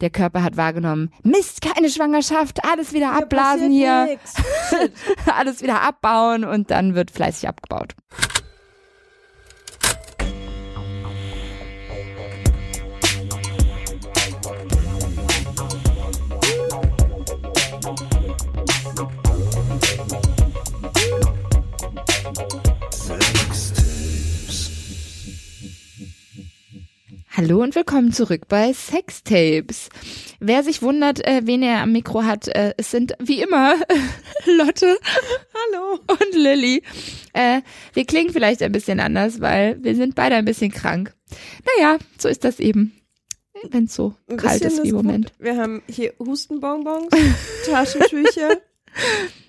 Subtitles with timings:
[0.00, 4.16] Der Körper hat wahrgenommen, Mist, keine Schwangerschaft, alles wieder abblasen hier,
[5.26, 7.94] alles wieder abbauen und dann wird fleißig abgebaut.
[27.38, 29.90] Hallo und willkommen zurück bei Sextapes.
[30.40, 33.76] Wer sich wundert, äh, wen er am Mikro hat, äh, es sind wie immer
[34.44, 34.98] Lotte
[35.54, 36.00] Hallo.
[36.08, 36.82] und Lilly.
[37.34, 37.60] Äh,
[37.92, 41.14] wir klingen vielleicht ein bisschen anders, weil wir sind beide ein bisschen krank.
[41.76, 42.92] Naja, so ist das eben,
[43.70, 45.04] wenn es so Ein kalt ist wie im gut.
[45.04, 45.32] Moment.
[45.38, 47.06] Wir haben hier Hustenbonbons,
[47.66, 48.56] Taschentücher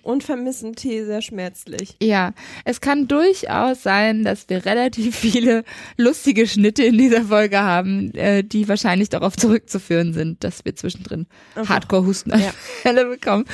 [0.03, 1.95] und vermissen Tee sehr schmerzlich.
[2.01, 2.33] Ja,
[2.65, 5.63] es kann durchaus sein, dass wir relativ viele
[5.97, 11.27] lustige Schnitte in dieser Folge haben, äh, die wahrscheinlich darauf zurückzuführen sind, dass wir zwischendrin
[11.55, 13.45] Hardcore-Hustenanfälle bekommen.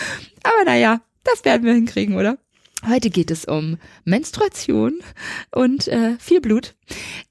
[0.43, 2.37] Aber naja, das werden wir hinkriegen, oder?
[2.87, 4.99] Heute geht es um Menstruation
[5.51, 6.75] und äh, viel Blut.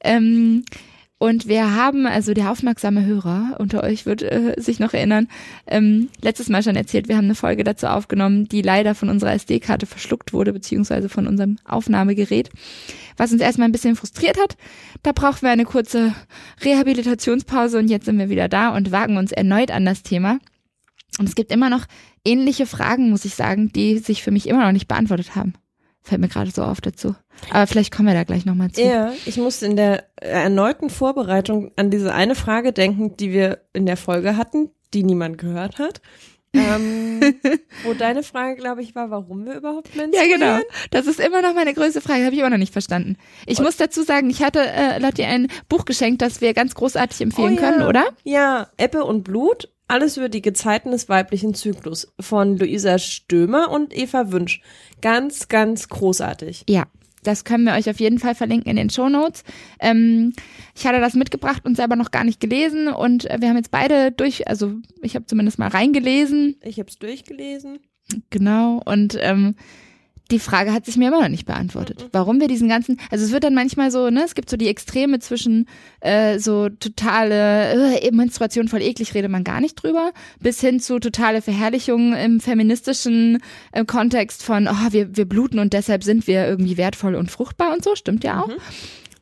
[0.01, 0.65] Ähm,
[1.25, 5.29] und wir haben, also der aufmerksame Hörer unter euch wird äh, sich noch erinnern,
[5.67, 9.33] ähm, letztes Mal schon erzählt, wir haben eine Folge dazu aufgenommen, die leider von unserer
[9.33, 12.51] SD-Karte verschluckt wurde, beziehungsweise von unserem Aufnahmegerät,
[13.17, 14.59] was uns erstmal ein bisschen frustriert hat.
[15.03, 16.15] Da brauchen wir eine kurze
[16.63, 20.41] Rehabilitationspause und jetzt sind wir wieder da und wagen uns erneut an das Thema.
[21.19, 21.87] Und es gibt immer noch
[22.27, 25.55] ähnliche Fragen, muss ich sagen, die sich für mich immer noch nicht beantwortet haben.
[26.07, 27.15] Fällt mir gerade so auf dazu.
[27.51, 28.83] Aber vielleicht kommen wir da gleich nochmal zu.
[28.83, 33.87] Ja, ich musste in der erneuten Vorbereitung an diese eine Frage denken, die wir in
[33.87, 36.03] der Folge hatten, die niemand gehört hat.
[36.53, 37.21] ähm,
[37.85, 40.41] wo deine Frage, glaube ich, war, warum wir überhaupt Ja, menstruieren.
[40.41, 40.59] genau.
[40.91, 42.23] Das ist immer noch meine größte Frage.
[42.25, 43.17] Habe ich immer noch nicht verstanden.
[43.47, 47.23] Ich muss dazu sagen, ich hatte äh, Lotti ein Buch geschenkt, das wir ganz großartig
[47.23, 47.71] empfehlen Oh ja.
[47.71, 48.05] können, oder?
[48.23, 53.97] Ja, Ebbe und Blut, alles über die Gezeiten des weiblichen Zyklus von Luisa Stömer und
[53.97, 54.61] Eva Wünsch.
[55.01, 56.65] Ganz, ganz großartig.
[56.69, 56.85] Ja.
[57.23, 59.45] Das können wir euch auf jeden Fall verlinken in den Show Notes.
[59.81, 60.35] Ähm,
[60.77, 63.71] ich hatte das mitgebracht und selber noch gar nicht gelesen und äh, wir haben jetzt
[63.71, 67.79] beide durch, also ich habe zumindest mal reingelesen, Ich habe es durchgelesen.
[68.29, 69.55] genau und ähm,
[70.31, 72.09] die Frage hat sich mir immer noch nicht beantwortet.
[72.13, 74.69] Warum wir diesen ganzen, also es wird dann manchmal so, ne, es gibt so die
[74.69, 75.67] Extreme zwischen
[76.01, 80.99] äh, so totale äh, Menstruation voll eklig, redet man gar nicht drüber, bis hin zu
[80.99, 83.39] totale Verherrlichung im feministischen
[83.73, 87.75] äh, Kontext von, oh, wir, wir bluten und deshalb sind wir irgendwie wertvoll und fruchtbar
[87.75, 88.51] und so, stimmt ja auch.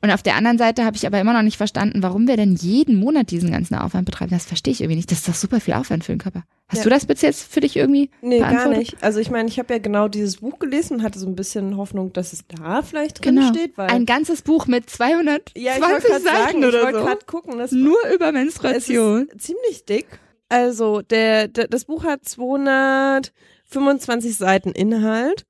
[0.05, 2.57] Und auf der anderen Seite habe ich aber immer noch nicht verstanden, warum wir denn
[2.57, 4.33] jeden Monat diesen ganzen Aufwand betreiben.
[4.33, 5.11] Das verstehe ich irgendwie nicht.
[5.13, 6.43] Das ist doch super viel Aufwand für den Körper.
[6.67, 6.85] Hast Ja.
[6.85, 8.97] du das bis jetzt für dich irgendwie Nee, gar nicht.
[9.03, 11.77] Also ich meine, ich habe ja genau dieses Buch gelesen und hatte so ein bisschen
[11.77, 13.49] Hoffnung, dass es da vielleicht drin Genau.
[13.49, 17.05] steht, weil Ein ganzes Buch mit 220 ja, ich Seiten sagen, ich oder wollte so.
[17.05, 19.29] gerade gucken, das Nur über Menstruation.
[19.29, 20.07] ist ziemlich dick.
[20.49, 25.45] Also der, der das Buch hat 225 Seiten Inhalt,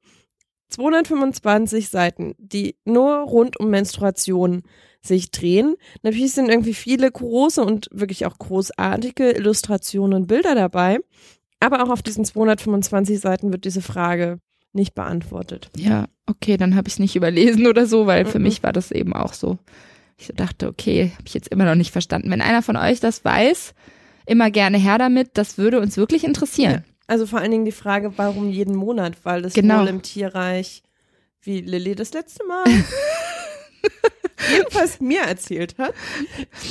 [0.72, 4.62] 225 Seiten, die nur rund um Menstruation
[5.00, 5.76] sich drehen.
[6.02, 11.00] Natürlich sind irgendwie viele große und wirklich auch großartige Illustrationen und Bilder dabei,
[11.60, 14.38] aber auch auf diesen 225 Seiten wird diese Frage
[14.72, 15.70] nicht beantwortet.
[15.76, 18.44] Ja, okay, dann habe ich es nicht überlesen oder so, weil für Mhm.
[18.44, 19.58] mich war das eben auch so.
[20.18, 22.30] Ich dachte, okay, habe ich jetzt immer noch nicht verstanden.
[22.30, 23.74] Wenn einer von euch das weiß,
[24.26, 25.30] immer gerne her damit.
[25.34, 26.84] Das würde uns wirklich interessieren.
[27.12, 29.80] Also vor allen Dingen die Frage, warum jeden Monat, weil das Genau.
[29.82, 30.82] wohl im Tierreich,
[31.42, 32.64] wie Lilly das letzte Mal
[34.50, 35.92] jedenfalls mir erzählt hat,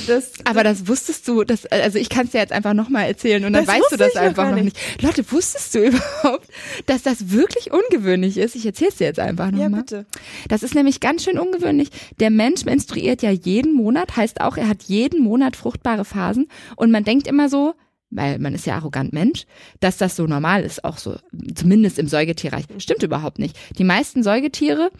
[0.08, 3.44] dass Aber das wusstest du, das, also ich kann es dir jetzt einfach nochmal erzählen
[3.44, 4.76] und dann weißt du das einfach noch nicht.
[4.76, 5.02] nicht.
[5.02, 6.48] Leute, wusstest du überhaupt,
[6.86, 8.56] dass das wirklich ungewöhnlich ist?
[8.56, 9.82] Ich erzähl's dir jetzt einfach ja nochmal.
[9.82, 10.06] bitte.
[10.48, 11.88] Das ist nämlich ganz schön ungewöhnlich.
[12.18, 16.90] Der Mensch menstruiert ja jeden Monat, heißt auch, er hat jeden Monat fruchtbare Phasen und
[16.90, 17.74] man denkt immer so,
[18.12, 19.44] weil man ist ja arrogant Mensch,
[19.80, 21.16] dass das so normal ist, auch so,
[21.54, 22.64] zumindest im Säugetierreich.
[22.78, 23.56] Stimmt überhaupt nicht.
[23.78, 24.90] Die meisten Säugetiere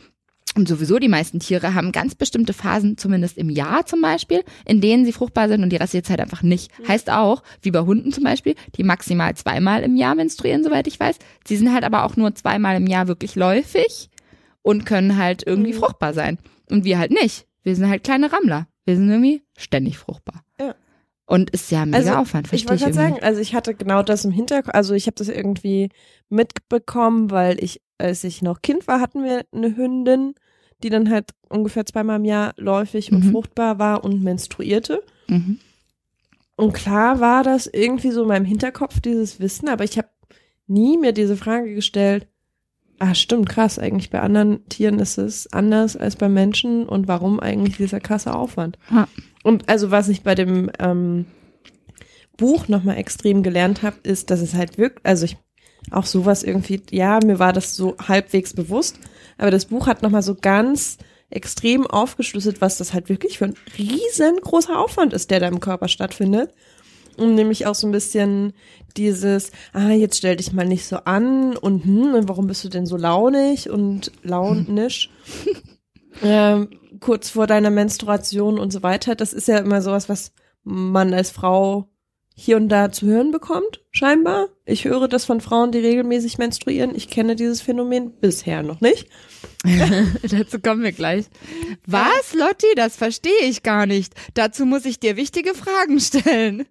[0.55, 4.81] und sowieso die meisten Tiere haben ganz bestimmte Phasen, zumindest im Jahr zum Beispiel, in
[4.83, 6.71] denen sie fruchtbar sind und die Rest der Zeit einfach nicht.
[6.87, 11.01] Heißt auch, wie bei Hunden zum Beispiel, die maximal zweimal im Jahr menstruieren, soweit ich
[11.01, 11.19] weiß.
[11.47, 14.11] Sie sind halt aber auch nur zweimal im Jahr wirklich läufig
[14.61, 15.77] und können halt irgendwie Mhm.
[15.79, 16.39] fruchtbar sein.
[16.71, 17.47] Und wir halt nicht.
[17.63, 18.67] Wir sind halt kleine Rammler.
[18.85, 20.43] Wir sind irgendwie ständig fruchtbar.
[21.33, 23.15] Und ist ja mega Also, Aufwand, Ich verstehe wollte ich, gerade irgendwie.
[23.21, 25.89] sagen, also ich hatte genau das im Hinterkopf, also ich habe das irgendwie
[26.29, 30.35] mitbekommen, weil ich, als ich noch Kind war, hatten wir eine Hündin,
[30.83, 33.31] die dann halt ungefähr zweimal im Jahr läufig und Mhm.
[33.31, 35.03] fruchtbar war und menstruierte.
[35.29, 35.59] Mhm.
[36.57, 40.09] Und klar war das irgendwie so in meinem Hinterkopf, dieses Wissen, aber ich habe
[40.67, 42.27] nie mir diese Frage gestellt,
[43.03, 47.41] ah stimmt, krass, eigentlich bei anderen Tieren ist es anders als bei Menschen und warum
[47.41, 48.79] eigentlich dieser krasse Aufwand?
[48.91, 49.09] Ja.
[49.43, 51.27] Und also was ich bei dem, ähm,
[52.37, 55.37] Buch nochmal extrem gelernt habe, ist, dass es halt wirklich, also ich
[55.91, 58.99] auch sowas irgendwie, ja, mir war das so halbwegs bewusst,
[59.39, 60.99] aber das Buch hat nochmal so ganz
[61.31, 65.89] extrem aufgeschlüsselt, was das halt wirklich für ein riesengroßer Aufwand ist, der da im Körper
[65.89, 66.51] stattfindet.
[67.17, 68.53] Und nämlich auch so ein bisschen
[68.97, 72.69] dieses, ah, jetzt stell dich mal nicht so an und hm, und warum bist du
[72.69, 75.11] denn so launig und launisch?
[76.23, 76.69] ähm,
[77.01, 79.15] kurz vor deiner Menstruation und so weiter.
[79.15, 80.33] Das ist ja immer sowas, was
[80.65, 81.89] man als Frau
[82.35, 84.49] hier und da zu hören bekommt, scheinbar.
[84.65, 86.95] Ich höre das von Frauen, die regelmäßig menstruieren.
[86.95, 89.07] Ich kenne dieses Phänomen bisher noch nicht.
[90.31, 91.27] Dazu kommen wir gleich.
[91.87, 92.67] Was, Lotti?
[92.75, 94.15] Das verstehe ich gar nicht.
[94.35, 96.67] Dazu muss ich dir wichtige Fragen stellen.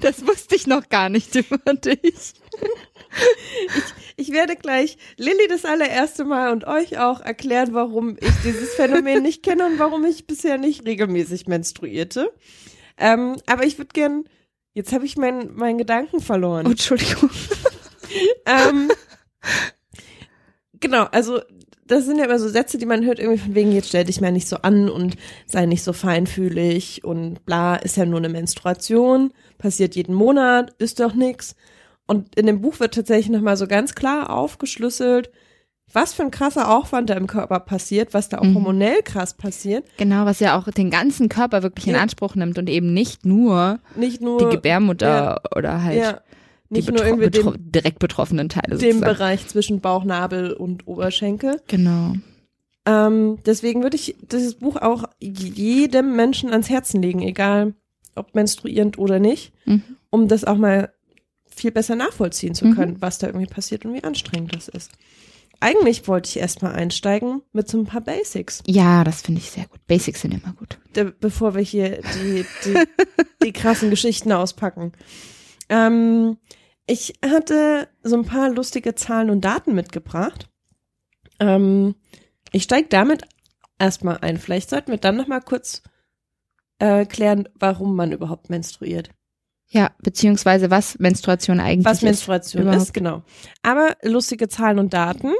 [0.00, 2.34] Das wusste ich noch gar nicht über dich.
[4.16, 8.74] Ich, ich werde gleich Lilly das allererste Mal und euch auch erklären, warum ich dieses
[8.74, 12.32] Phänomen nicht kenne und warum ich bisher nicht regelmäßig menstruierte.
[12.96, 14.24] Ähm, aber ich würde gern,
[14.74, 16.66] jetzt habe ich meinen meinen Gedanken verloren.
[16.66, 17.30] Oh, Entschuldigung.
[18.46, 18.90] ähm,
[20.74, 21.40] genau, also
[21.88, 24.20] das sind ja immer so Sätze, die man hört, irgendwie von wegen, jetzt stell dich
[24.20, 28.28] mal nicht so an und sei nicht so feinfühlig und bla, ist ja nur eine
[28.28, 31.56] Menstruation, passiert jeden Monat, ist doch nix.
[32.06, 35.30] Und in dem Buch wird tatsächlich nochmal so ganz klar aufgeschlüsselt,
[35.92, 38.54] was für ein krasser Aufwand da im Körper passiert, was da auch Mhm.
[38.56, 39.84] hormonell krass passiert.
[39.96, 41.96] Genau, was ja auch den ganzen Körper wirklich in.
[41.96, 45.56] Anspruch nimmt und eben nicht nur Nicht nur, die Gebärmutter ja.
[45.56, 46.20] oder halt ja,
[46.70, 49.00] nicht nur irgendwie betro den, direkt betroffenen Teile sozusagen.
[49.00, 51.60] Bereich zwischen Bauchnabel und Oberschenkel.
[51.66, 52.14] Genau.
[52.86, 57.74] Ähm, deswegen würde ich dieses Buch auch jedem Menschen ans Herzen legen, egal
[58.14, 59.82] ob menstruierend oder nicht, Mhm.
[60.10, 60.92] um das auch mal
[61.48, 62.74] viel besser nachvollziehen zu Mhm.
[62.74, 64.92] können, was da irgendwie passiert und wie anstrengend das ist.
[65.60, 69.66] Eigentlich wollte ich erstmal einsteigen mit so ein paar Basics, Ja, das finde ich sehr
[69.66, 69.80] gut.
[69.88, 70.78] Basics sind immer gut.
[70.94, 72.74] de- bevor wir hier die, die,
[73.44, 74.92] die krassen Geschichten auspacken.
[75.68, 76.38] Ähm,
[76.88, 80.48] ich hatte so ein paar lustige Zahlen und Daten mitgebracht.
[81.38, 81.94] Ähm,
[82.50, 83.22] ich steige damit
[83.78, 84.38] erstmal ein.
[84.38, 85.82] Vielleicht sollten wir dann noch mal kurz
[86.78, 89.10] äh, klären, warum man überhaupt menstruiert.
[89.70, 92.04] Ja, beziehungsweise was Menstruation eigentlich Was ist.
[92.04, 92.82] Menstruation überhaupt.
[92.82, 93.22] ist, genau.
[93.62, 95.34] Aber lustige Zahlen und Daten.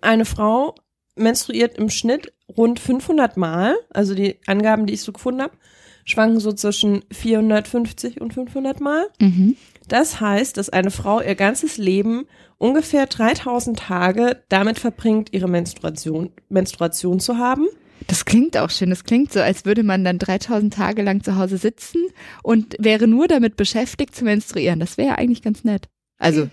[0.00, 0.76] Eine Frau
[1.16, 3.76] menstruiert im Schnitt rund 500 Mal.
[3.90, 5.56] Also die Angaben, die ich so gefunden habe,
[6.04, 9.08] schwanken so zwischen 450 und 500 Mal.
[9.20, 9.56] Mhm.
[9.88, 12.26] Das heißt, dass eine Frau ihr ganzes Leben
[12.58, 17.66] ungefähr 3000 Tage damit verbringt, ihre Menstruation, Menstruation zu haben.
[18.08, 18.90] Das klingt auch schön.
[18.90, 22.02] Das klingt so, als würde man dann 3000 Tage lang zu Hause sitzen
[22.42, 24.80] und wäre nur damit beschäftigt zu menstruieren.
[24.80, 25.88] Das wäre eigentlich ganz nett.
[26.18, 26.48] Also,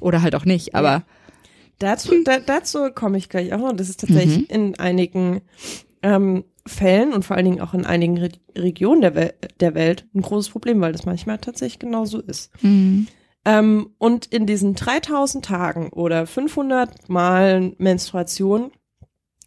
[0.00, 1.04] oder halt auch nicht, aber
[1.80, 3.72] Dazu, da, dazu komme ich gleich auch noch.
[3.72, 4.46] Das ist tatsächlich Mhm.
[4.48, 5.40] in einigen
[6.02, 10.06] ähm, Fällen und vor allen Dingen auch in einigen Re Regionen der, Wel der Welt
[10.14, 12.50] ein großes Problem, weil das manchmal tatsächlich genauso ist.
[12.62, 13.06] mhm.
[13.46, 18.70] Ähm, und in diesen 3000 Tagen oder 500 Mal Menstruation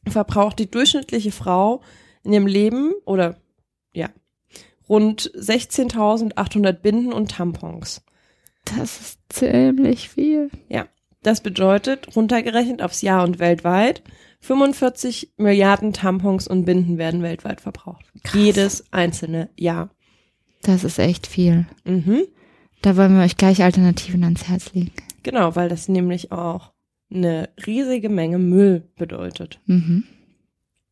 [0.07, 1.81] verbraucht die durchschnittliche Frau
[2.23, 3.37] in ihrem Leben oder
[3.93, 4.09] ja
[4.87, 8.03] rund 16.800 Binden und Tampons.
[8.65, 10.51] das ist ziemlich viel.
[11.23, 14.01] Das bedeutet, runtergerechnet aufs Jahr und weltweit,
[14.39, 18.06] 45 Milliarden Tampons und Binden werden weltweit verbraucht.
[18.24, 18.34] Krass.
[18.34, 19.89] Jedes einzelne Jahr.
[20.62, 21.66] Das ist echt viel.
[21.86, 22.24] Mhm.
[22.81, 24.94] Da wollen wir euch gleich Alternativen ans Herz legen.
[25.24, 26.74] Genau, weil das nämlich auch
[27.12, 29.60] eine riesige Menge Müll bedeutet.
[29.65, 30.03] Mhm.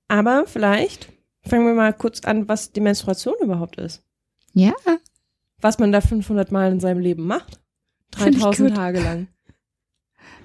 [0.08, 1.10] Aber vielleicht
[1.44, 4.04] fangen wir mal kurz an, was die Menstruation überhaupt ist.
[4.54, 4.74] Ja,
[5.62, 7.60] Was man da 500 Mal in seinem Leben macht.
[8.16, 8.78] Find ich 3000 gut.
[8.78, 9.28] Tage lang.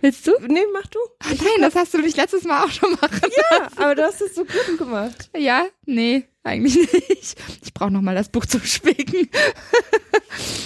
[0.01, 0.33] Willst du?
[0.49, 0.99] Nee, mach du.
[1.21, 3.21] Ach nein, das hast du mich letztes Mal auch schon machen.
[3.37, 5.31] Ja, aber du hast es so gut gemacht.
[5.37, 6.77] Ja, nee, eigentlich
[7.09, 7.37] nicht.
[7.63, 9.29] Ich brauche noch mal das Buch zum Spicken.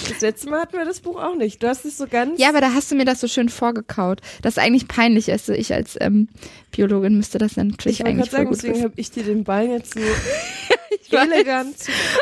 [0.08, 1.62] Das letzte Mal hatten wir das Buch auch nicht.
[1.62, 2.38] Du hast es so ganz.
[2.38, 4.20] Ja, aber da hast du mir das so schön vorgekaut.
[4.42, 5.32] Das ist eigentlich peinlich.
[5.32, 6.28] Also ich als ähm,
[6.70, 9.44] Biologin müsste das dann natürlich ich eigentlich voll sagen, gut deswegen habe ich dir den
[9.44, 10.00] Ball jetzt so.
[11.12, 11.76] elegant.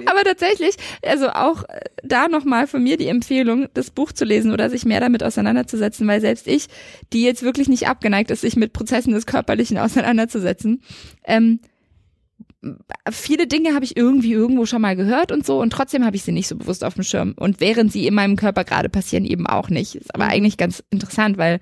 [0.06, 0.74] Aber tatsächlich,
[1.04, 4.84] also auch äh, da nochmal von mir die Empfehlung, das Buch zu lesen oder sich
[4.84, 6.66] mehr damit auseinanderzusetzen, weil selbst ich,
[7.12, 10.82] die jetzt wirklich nicht abgeneigt ist, sich mit Prozessen des Körperlichen auseinanderzusetzen,
[11.24, 11.60] ähm,
[13.10, 16.22] viele Dinge habe ich irgendwie irgendwo schon mal gehört und so und trotzdem habe ich
[16.22, 17.34] sie nicht so bewusst auf dem Schirm.
[17.36, 19.96] Und während sie in meinem Körper gerade passieren, eben auch nicht.
[19.96, 20.30] Ist aber Mhm.
[20.30, 21.60] eigentlich ganz interessant, weil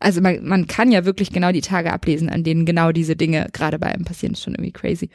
[0.00, 3.48] also man, man kann ja wirklich genau die Tage ablesen, an denen genau diese Dinge
[3.52, 4.34] gerade bei einem passieren.
[4.34, 5.10] ist schon irgendwie crazy.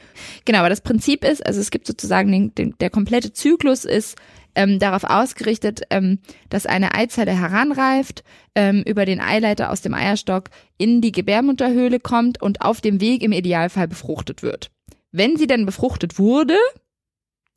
[0.45, 4.17] Genau, aber das Prinzip ist, also es gibt sozusagen den, den, der komplette Zyklus ist
[4.55, 8.23] ähm, darauf ausgerichtet, ähm, dass eine Eizelle heranreift,
[8.55, 13.23] ähm, über den Eileiter aus dem Eierstock in die Gebärmutterhöhle kommt und auf dem Weg
[13.23, 14.69] im Idealfall befruchtet wird.
[15.11, 16.57] Wenn sie dann befruchtet wurde,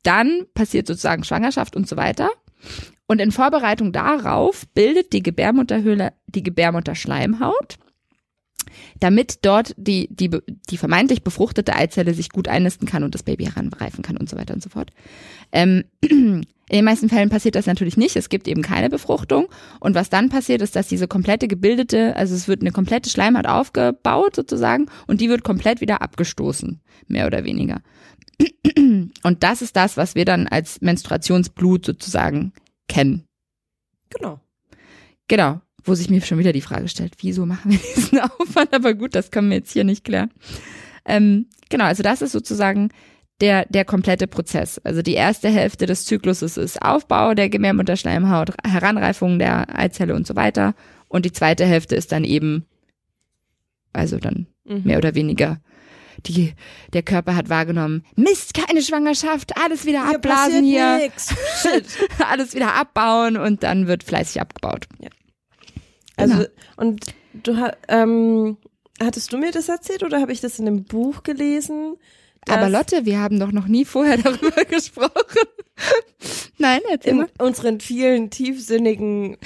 [0.03, 2.29] dann passiert sozusagen Schwangerschaft und so weiter.
[3.07, 7.77] Und in Vorbereitung darauf bildet die Gebärmutterhöhle die Gebärmutterschleimhaut,
[8.99, 10.29] damit dort die, die,
[10.69, 14.37] die vermeintlich befruchtete Eizelle sich gut einnisten kann und das Baby heranreifen kann und so
[14.37, 14.91] weiter und so fort.
[15.51, 15.85] Ähm,
[16.69, 18.17] in den meisten Fällen passiert das natürlich nicht.
[18.17, 19.47] Es gibt eben keine Befruchtung.
[19.79, 23.47] Und was dann passiert, ist, dass diese komplette gebildete, also es wird eine komplette Schleimhaut
[23.47, 27.81] aufgebaut sozusagen und die wird komplett wieder abgestoßen, mehr oder weniger.
[29.23, 32.53] Und das ist das, was wir dann als Menstruationsblut sozusagen
[32.87, 33.23] kennen.
[34.09, 34.39] Genau.
[35.27, 38.73] Genau, wo sich mir schon wieder die Frage stellt, wieso machen wir diesen Aufwand?
[38.73, 40.31] Aber gut, das können wir jetzt hier nicht klären.
[41.05, 42.89] Ähm, genau, also das ist sozusagen
[43.41, 44.79] der, der komplette Prozess.
[44.79, 50.35] Also die erste Hälfte des Zykluses ist Aufbau der Gebärmutterschleimhaut, Heranreifung der Eizelle und so
[50.35, 50.75] weiter.
[51.07, 52.65] Und die zweite Hälfte ist dann eben,
[53.93, 54.81] also dann Mhm.
[54.83, 55.61] mehr oder weniger,
[56.25, 56.53] die,
[56.93, 61.29] der Körper hat wahrgenommen, Mist, keine Schwangerschaft, alles wieder Hier abblasen hier, nix.
[61.61, 61.85] Shit.
[62.29, 64.87] alles wieder abbauen und dann wird fleißig abgebaut.
[66.15, 66.47] Also, Genau.
[66.77, 68.57] und du ähm,
[69.01, 71.95] hattest du mir das erzählt oder habe ich das in einem Buch gelesen?
[72.49, 75.11] Aber Lotte, wir haben doch noch nie vorher darüber gesprochen.
[76.57, 77.27] Nein, erzähl in mal.
[77.39, 79.37] unseren vielen tiefsinnigen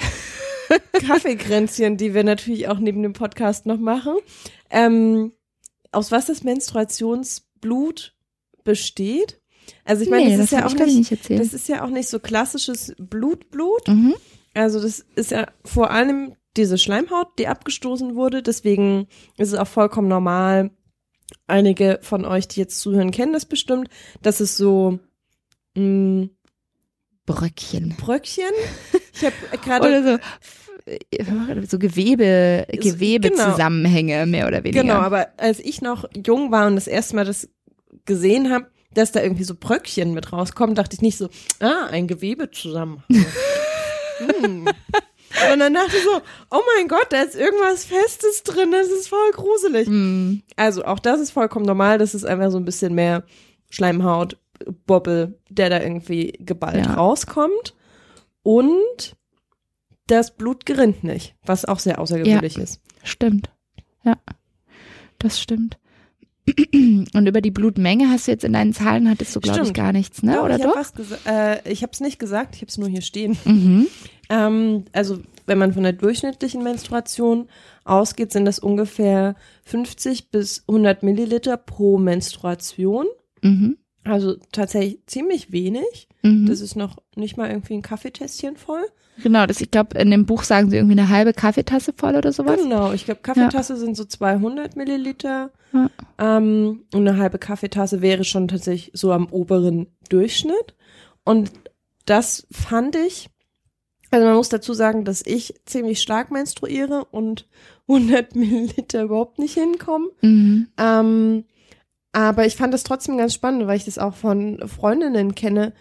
[1.06, 4.14] Kaffeekränzchen, die wir natürlich auch neben dem Podcast noch machen,
[4.70, 5.32] ähm,
[5.92, 8.14] aus was das Menstruationsblut
[8.64, 9.40] besteht.
[9.84, 12.08] Also ich meine, nee, das, ist ja auch nicht, nicht das ist ja auch nicht
[12.08, 13.88] so klassisches Blutblut.
[13.88, 14.14] mhm.
[14.54, 18.42] Also das ist ja vor allem diese Schleimhaut, die abgestoßen wurde.
[18.42, 19.06] Deswegen
[19.38, 20.70] ist es auch vollkommen normal.
[21.46, 23.88] Einige von euch, die jetzt zuhören, kennen das bestimmt.
[24.20, 24.98] Das ist so
[25.74, 26.28] mh,
[27.24, 27.96] Bröckchen.
[27.96, 28.52] Bröckchen.
[29.14, 29.34] Ich habe
[29.64, 30.18] gerade Oder so,
[31.68, 34.82] so Gewebe, Gewebezusammenhänge, mehr oder weniger.
[34.82, 37.48] genau, aber als ich noch jung war und das erste Mal das
[38.04, 41.28] gesehen habe, dass da irgendwie so Bröckchen mit rauskommen, dachte ich nicht so,
[41.60, 43.04] ah, ein Gewebezusammenhang.
[44.40, 44.68] hm.
[45.52, 46.20] Und dann dachte ich so,
[46.50, 49.86] oh mein Gott, da ist irgendwas Festes drin, das ist voll gruselig.
[49.86, 50.42] Hm.
[50.56, 53.24] Also auch das ist vollkommen normal, das ist einfach so ein bisschen mehr
[53.70, 54.36] Schleimhaut,
[54.86, 56.94] Bobbel, der da irgendwie geballt Ja.
[56.94, 57.74] rauskommt.
[58.42, 59.16] Und
[60.06, 62.80] das Blut gerinnt nicht, was auch sehr außergewöhnlich ist.
[63.02, 63.50] Stimmt.
[64.04, 64.16] Ja,
[65.18, 65.78] das stimmt.
[66.74, 69.92] Und über die Blutmenge hast du jetzt in deinen Zahlen hattest du, glaube ich, gar
[69.92, 70.34] nichts, ne?
[70.34, 71.26] Doch, Oder ich doch?
[71.26, 73.36] äh, ich habe es nicht gesagt, ich habe es nur hier stehen.
[73.44, 73.86] Mhm.
[74.30, 77.48] Ähm, also wenn man von der durchschnittlichen Menstruation
[77.84, 83.06] ausgeht, sind das ungefähr 50 bis 100 Milliliter pro Menstruation.
[83.42, 83.76] Mhm.
[84.04, 86.08] Also tatsächlich ziemlich wenig.
[86.22, 86.46] Mhm.
[86.46, 88.84] Das ist noch nicht mal irgendwie ein Kaffeetässchen voll.
[89.22, 92.32] Genau, das, ich glaube, in dem Buch sagen sie irgendwie eine halbe Kaffeetasse voll oder
[92.32, 92.60] sowas.
[92.60, 95.50] Genau, ich glaube, Kaffeetasse sind so 200 Milliliter.
[95.72, 95.90] Ja.
[96.18, 100.74] Ähm, und eine halbe Kaffeetasse wäre schon tatsächlich so am oberen Durchschnitt.
[101.24, 101.50] Und
[102.04, 103.30] das fand ich,
[104.10, 107.48] also man muss dazu sagen, dass ich ziemlich stark menstruiere und
[107.88, 110.08] 100 Milliliter überhaupt nicht hinkommen.
[110.20, 110.68] Mhm.
[110.78, 111.44] Ähm,
[112.12, 115.72] aber ich fand das trotzdem ganz spannend, weil ich das auch von Freundinnen kenne.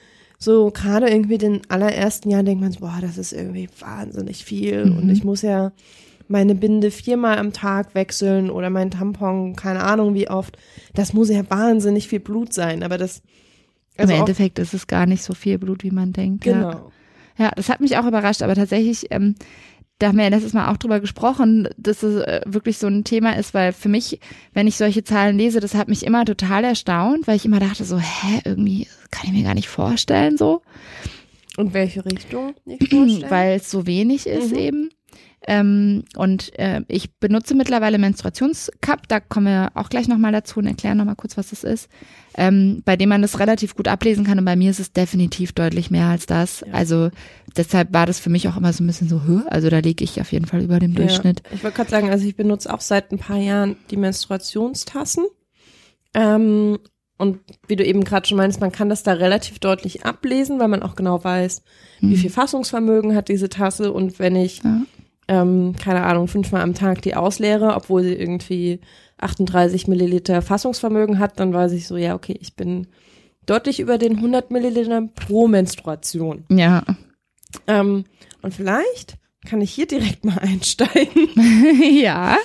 [0.44, 4.86] So gerade irgendwie den allerersten Jahren denkt man so, boah, das ist irgendwie wahnsinnig viel
[4.88, 4.98] Mhm.
[4.98, 5.72] und ich muss ja
[6.28, 10.58] meine Binde viermal am Tag wechseln oder mein Tampon, keine Ahnung wie oft.
[10.96, 13.22] Das muss ja wahnsinnig viel Blut sein, aber das
[13.98, 16.46] also Im Endeffekt ist es gar nicht so viel Blut, wie man denkt.
[16.46, 16.54] Ja.
[16.72, 16.92] genau.
[17.38, 19.36] Ja, das hat mich auch überrascht, aber tatsächlich, ähm,
[20.02, 23.04] da haben wir ja letztes Mal auch drüber gesprochen, dass es äh, wirklich so ein
[23.04, 24.20] Thema ist, weil für mich,
[24.54, 27.84] wenn ich solche Zahlen lese, das hat mich immer total erstaunt, weil ich immer dachte
[27.84, 30.62] so, hä, irgendwie kann ich mir gar nicht vorstellen so,
[31.58, 33.30] Und welche Richtung nicht vorstellen?
[33.30, 34.58] weil es so wenig ist Mhm.
[34.58, 34.90] eben.
[35.48, 40.68] Ähm, und äh, ich benutze mittlerweile Menstruationscup, da kommen wir auch gleich nochmal dazu und
[40.68, 41.90] erklären nochmal kurz, was das ist,
[42.36, 45.54] ähm, bei dem man das relativ gut ablesen kann und bei mir ist es definitiv
[45.54, 46.60] deutlich mehr als das.
[46.62, 46.74] Ja.
[46.74, 47.10] Also
[47.58, 49.42] deshalb war das für mich auch immer so ein bisschen so, Hö?
[49.48, 51.42] also da liege ich auf jeden Fall über dem Durchschnitt.
[51.50, 55.26] Ja, ich wollte gerade sagen, also ich benutze auch seit ein paar Jahren die Menstruationstassen.
[56.14, 56.78] Ähm,
[57.18, 60.68] und wie du eben gerade schon meinst, man kann das da relativ deutlich ablesen, weil
[60.68, 61.62] man auch genau weiß,
[62.00, 62.16] wie Mhm.
[62.16, 63.92] viel Fassungsvermögen hat diese Tasse.
[63.92, 64.82] Und wenn ich, Ja.
[65.32, 68.82] Ähm, keine Ahnung, fünfmal am Tag die ausleere, obwohl sie irgendwie
[69.18, 72.88] 38 Milliliter Fassungsvermögen hat, dann weiß ich so, ja, okay, ich bin
[73.46, 76.44] deutlich über den 100 Millilitern pro Menstruation.
[76.50, 76.84] Ja.
[77.66, 78.04] Ähm,
[78.42, 81.30] und vielleicht kann ich hier direkt mal einsteigen.
[81.94, 82.38] ja.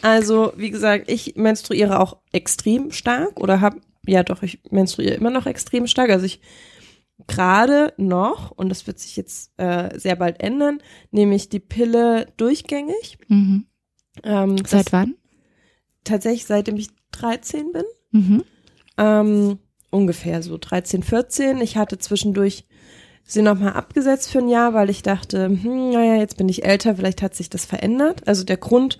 [0.00, 5.30] Also, wie gesagt, ich menstruiere auch extrem stark oder habe, ja doch, ich menstruiere immer
[5.30, 6.10] noch extrem stark.
[6.10, 6.40] Also ich
[7.26, 12.26] gerade noch, und das wird sich jetzt äh, sehr bald ändern, nehme ich die Pille
[12.36, 13.18] durchgängig.
[13.28, 13.66] Mhm.
[14.22, 15.14] Ähm, Seit wann?
[16.04, 17.84] Tatsächlich seitdem ich 13 bin.
[18.12, 18.44] Mhm.
[18.96, 19.58] Ähm,
[19.90, 21.60] ungefähr so 13, 14.
[21.60, 22.66] Ich hatte zwischendurch
[23.24, 26.96] sie nochmal abgesetzt für ein Jahr, weil ich dachte, hm, naja, jetzt bin ich älter,
[26.96, 28.26] vielleicht hat sich das verändert.
[28.26, 28.98] Also der Grund,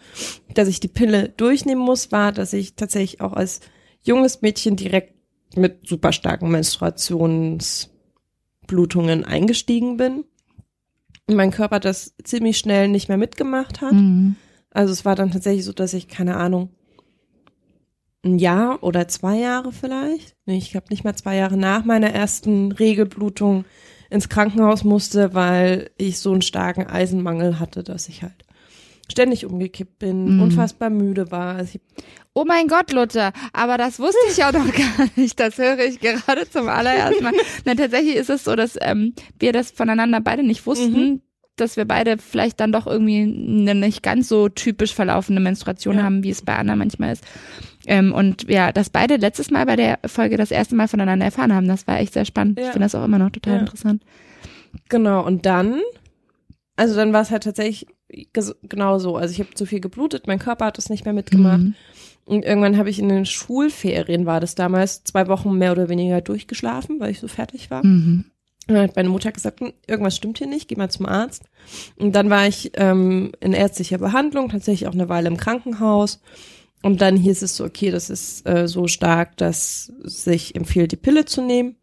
[0.53, 3.61] dass ich die Pille durchnehmen muss, war, dass ich tatsächlich auch als
[4.03, 5.15] junges Mädchen direkt
[5.57, 6.51] mit super starken
[8.69, 10.25] Menstruationsblutungen eingestiegen bin.
[11.27, 13.93] Und mein Körper das ziemlich schnell nicht mehr mitgemacht hat.
[13.93, 14.37] Mhm.
[14.71, 16.71] Also es war dann tatsächlich so, dass ich, keine Ahnung,
[18.25, 22.11] ein Jahr oder zwei Jahre vielleicht, nee, ich glaube nicht mal zwei Jahre nach meiner
[22.11, 23.65] ersten Regelblutung
[24.11, 28.45] ins Krankenhaus musste, weil ich so einen starken Eisenmangel hatte, dass ich halt
[29.11, 30.43] ständig umgekippt bin, Mhm.
[30.43, 31.57] unfassbar müde war.
[31.57, 31.79] Also
[32.35, 35.41] Oh mein Gott, Luther, aber das wusste ich ja noch gar nicht.
[35.41, 37.33] Das höre ich gerade zum allerersten Mal.
[37.65, 41.23] Na, tatsächlich ist es so, dass ähm, wir das voneinander beide nicht wussten, Mhm.
[41.57, 46.03] dass wir beide vielleicht dann doch irgendwie eine nicht ganz so typisch verlaufende Menstruation Ja.
[46.05, 47.25] haben, wie es bei Anna manchmal ist.
[47.87, 51.53] Ähm, und ja, dass beide letztes Mal bei der Folge das erste Mal voneinander erfahren
[51.55, 52.59] haben, das war echt sehr spannend.
[52.61, 52.67] Ja.
[52.67, 53.61] Ich finde das auch immer noch total Ja.
[53.61, 54.05] interessant.
[54.89, 55.81] genau, und dann,
[56.77, 57.87] also dann war es halt tatsächlich
[58.63, 59.17] genau so.
[59.17, 61.61] Also ich habe zu viel geblutet, mein Körper hat das nicht mehr mitgemacht.
[61.61, 61.75] Mhm.
[62.25, 66.21] Und irgendwann habe ich in den Schulferien, war das damals, zwei Wochen mehr oder weniger
[66.21, 67.85] durchgeschlafen, weil ich so fertig war.
[67.85, 68.27] Mhm.
[68.69, 71.45] Und dann hat meine Mutter gesagt, "Hm, irgendwas stimmt hier nicht, geh mal zum Arzt.
[71.97, 76.21] Und dann war ich ähm, in ärztlicher Behandlung, tatsächlich auch eine Weile im Krankenhaus.
[76.83, 80.97] Und dann hieß es so, okay, das ist äh, so stark, dass sich empfiehlt, die
[80.97, 81.77] Pille zu nehmen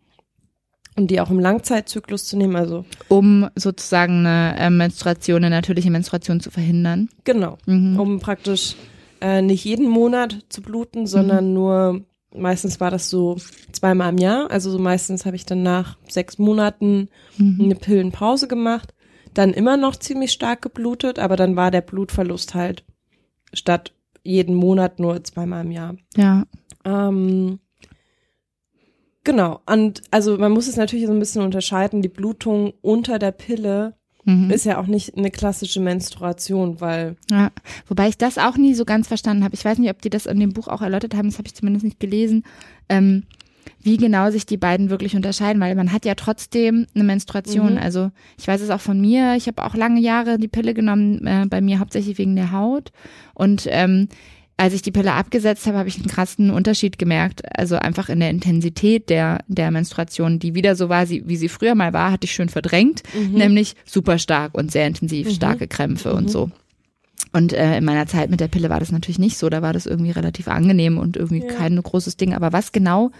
[0.95, 2.55] und die auch im Langzeitzyklus zu nehmen.
[2.55, 7.09] Also Um sozusagen eine äh, Menstruation, eine natürliche Menstruation zu verhindern.
[7.23, 7.99] genau, Mhm.
[7.99, 8.75] um praktisch
[9.21, 12.01] äh, nicht jeden Monat zu bluten, sondern nur
[12.33, 13.37] meistens war das so
[13.71, 14.51] zweimal im Jahr.
[14.51, 17.61] Also so meistens habe ich dann nach sechs Monaten Mhm.
[17.65, 18.93] eine Pillenpause gemacht,
[19.33, 22.83] dann immer noch ziemlich stark geblutet, aber dann war der Blutverlust halt
[23.53, 25.95] statt jeden Monat nur zweimal im Jahr.
[26.15, 26.45] Ja.
[26.83, 27.59] Ähm,
[29.25, 33.31] genau, und also man muss es natürlich so ein bisschen unterscheiden, die Blutung unter der
[33.31, 33.95] Pille
[34.27, 34.49] Mhm.
[34.49, 37.51] ist ja auch nicht eine klassische Menstruation, weil Ja,
[37.87, 39.53] wobei ich das auch nie so ganz verstanden habe.
[39.53, 41.53] Ich weiß nicht, ob die das in dem Buch auch erläutert haben, das habe ich
[41.53, 42.43] zumindest nicht gelesen,
[42.89, 43.23] ähm,
[43.81, 47.73] wie genau sich die beiden wirklich unterscheiden, weil man hat ja trotzdem eine Menstruation.
[47.73, 47.77] Mhm.
[47.79, 51.25] Also ich weiß es auch von mir, ich habe auch lange Jahre die Pille genommen,
[51.27, 52.91] äh, bei mir hauptsächlich wegen der Haut.
[53.35, 54.07] Und ähm,
[54.57, 57.41] als ich die Pille abgesetzt habe, habe ich einen krassen Unterschied gemerkt.
[57.57, 61.75] Also einfach in der Intensität der, der Menstruation, die wieder so war, wie sie früher
[61.75, 66.31] mal war, hatte ich schön verdrängt, nämlich super stark und sehr intensiv, starke Krämpfe und
[66.31, 66.49] so.
[67.33, 69.49] Und äh, in meiner Zeit mit der Pille war das natürlich nicht so.
[69.49, 71.51] Da war das irgendwie relativ angenehm und irgendwie Ja.
[71.53, 72.33] kein großes Ding.
[72.33, 73.11] Aber was genau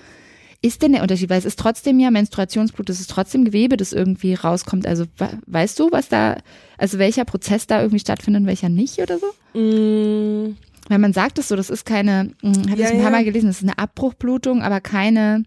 [0.62, 1.30] ist denn der Unterschied?
[1.30, 4.88] Weil es ist trotzdem ja Menstruationsblut, es ist trotzdem Gewebe, das irgendwie rauskommt.
[4.88, 6.38] Also we- weißt du, was da,
[6.78, 9.28] also welcher Prozess da irgendwie stattfindet und welcher nicht oder so?
[9.60, 10.56] mh,
[10.88, 13.12] Weil man sagt es so, das ist keine, ich habe Ja, das ein paar.
[13.12, 15.43] Mal gelesen, das ist eine Abbruchblutung, aber keine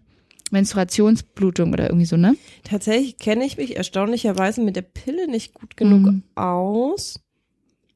[0.51, 2.35] Menstruationsblutung oder irgendwie so, ne?
[2.63, 6.23] tatsächlich kenne ich mich erstaunlicherweise mit der Pille nicht gut genug Mhm.
[6.35, 7.19] aus.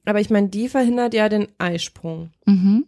[0.05, 2.31] Aber ich meine, die verhindert ja den Eisprung.
[2.45, 2.85] Mhm.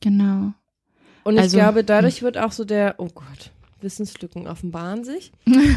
[0.00, 0.52] Genau.
[1.24, 3.50] Und ich Also- glaube, dadurch wird auch so der, oh Gott,
[3.80, 5.32] Wissenslücken offenbaren sich.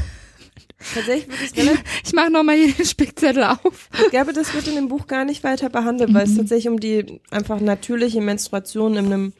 [0.96, 3.90] Tatsächlich wird es relativ, Ich mache nochmal hier den Spickzettel auf.
[4.04, 6.32] ich glaube, das wird in dem Buch gar nicht weiter behandelt, weil Mhm.
[6.32, 9.34] es tatsächlich um die einfach natürliche Menstruation in einem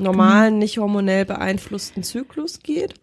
[0.00, 2.94] normalen, nicht hormonell beeinflussten Zyklus geht.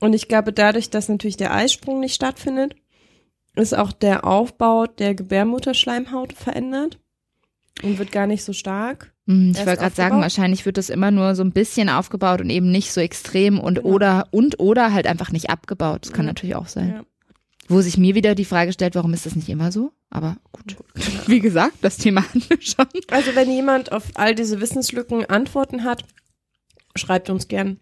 [0.00, 2.74] Und ich glaube, dadurch, dass natürlich der Eisprung nicht stattfindet,
[3.56, 6.98] ist auch der Aufbau der Gebärmutterschleimhaut verändert
[7.82, 9.12] und wird gar nicht so stark.
[9.26, 12.50] Hm, Ich wollte gerade sagen, wahrscheinlich wird das immer nur so ein bisschen aufgebaut und
[12.50, 13.88] eben nicht so extrem und Genau.
[13.88, 16.00] oder und oder halt einfach nicht abgebaut.
[16.06, 16.30] Das kann Ja.
[16.32, 16.90] natürlich auch sein.
[16.96, 17.04] Ja.
[17.68, 19.92] Wo sich mir wieder die Frage stellt, warum ist das nicht immer so?
[20.10, 20.76] Aber gut.
[21.26, 22.86] Wie gesagt, das Thema hatten wir schon.
[23.10, 26.04] Also wenn jemand auf all diese Wissenslücken Antworten hat,
[26.94, 27.78] schreibt uns gern.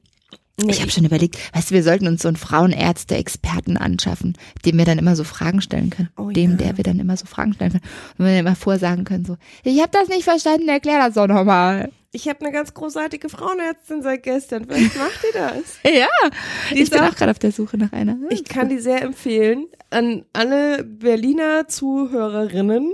[0.68, 4.84] Ich habe schon überlegt, weißt du, wir sollten uns so einen Frauenärzte-Experten anschaffen, dem wir
[4.84, 6.10] dann immer so Fragen stellen können.
[6.16, 6.56] Oh dem, ja.
[6.58, 7.84] der wir dann immer so Fragen stellen können.
[8.18, 11.90] Und wir immer vorsagen können, so, ich habe das nicht verstanden, erklär das doch nochmal.
[12.14, 14.66] Ich habe eine ganz großartige Frauenärztin seit gestern.
[14.66, 15.78] Vielleicht macht die das.
[15.94, 16.06] Ja,
[16.70, 18.16] Die ich ist bin auch- gerade auf der Suche nach einer.
[18.30, 22.92] Ich kann die sehr empfehlen an alle Berliner Zuhörerinnen.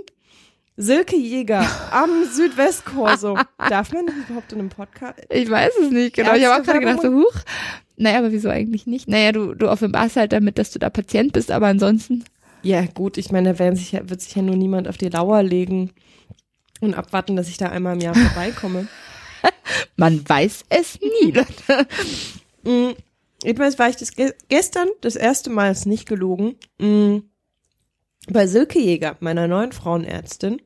[0.76, 3.36] Silke Jäger am Südwestkorso.
[3.68, 5.18] Darf man das überhaupt in einem Podcast?
[5.30, 6.34] Ich weiß es nicht, genau.
[6.34, 7.34] Ich habe auch gerade gedacht, so, huch.
[7.96, 9.08] Naja, aber wieso eigentlich nicht?
[9.08, 12.22] Naja, du, du offenbarst halt damit, dass du da Patient bist, aber ansonsten.
[12.62, 15.08] Ja, gut, ich meine, da werden sich ja, wird sich ja nur niemand auf die
[15.08, 15.90] Lauer legen
[16.80, 18.86] und abwarten, dass ich da einmal im Jahr vorbeikomme.
[19.96, 21.34] Man weiß es nie.
[22.64, 22.90] Mm,
[23.42, 27.18] Jedenfalls war ich das ge gestern das erste Mal, ist nicht gelogen, mm,
[28.30, 30.60] bei Silke Jäger, meiner neuen Frauenärztin,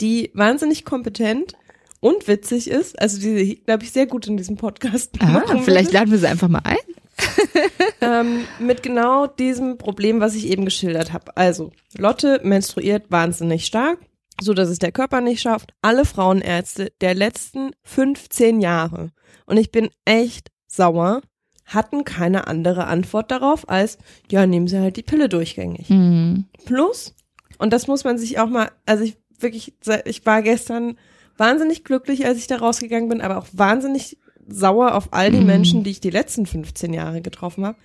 [0.00, 1.54] die wahnsinnig kompetent
[2.00, 6.10] und witzig ist, also die, glaube ich, sehr gut in diesem Podcast Ah, vielleicht laden
[6.10, 6.76] wir sie einfach mal ein.
[8.00, 11.36] ähm, mit genau diesem Problem, was ich eben geschildert habe.
[11.36, 13.98] Also, Lotte menstruiert wahnsinnig stark,
[14.40, 15.72] so dass es der Körper nicht schafft.
[15.82, 19.10] Alle Frauenärzte der letzten 15 Jahre,
[19.46, 21.22] und ich bin echt sauer,
[21.64, 23.98] hatten keine andere Antwort darauf als,
[24.30, 25.90] ja, nehmen Sie halt die Pille durchgängig.
[25.90, 26.46] Mhm.
[26.64, 27.14] Plus,
[27.58, 29.74] und das muss man sich auch mal, also ich wirklich,
[30.04, 30.96] ich war gestern
[31.36, 35.46] wahnsinnig glücklich, als ich da rausgegangen bin, aber auch wahnsinnig sauer auf all die Mhm.
[35.46, 37.78] Menschen, die ich die letzten 15 Jahre getroffen habe.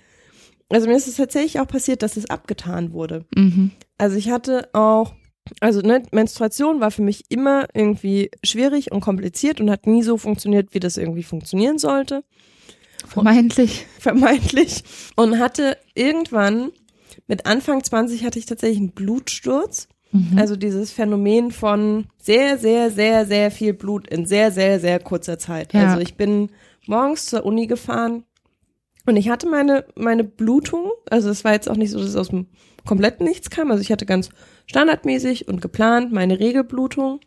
[0.70, 3.26] Also mir ist es tatsächlich auch passiert, dass es abgetan wurde.
[3.36, 3.70] Mhm.
[3.98, 5.14] Also ich hatte auch,
[5.60, 10.16] also ne, Menstruation war für mich immer irgendwie schwierig und kompliziert und hat nie so
[10.16, 12.24] funktioniert, wie das irgendwie funktionieren sollte
[13.06, 13.86] Vermeintlich.
[13.98, 14.82] vermeintlich.
[15.16, 16.72] Und hatte irgendwann,
[17.26, 19.88] mit Anfang 20 hatte ich tatsächlich einen Blutsturz.
[20.12, 20.38] Mhm.
[20.38, 25.38] Also dieses Phänomen von sehr, sehr, sehr, sehr viel Blut in sehr, sehr, sehr kurzer
[25.38, 25.72] Zeit.
[25.72, 25.88] Ja.
[25.88, 26.50] Also ich bin
[26.86, 28.24] morgens zur Uni gefahren
[29.06, 30.90] und ich hatte meine, meine Blutung.
[31.10, 32.46] Also es war jetzt auch nicht so, dass es aus dem
[32.84, 33.70] kompletten Nichts kam.
[33.70, 34.30] Also ich hatte ganz
[34.66, 37.20] standardmäßig und geplant meine Regelblutung.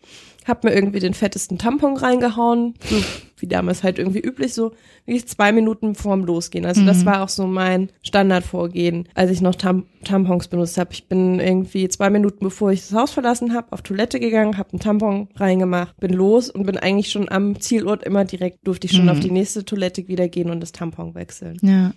[0.48, 2.96] Hab mir irgendwie den fettesten Tampon reingehauen, so
[3.40, 4.72] wie damals halt irgendwie üblich, so
[5.06, 6.66] wirklich zwei Minuten vorm Losgehen.
[6.66, 7.06] Also das Mhm.
[7.06, 10.94] war auch so mein Standardvorgehen, als ich noch Tam Tampons benutzt habe.
[10.94, 14.72] Ich bin irgendwie zwei Minuten bevor ich das Haus verlassen habe, auf Toilette gegangen, habe
[14.72, 18.94] einen Tampon reingemacht, bin los und bin eigentlich schon am Zielort immer direkt, durfte ich
[18.94, 19.10] schon Mhm.
[19.12, 21.58] auf die nächste Toilette wieder gehen und das Tampon wechseln.
[21.62, 21.92] Ja.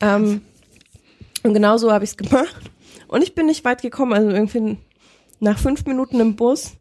[0.00, 0.40] Ähm,
[1.42, 2.54] und genau so habe ich es gemacht.
[3.08, 4.78] Und ich bin nicht weit gekommen, also irgendwie
[5.40, 6.72] nach fünf Minuten im Bus,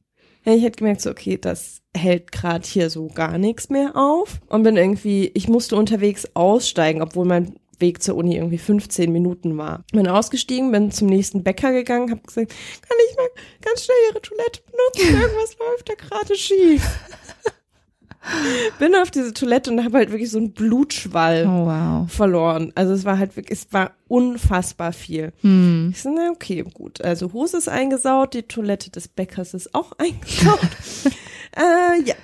[0.45, 4.39] hätte ich halt gemerkt, so, okay, das hält gerade hier so gar nichts mehr auf.
[4.47, 9.57] Und bin irgendwie, ich musste unterwegs aussteigen, obwohl mein Weg zur Uni irgendwie 15 Minuten
[9.57, 9.83] war.
[9.91, 13.27] Bin ausgestiegen, bin zum nächsten Bäcker gegangen, habe gesagt, kann ich mal
[13.61, 15.21] ganz schnell Ihre Toilette benutzen?
[15.21, 16.99] Irgendwas läuft da gerade schief.
[18.79, 22.11] bin auf diese Toilette und habe halt wirklich so einen Blutschwall Oh wow.
[22.11, 22.71] verloren.
[22.75, 25.33] Also es war halt wirklich, es war unfassbar viel.
[25.41, 25.89] Hm.
[25.91, 27.01] Ich so, na okay, gut.
[27.01, 30.59] Also Hose ist eingesaut, die Toilette des Bäckers ist auch eingesaut.
[31.55, 32.15] äh, ja.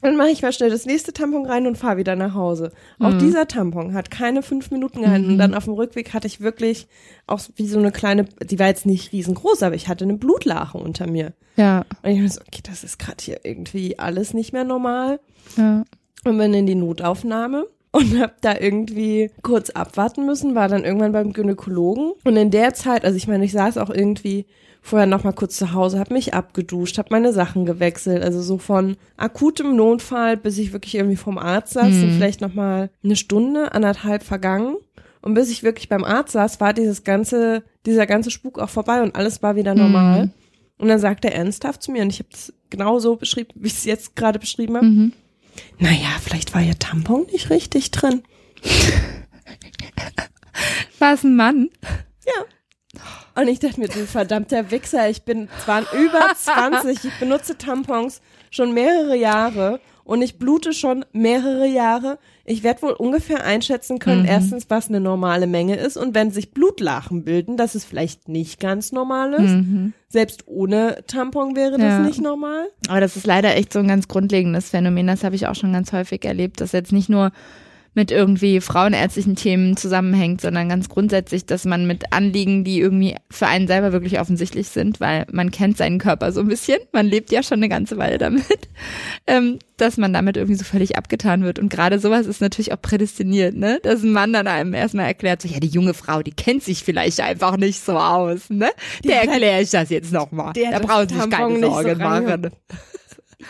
[0.00, 2.70] Dann mache ich mal schnell das nächste Tampon rein und fahre wieder nach Hause.
[3.00, 3.18] Auch Mhm.
[3.18, 5.26] dieser Tampon hat keine fünf Minuten gehalten.
[5.30, 6.86] Und dann auf dem Rückweg hatte ich wirklich
[7.26, 10.78] auch wie so eine kleine, die war jetzt nicht riesengroß, aber ich hatte eine Blutlache
[10.78, 11.32] unter mir.
[11.56, 11.84] Ja.
[12.02, 15.18] Und ich war so, okay, das ist gerade hier irgendwie alles nicht mehr normal
[15.56, 15.84] Ja.
[16.24, 21.10] und bin in die Notaufnahme und hab da irgendwie kurz abwarten müssen, war dann irgendwann
[21.12, 24.46] beim Gynäkologen und in der Zeit, also ich meine, ich saß auch irgendwie
[24.80, 28.58] vorher noch mal kurz zu Hause, hab mich abgeduscht, hab meine Sachen gewechselt, also so
[28.58, 33.16] von akutem Notfall, bis ich wirklich irgendwie vom Arzt saß, sind vielleicht noch mal eine
[33.16, 34.76] Stunde, anderthalb vergangen.
[35.20, 39.02] Und bis ich wirklich beim Arzt saß, war dieses ganze, dieser ganze Spuk auch vorbei
[39.02, 40.30] und alles war wieder normal.
[40.78, 43.66] Und dann sagt er ernsthaft zu mir, und ich habe das genau so beschrieben, wie
[43.66, 44.86] ich es jetzt gerade beschrieben habe.
[44.86, 45.12] Mhm.
[45.78, 48.22] Naja, vielleicht war ihr Tampon nicht richtig drin.
[50.98, 51.70] War es ein Mann?
[53.34, 58.20] Und ich dachte mir, du verdammter Wichser, ich bin zwar über 20, ich benutze Tampons
[58.50, 62.18] schon mehrere Jahre und ich blute schon mehrere Jahre.
[62.46, 66.52] Ich werde wohl ungefähr einschätzen können, erstens, was eine normale Menge ist und wenn sich
[66.52, 69.50] Blutlachen bilden, dass es vielleicht nicht ganz normal ist.
[69.52, 69.92] Mhm.
[70.08, 71.98] Selbst ohne Tampon wäre das Ja.
[71.98, 72.68] nicht normal.
[72.88, 75.06] Aber das ist leider echt so ein ganz grundlegendes Phänomen.
[75.06, 77.30] Das habe ich auch schon ganz häufig erlebt, dass jetzt nicht nur
[77.98, 83.48] mit irgendwie frauenärztlichen Themen zusammenhängt, sondern ganz grundsätzlich, dass man mit Anliegen, die irgendwie für
[83.48, 87.32] einen selber wirklich offensichtlich sind, weil man kennt seinen Körper so ein bisschen, man lebt
[87.32, 88.68] ja schon eine ganze Weile damit,
[89.26, 91.58] ähm, dass man damit irgendwie so völlig abgetan wird.
[91.58, 93.80] Und gerade sowas ist natürlich auch prädestiniert, ne?
[93.82, 96.84] Dass ein Mann dann einem erstmal erklärt, so, ja, die junge Frau, die kennt sich
[96.84, 98.70] vielleicht einfach nicht so aus, ne?
[99.04, 100.52] Der erkläre ich das jetzt nochmal.
[100.52, 102.50] der Da brauchen Sie sich keine Sorgen machen.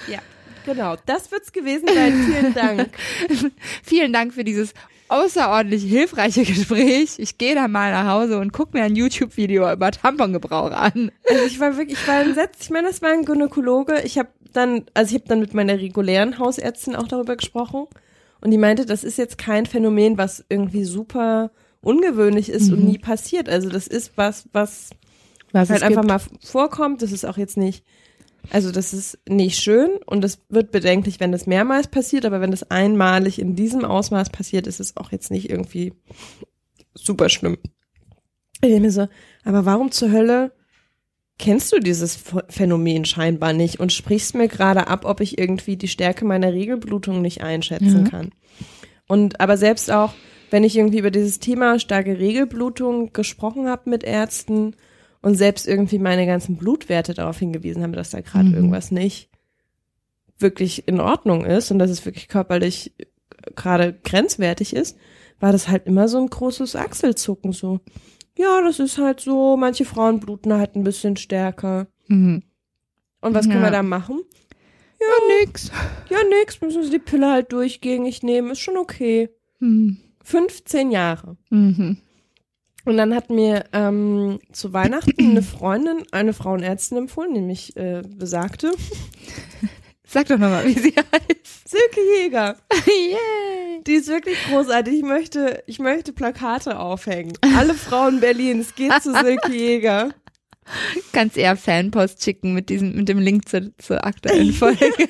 [0.07, 0.19] Ja,
[0.69, 0.97] genau.
[1.07, 2.13] Das wird's gewesen sein.
[2.13, 2.91] Vielen Dank.
[3.83, 4.75] Vielen Dank für dieses
[5.09, 7.19] außerordentlich hilfreiche Gespräch.
[7.19, 11.11] Ich gehe dann mal nach Hause und gucke mir ein YouTube-Video über Tampongebrauch an.
[11.29, 12.63] Also ich war wirklich, ich war entsetzt.
[12.63, 14.03] Ich meine, das war ein Gynäkologe.
[14.05, 17.87] Ich habe dann, also ich habe dann mit meiner regulären Hausärztin auch darüber gesprochen
[18.41, 21.51] und die meinte, das ist jetzt kein Phänomen, was irgendwie super
[21.81, 23.49] ungewöhnlich ist und nie passiert.
[23.49, 24.91] Also das ist was, was
[25.53, 27.03] Was halt einfach mal vorkommt.
[27.03, 27.85] Das ist auch jetzt nicht,
[28.51, 32.51] also das ist nicht schön und es wird bedenklich, wenn das mehrmals passiert, aber wenn
[32.51, 35.93] das einmalig in diesem Ausmaß passiert, ist es auch jetzt nicht irgendwie
[36.95, 37.59] super schlimm.
[38.55, 39.09] Ich denke mir so,
[39.45, 40.53] aber warum zur Hölle
[41.39, 45.77] kennst du dieses Ph- Phänomen scheinbar nicht und sprichst mir gerade ab, ob ich irgendwie
[45.77, 48.11] die Stärke meiner Regelblutung nicht einschätzen Ja.
[48.11, 48.33] kann.
[49.07, 50.13] Und aber selbst auch,
[50.51, 54.75] wenn ich irgendwie über dieses Thema starke Regelblutung gesprochen habe mit Ärzten
[55.23, 58.55] und selbst irgendwie meine ganzen Blutwerte darauf hingewiesen haben, dass da gerade Mhm.
[58.55, 59.29] irgendwas nicht
[60.39, 62.95] wirklich in Ordnung ist und dass es wirklich körperlich
[63.57, 64.97] gerade grenzwertig ist,
[65.41, 67.81] war das halt immer so ein großes Achselzucken so.
[68.37, 71.89] Ja, das ist halt so, manche Frauen bluten halt ein bisschen stärker.
[72.07, 72.43] Mhm.
[73.21, 73.67] Und was können Ja.
[73.69, 74.21] wir da machen?
[75.01, 75.71] Ja, nix.
[76.11, 79.29] Ja, nix, müssen sie die Pille halt durchgängig nehmen, ist schon okay.
[79.61, 79.99] Mhm.
[80.23, 81.37] 15 Jahre.
[81.51, 81.99] Mhm.
[82.89, 88.73] Und dann hat mir ähm, zu Weihnachten eine Freundin, eine Frauenärztin empfohlen, nämlich äh, besagte
[90.07, 91.69] Sag doch nochmal, wie sie heißt.
[91.69, 92.57] Silke Jäger.
[92.87, 93.85] Yay.
[93.87, 94.95] Die ist wirklich großartig.
[94.95, 97.35] Ich möchte, ich möchte Plakate aufhängen.
[97.59, 100.15] Alle Frauen Berlins, geht zu Silke Jäger.
[101.13, 104.87] Kannst eher Fanpost schicken mit diesem, mit dem Link zur, zur aktuellen Folge.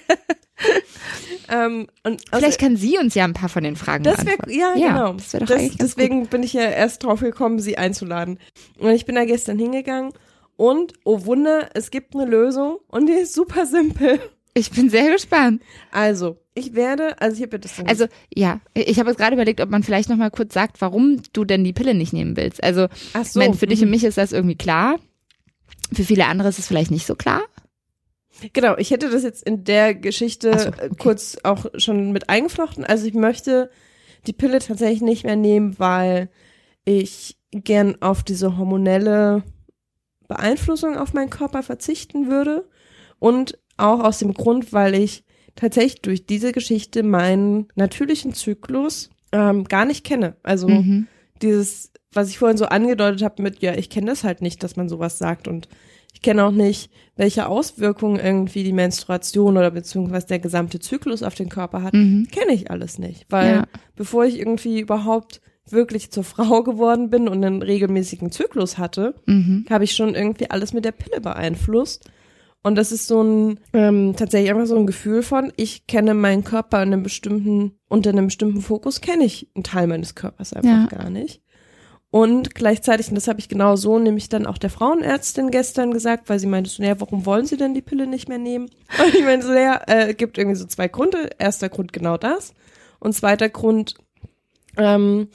[1.51, 4.37] Ähm, und also, Vielleicht kann sie uns ja ein paar von den Fragen das wäre,
[4.37, 4.59] beantworten.
[4.59, 5.13] ja, genau.
[5.15, 8.39] Das doch Das, deswegen bin ich ja erst drauf gekommen, sie einzuladen.
[8.79, 10.13] Und ich bin da gestern hingegangen
[10.57, 14.21] und, oh Wunder, es gibt eine Lösung und die ist super simpel.
[14.55, 15.63] Ich bin sehr gespannt.
[15.93, 19.61] Also, ich werde, also ich habe das dann Also ja, ich habe jetzt gerade überlegt,
[19.61, 22.63] ob man vielleicht noch mal kurz sagt, warum du denn die Pille nicht nehmen willst.
[22.63, 23.93] Also Ach ich meine, für dich und mhm.
[23.93, 24.99] mich ist das irgendwie klar.
[25.93, 27.43] Für viele andere ist es vielleicht nicht so klar.
[28.53, 30.91] Genau, ich hätte das jetzt in der Geschichte so, äh, okay.
[30.99, 32.85] kurz auch schon mit eingeflochten.
[32.85, 33.71] Also ich möchte
[34.27, 36.29] die Pille tatsächlich nicht mehr nehmen, weil
[36.85, 39.43] ich gern auf diese hormonelle
[40.29, 42.69] Beeinflussung auf meinen Körper verzichten würde
[43.19, 45.25] und auch aus dem Grund, weil ich
[45.57, 50.37] tatsächlich durch diese Geschichte meinen natürlichen Zyklus ähm, gar nicht kenne.
[50.43, 51.07] Also Mhm.
[51.43, 54.77] dieses, was ich vorhin so angedeutet habe mit, ja, ich kenne das halt nicht, dass
[54.77, 55.69] man sowas sagt und
[56.13, 61.35] ich kenne auch nicht, welche Auswirkungen irgendwie die Menstruation oder beziehungsweise der gesamte Zyklus auf
[61.35, 61.95] den Körper hat.
[61.95, 62.29] Mhm.
[62.31, 63.65] Kenne ich alles nicht, weil Ja.
[63.97, 65.41] bevor ich irgendwie überhaupt
[65.71, 69.67] wirklich zur Frau geworden bin und einen regelmäßigen Zyklus hatte, Mhm.
[69.69, 72.11] habe ich schon irgendwie alles mit der Pille beeinflusst.
[72.65, 76.43] Und das ist so ein, ähm, tatsächlich einfach so ein Gefühl von, ich kenne meinen
[76.43, 80.69] Körper in einem bestimmten, unter einem bestimmten Fokus kenne ich einen Teil meines Körpers einfach
[80.71, 80.99] Ja.
[80.99, 81.41] gar nicht.
[82.11, 86.31] Und gleichzeitig, und das habe ich genau so nämlich dann auch der Frauenärztin gestern gesagt,
[86.31, 88.71] weil sie meinte so, naja, warum wollen sie denn die Pille nicht mehr nehmen?
[88.99, 91.31] Und ich meinte so, naja, äh, gibt irgendwie so zwei Gründe.
[91.39, 92.55] Erster Grund genau das.
[92.99, 93.95] Und zweiter Grund,
[94.79, 95.29] ähm,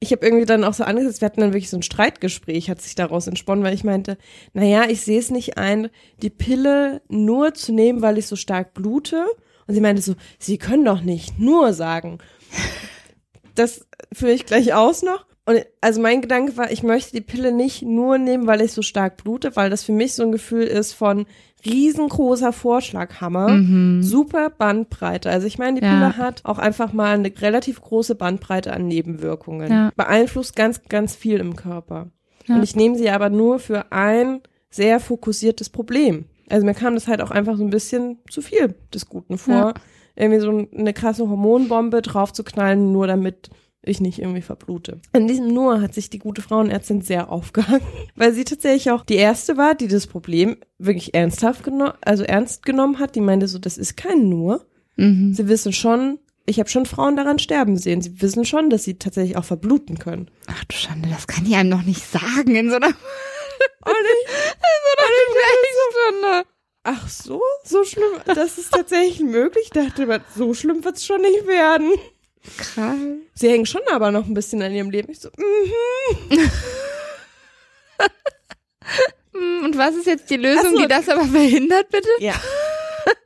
[0.00, 2.82] ich habe irgendwie dann auch so angesetzt, wir hatten dann wirklich so ein Streitgespräch, hat
[2.82, 4.18] sich daraus entsponnen, weil ich meinte,
[4.52, 8.74] naja, ich sehe es nicht ein, die Pille nur zu nehmen, weil ich so stark
[8.74, 9.24] blute.
[9.68, 12.18] Und sie meinte so, sie können doch nicht nur sagen.
[13.54, 15.24] Das führe ich gleich aus noch.
[15.46, 18.82] Und also mein Gedanke war, ich möchte die Pille nicht nur nehmen, weil ich so
[18.82, 21.24] stark blute, weil das für mich so ein Gefühl ist von
[21.64, 24.02] riesengroßer Vorschlaghammer, Mhm.
[24.02, 25.30] super Bandbreite.
[25.30, 25.92] Also ich meine, die Ja.
[25.92, 29.70] Pille hat auch einfach mal eine relativ große Bandbreite an Nebenwirkungen.
[29.70, 29.90] Ja.
[29.96, 32.08] Beeinflusst ganz, ganz viel im Körper.
[32.46, 32.56] Ja.
[32.56, 36.26] Und ich nehme sie aber nur für ein sehr fokussiertes Problem.
[36.48, 39.74] Also mir kam das halt auch einfach so ein bisschen zu viel des Guten vor,
[40.14, 43.50] irgendwie so eine krasse Hormonbombe draufzuknallen, nur damit
[43.86, 45.00] ich nicht irgendwie verblute.
[45.12, 49.16] In diesem Nur hat sich die gute Frauenärztin sehr aufgehangen, weil sie tatsächlich auch die
[49.16, 53.14] erste war, die das Problem wirklich ernsthaft genommen, also ernst genommen hat.
[53.14, 54.66] Die meinte so, das ist kein Nur.
[54.96, 55.34] Mhm.
[55.34, 58.00] Sie wissen schon, ich habe schon Frauen daran sterben sehen.
[58.00, 60.30] Sie wissen schon, dass sie tatsächlich auch verbluten können.
[60.46, 63.90] Ach du Schande, das kann die einem noch nicht sagen in so einer, in so
[63.90, 65.06] einer
[66.22, 66.48] Sprechstunde.
[66.88, 68.20] Ach so, so schlimm.
[68.26, 69.64] Das ist tatsächlich möglich.
[69.64, 71.90] Ich dachte, so schlimm wird's schon nicht werden.
[72.58, 72.96] Krass.
[73.34, 75.10] Sie hängen schon aber noch ein bisschen an ihrem Leben.
[75.12, 76.50] Ich so, mhm.
[79.32, 80.82] Hm, Und was ist jetzt die Lösung, so.
[80.82, 82.08] die das aber verhindert, bitte?
[82.20, 82.34] Ja.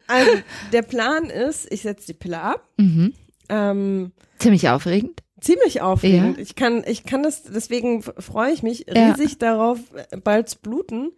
[0.08, 0.32] Also,
[0.72, 2.66] der Plan ist, ich setze die Pille ab.
[2.78, 3.14] Mhm.
[3.48, 5.20] Ähm, Ziemlich aufregend.
[5.40, 6.36] ziemlich aufregend.
[6.36, 6.42] Ja.
[6.42, 9.10] Ich kann, ich kann das, deswegen freue ich mich Ja.
[9.12, 9.78] riesig darauf,
[10.10, 11.12] äh, bald zu bluten.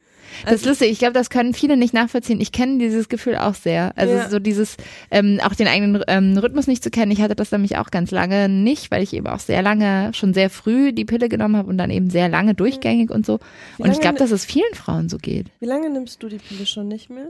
[0.44, 0.90] Das ist lustig.
[0.90, 2.40] Ich glaube, das können viele nicht nachvollziehen.
[2.40, 3.92] Ich kenne dieses Gefühl auch sehr.
[3.96, 4.28] Also Ja.
[4.28, 4.76] so dieses,
[5.10, 7.12] ähm, auch den eigenen ähm, Rhythmus nicht zu kennen.
[7.12, 10.34] Ich hatte das nämlich auch ganz lange nicht, weil ich eben auch sehr lange, schon
[10.34, 13.38] sehr früh die Pille genommen habe und dann eben sehr lange durchgängig und so.
[13.76, 15.46] Wie Und ich glaube, dass es vielen Frauen so geht.
[15.60, 17.28] Wie lange nimmst du die Pille schon nicht mehr?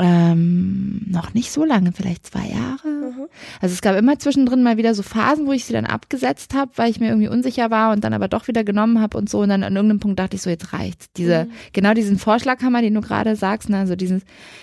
[0.00, 2.86] Ähm, noch nicht so lange, vielleicht zwei Jahre.
[2.88, 3.26] Mhm.
[3.60, 6.70] Also es gab immer zwischendrin mal wieder so Phasen, wo ich sie dann abgesetzt habe,
[6.76, 9.40] weil ich mir irgendwie unsicher war und dann aber doch wieder genommen habe und so.
[9.40, 11.06] Und dann an irgendeinem Punkt dachte ich so, jetzt reicht's.
[11.16, 11.50] Diese, Mhm.
[11.72, 14.22] genau diesen Vorschlaghammer, den du gerade sagst, ne, also dieses,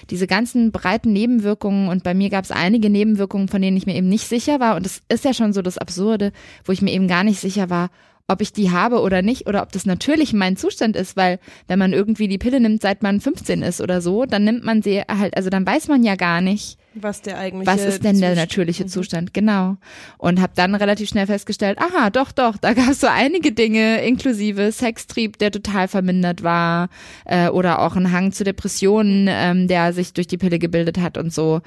[0.10, 3.96] diese ganzen breiten Nebenwirkungen und bei mir gab es einige Nebenwirkungen, von denen ich mir
[3.96, 4.76] eben nicht sicher war.
[4.76, 6.32] Und das ist ja schon so das Absurde,
[6.64, 7.90] wo ich mir eben gar nicht sicher war,
[8.28, 11.78] ob ich die habe oder nicht oder ob das natürlich mein Zustand ist, weil wenn
[11.78, 15.02] man irgendwie die Pille nimmt, seit man 15 ist oder so, dann nimmt man sie
[15.02, 18.36] halt, also dann weiß man ja gar nicht, Was der eigentliche was ist denn der
[18.36, 18.88] natürliche Mhm.
[18.88, 19.78] Zustand, genau.
[20.18, 24.02] Und habe dann relativ schnell festgestellt, aha, doch, doch, da gab es so einige Dinge,
[24.06, 26.90] inklusive Sextrieb, der total vermindert war,
[27.26, 31.18] äh, oder auch ein Hang zu Depressionen, ähm, der sich durch die Pille gebildet hat
[31.18, 31.62] und so,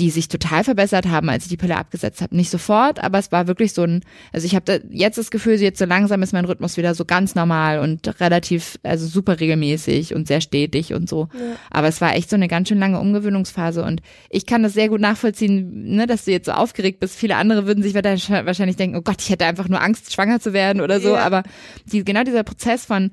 [0.00, 2.36] die sich total verbessert haben, als ich die Pille abgesetzt habe.
[2.36, 5.54] Nicht sofort, aber es war wirklich so ein, also ich habe da jetzt das Gefühl,
[5.54, 10.14] jetzt so langsam ist mein Rhythmus wieder so ganz normal und relativ, also super regelmäßig
[10.14, 11.28] und sehr stetig und so.
[11.32, 11.56] Ja.
[11.70, 14.88] Aber es war echt so eine ganz schön lange Umgewöhnungsphase und ich kann das sehr
[14.88, 17.16] gut nachvollziehen, ne, dass du jetzt so aufgeregt bist.
[17.16, 20.52] Viele andere würden sich wahrscheinlich denken, oh Gott, ich hätte einfach nur Angst, schwanger zu
[20.52, 21.14] werden oder so.
[21.14, 21.24] Ja.
[21.24, 21.42] Aber
[21.86, 23.12] die, genau dieser Prozess von,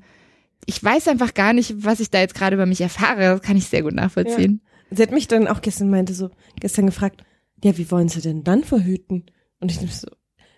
[0.66, 3.56] ich weiß einfach gar nicht, was ich da jetzt gerade über mich erfahre, das kann
[3.56, 4.60] ich sehr gut nachvollziehen.
[4.90, 7.24] Sie hat mich dann auch gestern meinte so, gestern gefragt,
[7.64, 9.26] ja, wie wollen Sie denn dann verhüten?
[9.60, 10.08] Und ich so,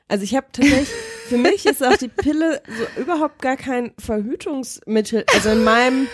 [0.09, 0.89] also ich habe tatsächlich,
[1.29, 6.07] für mich ist auch die Pille so überhaupt gar kein Verhütungsmittel, also in meinem,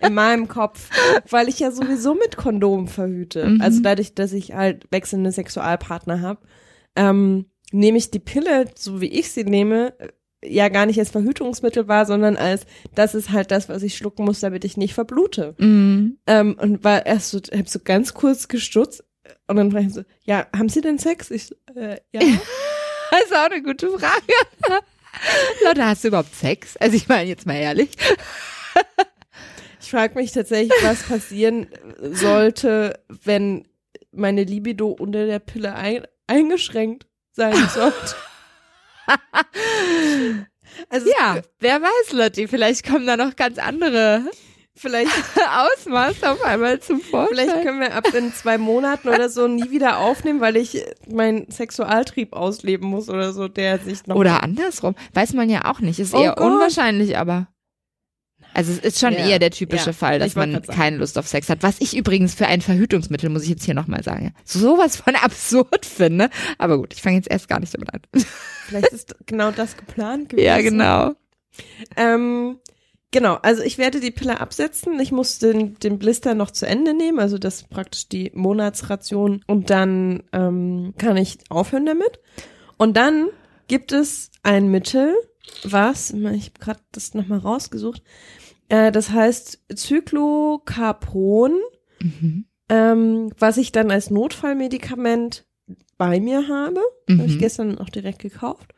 [0.00, 0.88] in meinem Kopf,
[1.28, 3.46] weil ich ja sowieso mit Kondom verhüte.
[3.46, 3.60] Mhm.
[3.60, 6.40] Also dadurch, dass ich halt wechselnde Sexualpartner habe,
[6.94, 9.94] ähm, nehme ich die Pille, so wie ich sie nehme,
[10.42, 14.24] ja gar nicht als Verhütungsmittel wahr, sondern als, das ist halt das, was ich schlucken
[14.24, 15.54] muss, damit ich nicht verblute.
[15.58, 16.18] Mhm.
[16.26, 19.04] Ähm, und war erst so, hab so ganz kurz gestutzt
[19.46, 21.30] und dann war ich so, ja, haben Sie denn Sex?
[21.30, 22.20] Ich, äh, ja.
[23.20, 24.32] Das ist auch eine gute Frage.
[25.64, 26.76] Leute, hast du überhaupt Sex?
[26.76, 27.90] Also ich meine jetzt mal ehrlich.
[29.80, 31.66] Ich frage mich tatsächlich, was passieren
[31.98, 33.66] sollte, wenn
[34.12, 38.14] meine Libido unter der Pille ein, eingeschränkt sein sollte.
[40.88, 44.22] also Ja, wer weiß, Lotti, vielleicht kommen da noch ganz andere
[44.80, 45.10] vielleicht,
[45.76, 47.28] Ausmaße auf einmal zum Vorschein.
[47.36, 51.50] vielleicht können wir ab in zwei Monaten oder so nie wieder aufnehmen, weil ich meinen
[51.50, 54.94] Sexualtrieb ausleben muss oder so, der sich noch Oder andersrum.
[55.14, 55.98] Weiß man ja auch nicht.
[56.00, 56.46] Ist Oh eher Gott.
[56.52, 57.48] unwahrscheinlich, aber.
[58.52, 59.28] Also es ist schon Ja.
[59.28, 59.92] eher der typische Ja.
[59.92, 61.62] Fall, dass man keine Lust auf Sex hat.
[61.62, 65.86] Was ich übrigens für ein Verhütungsmittel, muss ich jetzt hier nochmal sagen, sowas von absurd
[65.86, 66.30] finde.
[66.58, 68.00] Aber gut, ich fange jetzt erst gar nicht damit an.
[68.66, 70.44] Vielleicht ist genau das geplant gewesen.
[70.46, 71.14] ja, genau.
[71.96, 72.58] Ähm,
[73.10, 74.98] genau, also ich werde die Pille absetzen.
[75.00, 79.42] Ich muss den, den Blister noch zu Ende nehmen, also das ist praktisch die Monatsration.
[79.46, 82.20] Und dann ähm, kann ich aufhören damit.
[82.76, 83.28] Und dann
[83.68, 85.14] gibt es ein Mittel,
[85.64, 88.02] was, ich habe gerade das nochmal rausgesucht,
[88.68, 91.52] äh, das heißt Cyclocarpon,
[92.02, 92.46] Mhm.
[92.70, 95.44] ähm, was ich dann als Notfallmedikament
[95.98, 96.80] bei mir habe.
[97.10, 97.38] Habe ich Mhm.
[97.38, 98.72] gestern auch direkt gekauft.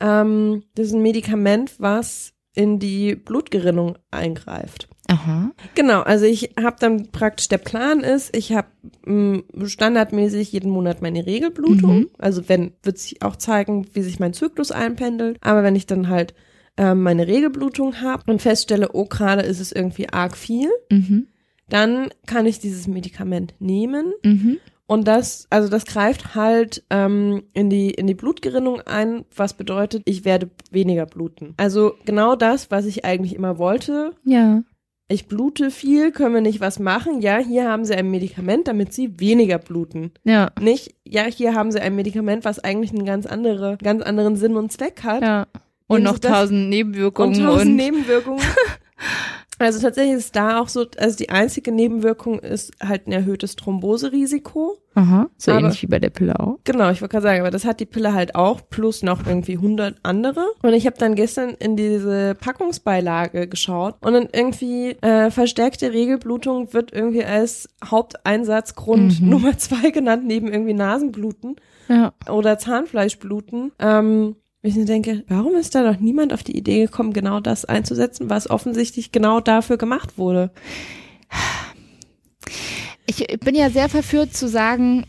[0.00, 4.88] Ähm, das ist ein Medikament, was in die Blutgerinnung eingreift.
[5.06, 5.52] Aha.
[5.76, 8.66] Genau, also ich habe dann praktisch, der Plan ist, ich habe
[9.64, 11.98] standardmäßig jeden Monat meine Regelblutung.
[12.00, 12.10] Mhm.
[12.18, 15.38] Also wenn, wird sich auch zeigen, wie sich mein Zyklus einpendelt.
[15.40, 16.34] Aber wenn ich dann halt
[16.76, 21.28] ähm, meine Regelblutung habe und feststelle, oh, gerade ist es irgendwie arg viel, Mhm.
[21.68, 24.58] dann kann ich dieses Medikament nehmen Mhm.
[24.88, 30.02] Und das, also das greift halt ähm, in die in die Blutgerinnung ein, was bedeutet,
[30.06, 31.52] ich werde weniger bluten.
[31.58, 34.14] Also genau das, was ich eigentlich immer wollte.
[34.24, 34.62] Ja.
[35.06, 37.20] Ich blute viel, können wir nicht was machen?
[37.20, 40.12] Ja, hier haben Sie ein Medikament, damit Sie weniger bluten.
[40.24, 40.52] Ja.
[40.58, 44.56] Nicht, ja, hier haben Sie ein Medikament, was eigentlich einen ganz andere, ganz anderen Sinn
[44.56, 45.22] und Zweck hat.
[45.22, 45.46] Ja.
[45.86, 48.42] Und noch tausend Nebenwirkungen und tausend Nebenwirkungen.
[49.60, 54.78] Also tatsächlich ist da auch so, also die einzige Nebenwirkung ist halt ein erhöhtes Thromboserisiko.
[54.94, 55.28] Aha.
[55.36, 56.58] So Aber- ähnlich wie bei der Pille auch.
[56.64, 59.56] Genau, ich wollte gerade sagen, aber das hat die Pille halt auch, plus noch irgendwie
[59.58, 60.44] 100 andere.
[60.62, 66.72] Und ich habe dann gestern in diese Packungsbeilage geschaut und dann irgendwie äh, verstärkte Regelblutung
[66.72, 69.28] wird irgendwie als Haupteinsatzgrund Mhm.
[69.28, 71.56] Nummer zwei genannt, neben irgendwie Nasenbluten
[71.88, 72.12] Ja.
[72.30, 73.72] oder Zahnfleischbluten.
[73.78, 78.28] Ähm, ich denke, warum ist da noch niemand auf die Idee gekommen, genau das einzusetzen,
[78.28, 80.50] was offensichtlich genau dafür gemacht wurde?
[83.06, 85.06] Ich bin ja sehr verführt zu sagen,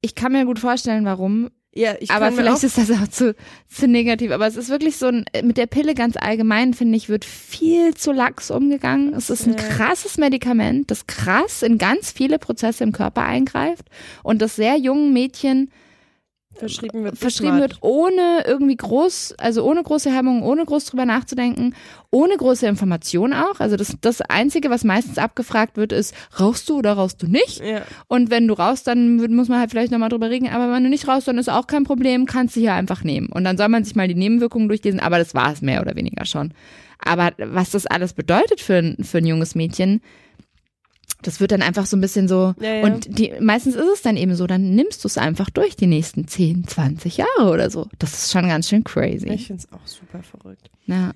[0.00, 1.50] ich kann mir gut vorstellen, warum.
[1.74, 3.34] Ja, ich aber vielleicht ist das auch zu,
[3.68, 4.32] zu negativ.
[4.32, 7.94] Aber es ist wirklich so ein, mit der Pille ganz allgemein, finde ich, wird viel
[7.94, 9.14] zu lax umgegangen.
[9.14, 13.86] Es ist ein krasses Medikament, das krass in ganz viele Prozesse im Körper eingreift
[14.22, 15.70] und das sehr jungen Mädchen
[16.54, 17.18] verschrieben wird.
[17.18, 21.74] verschrieben wird, ohne irgendwie groß, also ohne große Hemmungen, ohne groß drüber nachzudenken,
[22.10, 23.60] ohne große Information auch.
[23.60, 27.60] Also das, das Einzige, was meistens abgefragt wird, ist, rauchst du oder rauchst du nicht?
[27.60, 27.82] Ja.
[28.08, 30.48] Und wenn du rauchst, dann muss man halt vielleicht nochmal drüber reden.
[30.48, 33.28] Aber wenn du nicht rauchst, dann ist auch kein Problem, kannst du hier einfach nehmen.
[33.28, 35.96] Und dann soll man sich mal die Nebenwirkungen durchlesen, aber das war es mehr oder
[35.96, 36.52] weniger schon.
[37.04, 40.00] Aber was das alles bedeutet für ein, für ein junges Mädchen,
[41.22, 42.54] das wird dann einfach so ein bisschen so.
[42.60, 42.84] Ja, ja.
[42.84, 45.86] Und die, meistens ist es dann eben so, dann nimmst du es einfach durch die
[45.86, 47.88] nächsten 10, 20 Jahre oder so.
[47.98, 49.28] Das ist schon ganz schön crazy.
[49.30, 50.70] Ich finde es auch super verrückt.
[50.86, 51.12] Ja.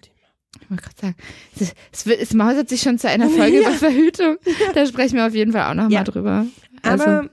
[0.61, 1.15] Ich wollte gerade sagen,
[1.61, 3.69] es, es, es mausert sich schon zu einer Folge Ja.
[3.69, 4.37] über Verhütung.
[4.75, 6.05] Da sprechen wir auf jeden Fall auch nochmal Ja.
[6.05, 6.47] drüber.
[6.83, 7.31] Also, Aber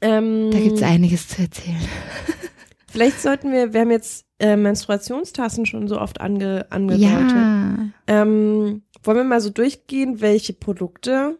[0.00, 1.76] Ähm, Da gibt's einiges zu erzählen.
[2.88, 7.30] vielleicht sollten wir, wir haben jetzt äh, Menstruationstassen schon so oft ange, angedeutet.
[7.30, 11.38] Ja, Ähm, wollen wir mal so durchgehen, welche Produkte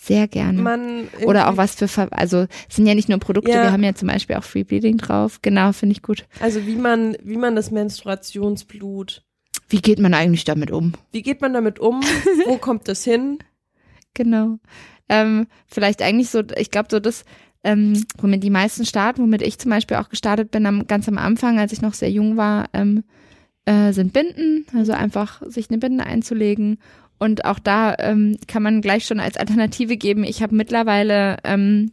[0.00, 0.60] sehr gerne.
[0.62, 3.62] man Oder auch was für, Ver also es sind ja nicht nur Produkte, Ja.
[3.64, 5.40] wir haben ja zum Beispiel auch Free Bleeding drauf.
[5.42, 6.24] Genau, finde ich gut.
[6.40, 9.22] Also wie man, wie man das Menstruationsblut,
[9.68, 10.92] Wie geht man eigentlich damit um?
[11.12, 12.00] wie geht man damit um?
[12.46, 13.38] Wo kommt das hin?
[14.14, 14.58] Genau.
[15.08, 17.24] Ähm, vielleicht eigentlich so, ich glaube so das,
[17.64, 21.18] ähm, womit die meisten starten, womit ich zum Beispiel auch gestartet bin, am, ganz am
[21.18, 23.04] Anfang, als ich noch sehr jung war, ähm,
[23.64, 24.64] äh, sind Binden.
[24.74, 26.78] Also einfach sich eine Binde einzulegen.
[27.18, 30.24] Und auch da ähm, kann man gleich schon als Alternative geben.
[30.24, 31.92] Ich habe mittlerweile, ähm,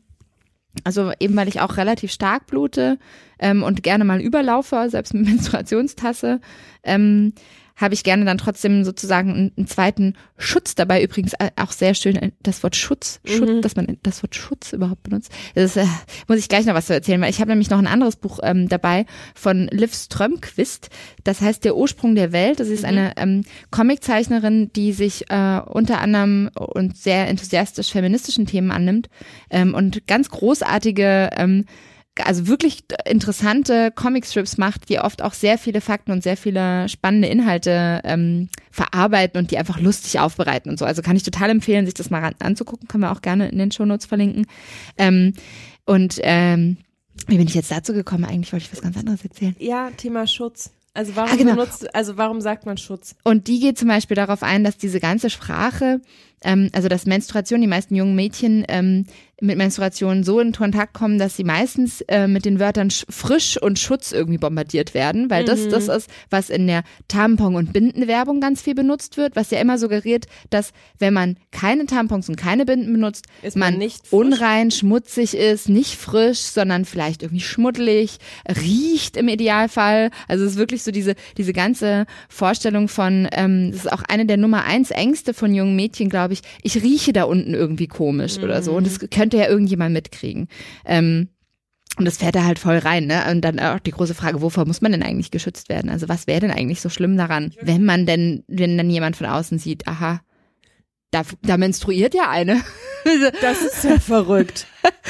[0.83, 2.99] also eben weil ich auch relativ stark blute
[3.39, 6.41] ähm, und gerne mal überlaufe, selbst mit Menstruationstasse,
[6.83, 7.33] ähm,
[7.75, 11.03] habe ich gerne dann trotzdem sozusagen einen, einen zweiten Schutz dabei.
[11.03, 13.61] Übrigens äh, auch sehr schön äh, das Wort Schutz, Schutz Mhm.
[13.61, 15.31] dass man das Wort Schutz überhaupt benutzt.
[15.55, 15.85] Das äh,
[16.27, 18.39] muss ich gleich noch was zu erzählen, weil ich habe nämlich noch ein anderes Buch
[18.43, 20.89] ähm, dabei von Liv Strömquist.
[21.23, 22.59] Das heißt Der Ursprung der Welt.
[22.59, 22.87] Das ist Mhm.
[22.87, 29.09] eine ähm, Comiczeichnerin, die sich äh, unter anderem und sehr enthusiastisch feministischen Themen annimmt
[29.49, 31.65] ähm, und ganz großartige ähm,
[32.23, 37.27] also wirklich interessante Comicstrips macht, die oft auch sehr viele Fakten und sehr viele spannende
[37.27, 40.85] Inhalte ähm, verarbeiten und die einfach lustig aufbereiten und so.
[40.85, 42.87] Also kann ich total empfehlen, sich das mal anzugucken.
[42.87, 44.45] Können wir auch gerne in den Shownotes verlinken.
[44.97, 45.33] Ähm,
[45.85, 46.77] und ähm,
[47.27, 48.25] wie bin ich jetzt dazu gekommen?
[48.25, 49.55] Eigentlich wollte ich was ganz anderes erzählen.
[49.59, 50.71] Ja, Thema Schutz.
[50.93, 51.51] Also warum Ah, genau.
[51.55, 53.15] benutzt, also warum sagt man Schutz?
[53.23, 55.99] Und die geht zum Beispiel darauf ein, dass diese ganze Sprache,
[56.41, 59.05] ähm, also dass Menstruation, die meisten jungen Mädchen ähm,
[59.41, 63.61] mit Menstruation so in Kontakt kommen, dass sie meistens äh, mit den Wörtern sch- frisch
[63.61, 65.69] und Schutz irgendwie bombardiert werden, weil das Mhm.
[65.71, 69.77] das ist, was in der Tampon- und Bindenwerbung ganz viel benutzt wird, was ja immer
[69.77, 74.13] suggeriert, dass wenn man keine Tampons und keine Binden benutzt, Ist man man nicht frisch?
[74.13, 78.17] unrein, schmutzig ist, nicht frisch, sondern vielleicht irgendwie schmuddelig,
[78.47, 80.11] riecht im Idealfall.
[80.27, 84.25] Also es ist wirklich so diese, diese ganze Vorstellung von, ähm, das ist auch eine
[84.25, 88.37] der Nummer eins Ängste von jungen Mädchen, glaube ich, ich rieche da unten irgendwie komisch
[88.37, 88.73] oder so.
[88.73, 90.47] Und das könnte ja irgendjemand mitkriegen.
[90.85, 91.29] Ähm,
[91.97, 93.23] und das fährt da halt voll rein, ne?
[93.31, 95.89] Und dann auch die große Frage, wovor muss man denn eigentlich geschützt werden?
[95.89, 99.25] Also was wäre denn eigentlich so schlimm daran, wenn man denn, wenn dann jemand von
[99.25, 100.21] außen sieht, aha,
[101.09, 102.61] da, da menstruiert ja eine.
[103.39, 104.65] Das ist ja verrückt.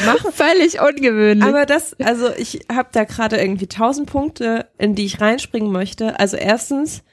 [0.05, 1.47] Mach Völlig ungewöhnlich.
[1.47, 6.20] Aber das, also ich habe da gerade irgendwie tausend Punkte, in die ich reinspringen möchte.
[6.20, 7.03] Also erstens,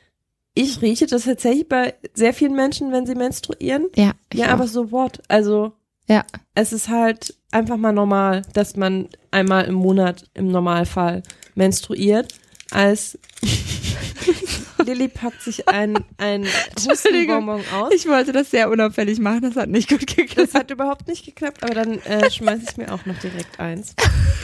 [0.54, 3.90] ich rieche das tatsächlich bei sehr vielen Menschen, wenn sie menstruieren.
[3.94, 4.54] ja, ja, auch.
[4.54, 5.22] aber so what?
[5.28, 5.72] Also
[6.12, 11.22] ja, es ist halt einfach mal normal, dass man einmal im Monat im Normalfall
[11.54, 12.34] menstruiert.
[12.70, 13.18] Als
[14.84, 16.46] Lilly packt sich ein, ein
[16.88, 17.92] Hustenbonbon aus.
[17.94, 20.36] ich wollte das sehr unauffällig machen, das hat nicht gut geklappt.
[20.38, 23.94] Das hat überhaupt nicht geklappt, aber dann äh, schmeiß ich mir auch noch direkt eins.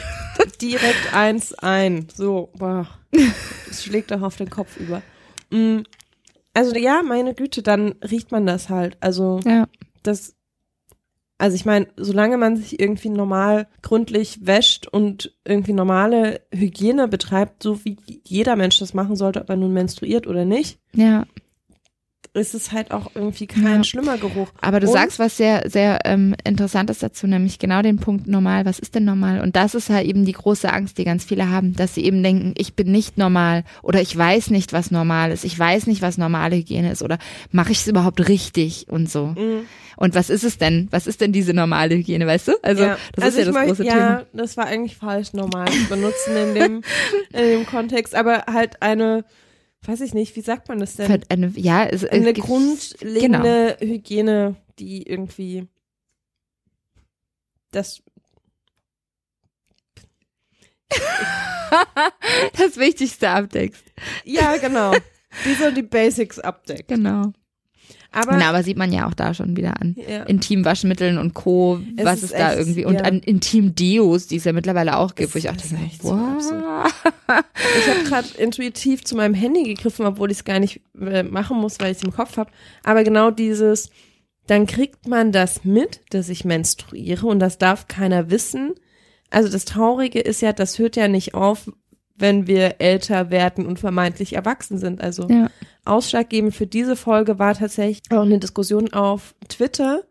[0.61, 2.07] direkt eins ein.
[2.13, 2.87] So, boah.
[3.69, 5.01] Es schlägt doch auf den Kopf über.
[5.49, 5.79] Mm,
[6.53, 8.97] Also ja, meine Güte, dann riecht man das halt.
[9.01, 9.67] Also Ja,
[10.03, 10.35] das,
[11.39, 17.63] also ich meine, solange man sich irgendwie normal gründlich wäscht und irgendwie normale Hygiene betreibt,
[17.63, 21.25] so wie jeder Mensch das machen sollte, ob er nun menstruiert oder nicht, ja.
[22.33, 23.83] Ist es halt auch irgendwie kein Ja.
[23.83, 24.49] schlimmer Geruch.
[24.61, 28.65] Aber du Und- sagst was sehr, sehr ähm, Interessantes dazu, nämlich genau den Punkt normal.
[28.65, 29.41] Was ist denn normal?
[29.41, 32.21] Und das ist halt eben die große Angst, die ganz viele haben, dass sie eben
[32.21, 35.43] denken, ich bin nicht normal oder ich weiß nicht, was normal ist.
[35.43, 37.17] Ich weiß nicht, was normale Hygiene ist oder
[37.51, 39.27] mache ich es überhaupt richtig und so.
[39.27, 39.65] Mm.
[39.97, 40.87] Und was ist es denn?
[40.91, 42.53] Was ist denn diese normale Hygiene, weißt du?
[42.61, 42.97] Also ja.
[43.15, 44.25] das also ist ja ich das große ja, Thema.
[44.33, 46.81] das war eigentlich falsch normal zu benutzen in dem,
[47.33, 49.25] in dem Kontext, aber halt eine,
[49.83, 51.23] weiß ich nicht, wie sagt man das denn?
[51.29, 55.67] Eine, ja, es, es eine gibt- grundlegende Hygiene, die irgendwie
[57.71, 58.01] das
[62.57, 63.83] das Wichtigste abdeckst.
[64.23, 64.93] ja genau,
[65.45, 66.87] die so die Basics abdeckt.
[66.87, 67.31] Genau.
[68.11, 69.95] Aber Genau, aber sieht man ja auch da schon wieder an.
[69.95, 73.01] ja, Intimwaschmitteln und Co., Es was ist es da echt, irgendwie, und ja.
[73.01, 76.09] an Intim-Deos, die es ja mittlerweile auch gibt, Es wo ich auch denke, echt so
[76.09, 76.93] wow.
[77.79, 81.57] ich habe gerade intuitiv zu meinem Handy gegriffen, obwohl ich es gar nicht äh, machen
[81.57, 82.49] muss, weil ich es im Kopf habe.
[82.83, 83.91] Aber genau dieses,
[84.47, 88.73] dann kriegt man das mit, dass ich menstruiere und das darf keiner wissen.
[89.29, 91.71] Also das Traurige ist ja, das hört ja nicht auf,
[92.19, 95.01] wenn wir älter werden und vermeintlich erwachsen sind.
[95.01, 95.49] Also Ja.
[95.85, 100.03] ausschlaggebend für diese Folge war tatsächlich auch eine Diskussion auf Twitter,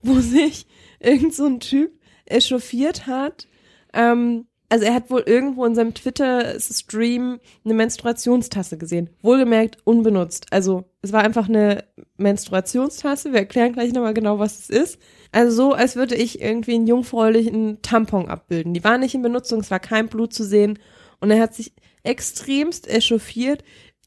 [0.00, 0.66] wo sich
[1.00, 1.90] irgend so ein Typ
[2.26, 3.46] echauffiert hat,
[3.92, 9.10] ähm, also er hat wohl irgendwo in seinem Twitter-Stream eine Menstruationstasse gesehen.
[9.22, 10.46] Wohlgemerkt unbenutzt.
[10.50, 11.84] Also es war einfach eine
[12.16, 13.32] Menstruationstasse.
[13.32, 14.98] Wir erklären gleich nochmal genau, was es ist.
[15.32, 18.74] Also so, als würde ich irgendwie einen jungfräulichen Tampon abbilden.
[18.74, 20.78] Die war nicht in Benutzung, es war kein Blut zu sehen.
[21.20, 23.64] Und er hat sich extremst echauffiert.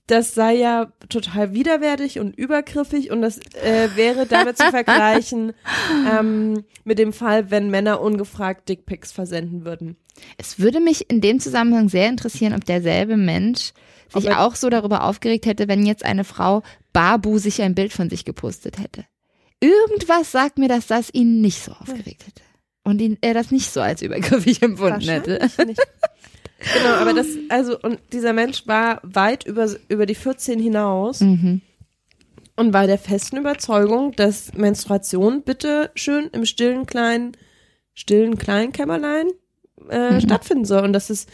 [0.08, 5.54] Das sei ja total widerwärtig und übergriffig und das äh, wäre damit zu vergleichen
[6.12, 9.98] ähm, mit dem Fall, wenn Männer ungefragt Dickpics versenden würden.
[10.38, 13.74] Es würde mich in dem Zusammenhang sehr interessieren, ob derselbe Mensch
[14.12, 18.10] sich auch so darüber aufgeregt hätte, wenn jetzt eine Frau Babu sich ein Bild von
[18.10, 19.06] sich gepostet hätte.
[19.60, 22.42] Irgendwas sagt mir, dass das ihn nicht so aufgeregt hätte.
[22.84, 25.40] Und ihn, er das nicht so als übergriffig empfunden hätte.
[25.66, 25.82] Nicht.
[26.74, 31.62] Genau, aber das, also, und dieser Mensch war weit über, über die 14 hinaus Mhm.
[32.56, 37.32] und war der festen Überzeugung, dass Menstruation bitte schön im stillen kleinen,
[37.94, 39.28] stillen kleinen Kämmerlein
[39.90, 40.22] äh, Mhm.
[40.22, 41.28] stattfinden soll und dass es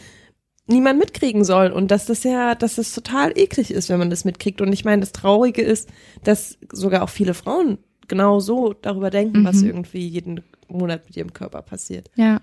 [0.68, 4.24] niemand mitkriegen soll und dass das ja, dass es total eklig ist, wenn man das
[4.24, 4.60] mitkriegt.
[4.60, 5.88] Und ich meine, das Traurige ist,
[6.24, 9.66] dass sogar auch viele Frauen genau so darüber denken, was Mhm.
[9.68, 12.10] irgendwie jeden Monat mit ihrem Körper passiert.
[12.16, 12.40] Ja.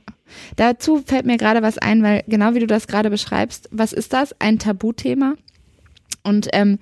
[0.55, 4.13] Dazu fällt mir gerade was ein, weil genau wie du das gerade beschreibst, was ist
[4.13, 4.35] das?
[4.39, 5.35] Ein Tabuthema.
[6.23, 6.79] Und ähm,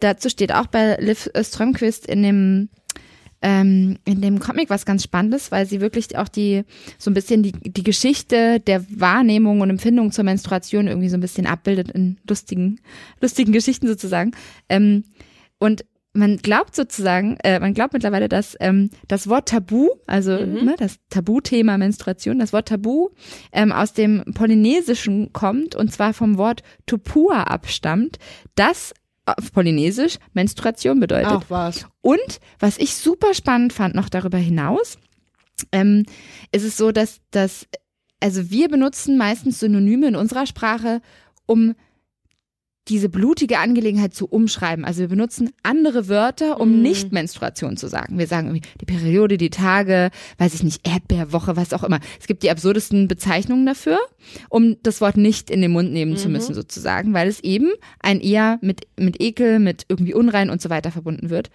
[0.00, 2.68] dazu steht auch bei Liv Strömquist in dem
[3.42, 6.64] ähm, in dem Comic was ganz Spannendes, weil sie wirklich auch die
[6.98, 11.20] so ein bisschen die, die Geschichte der Wahrnehmung und Empfindung zur Menstruation irgendwie so ein
[11.20, 12.80] bisschen abbildet in lustigen,
[13.20, 14.32] lustigen Geschichten sozusagen.
[14.70, 15.04] Ähm,
[15.58, 15.84] und
[16.14, 20.64] man glaubt sozusagen, äh, man glaubt mittlerweile, dass ähm, das Wort Tabu, also Mhm.
[20.64, 23.08] ne, das Tabuthema Menstruation, das Wort Tabu
[23.52, 28.18] ähm, aus dem Polynesischen kommt und zwar vom Wort Tupua abstammt,
[28.54, 28.94] das
[29.26, 31.44] auf Polynesisch Menstruation bedeutet.
[31.48, 31.86] was.
[32.00, 34.98] Und was ich super spannend fand noch darüber hinaus,
[35.72, 36.04] ähm,
[36.52, 37.66] ist es so, dass, dass,
[38.20, 41.00] also wir benutzen meistens Synonyme in unserer Sprache,
[41.46, 41.74] um
[42.88, 44.84] diese blutige Angelegenheit zu umschreiben.
[44.84, 46.82] Also wir benutzen andere Wörter, um Mhm.
[46.82, 48.18] nicht Menstruation zu sagen.
[48.18, 52.00] Wir sagen irgendwie die Periode, die Tage, weiß ich nicht, Erdbeerwoche, was auch immer.
[52.20, 53.98] Es gibt die absurdesten Bezeichnungen dafür,
[54.50, 56.32] um das Wort nicht in den Mund nehmen zu Mhm.
[56.32, 57.70] müssen sozusagen, weil es eben
[58.00, 61.50] ein eher mit, mit Ekel, mit irgendwie unrein und so weiter verbunden wird.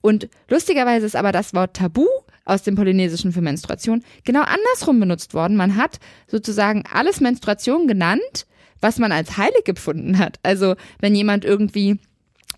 [0.00, 2.04] Und lustigerweise ist aber das Wort Tabu
[2.44, 5.56] aus dem Polynesischen für Menstruation genau andersrum benutzt worden.
[5.56, 5.98] Man hat
[6.28, 8.46] sozusagen alles Menstruation genannt,
[8.80, 10.38] was man als heilig empfunden hat.
[10.42, 11.98] Also wenn jemand irgendwie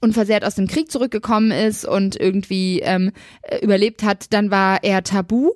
[0.01, 3.12] unversehrt aus dem Krieg zurückgekommen ist und irgendwie ähm,
[3.43, 5.51] äh, überlebt hat, dann war er tabu.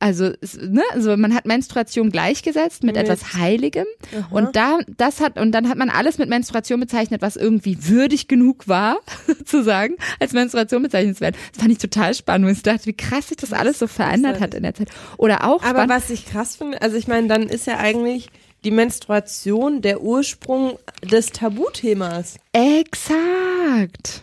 [0.00, 4.28] Also, ne, also man hat Menstruation gleichgesetzt mit, Mit- etwas Heiligem Aha.
[4.30, 8.28] und da das hat und dann hat man alles mit Menstruation bezeichnet, was irgendwie würdig
[8.28, 11.34] genug war, sozusagen, als Menstruation bezeichnet zu werden.
[11.52, 14.38] Das fand ich total spannend, und ich dachte, wie krass sich das alles so verändert
[14.38, 14.88] hat in der Zeit.
[15.16, 18.28] Oder auch Aber spannend, was ich krass finde, also ich meine, dann ist ja eigentlich
[18.68, 22.36] die Menstruation der Ursprung des Tabuthemas.
[22.52, 24.22] exakt.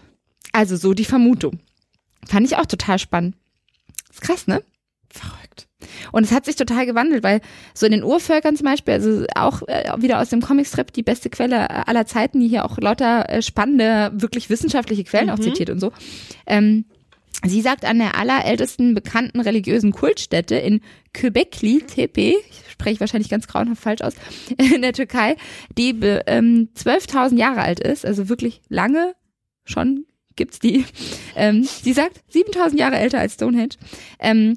[0.52, 1.58] Also so die Vermutung.
[2.28, 3.36] Fand ich auch total spannend.
[4.12, 4.62] Ist krass, ne?
[5.10, 5.68] Verrückt.
[6.12, 7.42] Und es hat sich total gewandelt, weil
[7.74, 11.32] so in den Urvölkern zum Beispiel, also auch äh, wieder aus dem Comicstrip, die beste
[11.32, 15.72] Quelle äh, aller Zeiten, die hier auch lauter äh, spannende, wirklich wissenschaftliche Quellen auch zitiert
[15.72, 15.92] und so.
[16.46, 16.86] Ähm,
[17.44, 20.82] sie sagt, an der allerältesten bekannten religiösen Kultstätte in
[21.14, 24.14] Köbekli Tepe, ich spreche wahrscheinlich ganz grauenhaft falsch aus,
[24.58, 25.36] in der Türkei,
[25.78, 25.90] die
[26.28, 29.16] ähm, 12.000 Jahre alt ist, also wirklich lange
[29.64, 30.06] schon
[30.36, 30.86] gibt's die.
[31.38, 33.76] Ähm, sie sagt, 7000 Jahre älter als Stonehenge.
[34.20, 34.56] Ähm,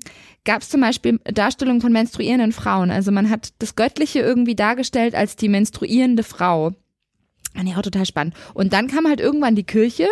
[0.49, 2.91] Gab es zum Beispiel Darstellungen von menstruierenden Frauen.
[2.91, 6.73] Also man hat das Göttliche irgendwie dargestellt als die menstruierende Frau.
[7.59, 8.35] Fand ich auch total spannend.
[8.55, 10.07] Und dann kam halt irgendwann die Kirche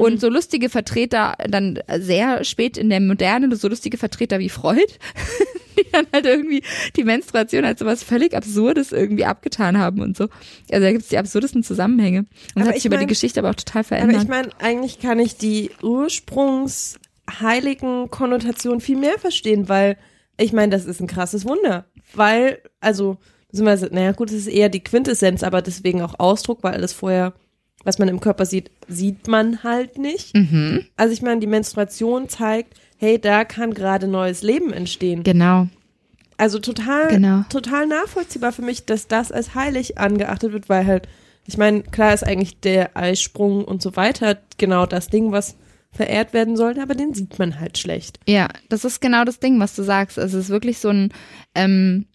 [0.00, 4.82] und so lustige Vertreter, dann sehr spät in der Moderne, so lustige Vertreter wie Freud,
[5.78, 6.64] die dann halt irgendwie
[6.96, 10.24] die Menstruation als sowas völlig Absurdes irgendwie abgetan haben und so.
[10.72, 12.18] Also da gibt's die absurdesten Zusammenhänge.
[12.18, 12.26] Und
[12.56, 14.22] das Aber hat sich ich über mein- die Geschichte aber auch total Aber verändert.
[14.24, 19.96] ich meine, eigentlich kann ich die ursprungsheiligen Konnotationen viel mehr verstehen, weil
[20.36, 21.84] ich meine, das ist ein krasses Wunder.
[22.14, 23.18] Weil, also,
[23.50, 27.32] beziehungsweise, naja, gut, es ist eher die Quintessenz, aber deswegen auch Ausdruck, weil alles vorher,
[27.84, 30.34] was man im Körper sieht, sieht man halt nicht.
[30.34, 30.84] mhm.
[30.96, 35.22] Also ich meine, die Menstruation zeigt, hey, da kann gerade neues Leben entstehen.
[35.22, 35.68] Genau.
[36.36, 37.44] Also total, Genau.
[37.48, 41.08] total nachvollziehbar für mich, dass das als heilig angeachtet wird, weil halt,
[41.46, 45.56] ich meine, klar ist eigentlich der Eisprung und so weiter genau das Ding, was
[45.90, 48.20] verehrt werden sollte, aber den sieht man halt schlecht.
[48.28, 50.18] Ja, das ist genau das Ding, was du sagst.
[50.18, 51.12] Also es ist wirklich so ein,
[51.54, 52.06] ähm,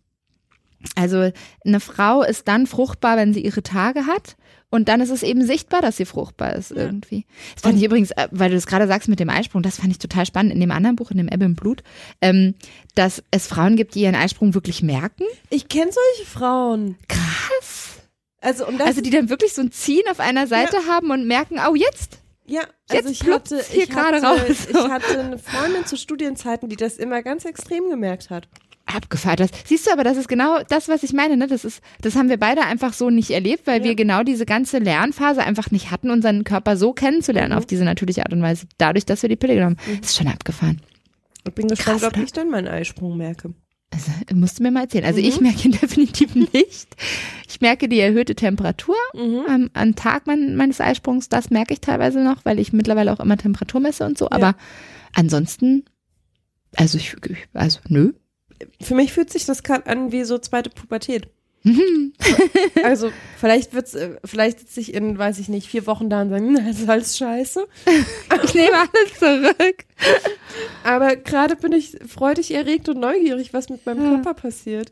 [0.95, 1.31] also
[1.65, 4.35] eine Frau ist dann fruchtbar, wenn sie ihre Tage hat.
[4.69, 7.25] Und dann ist es eben sichtbar, dass sie fruchtbar ist irgendwie.
[7.53, 9.91] Das fand ich übrigens, äh, weil du das gerade sagst mit dem Eisprung, das fand
[9.91, 11.83] ich total spannend in dem anderen Buch, in dem Ebbe im Blut,
[12.21, 12.55] ähm,
[12.95, 15.25] dass es Frauen gibt, die ihren Eisprung wirklich merken.
[15.51, 16.97] Ich kenne solche Frauen.
[17.07, 17.99] Krass.
[18.41, 21.59] Also, um Also die dann wirklich so ein Ziehen auf einer Seite haben und merken,
[21.69, 22.17] oh jetzt.
[22.47, 24.67] ja, jetzt also ich pluppt's hatte, hier ich, gerade hatte, raus.
[24.69, 28.47] ich hatte eine Freundin zu Studienzeiten, die das immer ganz extrem gemerkt hat.
[28.85, 29.49] Abgefeiert das.
[29.65, 31.37] Siehst du, aber das ist genau das, was ich meine.
[31.37, 31.47] Ne?
[31.47, 33.85] Das ist, das haben wir beide einfach so nicht erlebt, weil Ja.
[33.85, 37.57] wir genau diese ganze Lernphase einfach nicht hatten, unseren Körper so kennenzulernen Mhm.
[37.57, 39.99] auf diese natürliche Art und Weise, dadurch, dass wir die Pille genommen haben.
[40.01, 40.81] Das ist schon abgefahren.
[41.47, 42.23] Ich bin gespannt, Krass, ob oder?
[42.25, 43.53] ich dann meinen Eisprung merke.
[43.91, 45.05] Also, musst du mir mal erzählen.
[45.05, 45.27] Also Mhm.
[45.27, 46.87] ich merke ihn definitiv nicht.
[47.47, 49.41] Ich merke die erhöhte Temperatur Mhm.
[49.47, 51.29] am, am Tag mein, meines Eisprungs.
[51.29, 54.29] Das merke ich teilweise noch, weil ich mittlerweile auch immer Temperatur messe und so.
[54.29, 54.55] Aber
[55.13, 55.85] ansonsten,
[56.75, 57.15] also ich-
[57.53, 58.13] also nö.
[58.81, 61.27] Für mich fühlt sich das gerade an wie so zweite Pubertät.
[62.83, 66.29] Also vielleicht wird's, äh, vielleicht sitze ich in, weiß ich nicht, vier Wochen da und
[66.29, 67.65] sage, "Hm, das ist alles scheiße.
[68.43, 69.85] Ich nehme alles zurück.
[70.83, 74.09] Aber gerade bin ich freudig erregt und neugierig, was mit meinem Ja.
[74.15, 74.91] Körper passiert.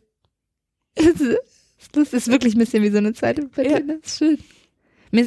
[1.93, 3.87] Das ist wirklich ein bisschen wie so eine zweite Pubertät.
[3.87, 3.95] Ja.
[4.01, 4.37] Das ist schön.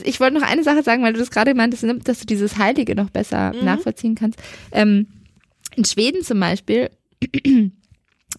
[0.04, 2.94] Ich wollte noch eine Sache sagen, weil du das gerade meintest, dass du dieses Heilige
[2.94, 3.64] noch besser Mhm.
[3.66, 4.38] nachvollziehen kannst.
[4.72, 5.08] Ähm,
[5.76, 6.88] in Schweden zum Beispiel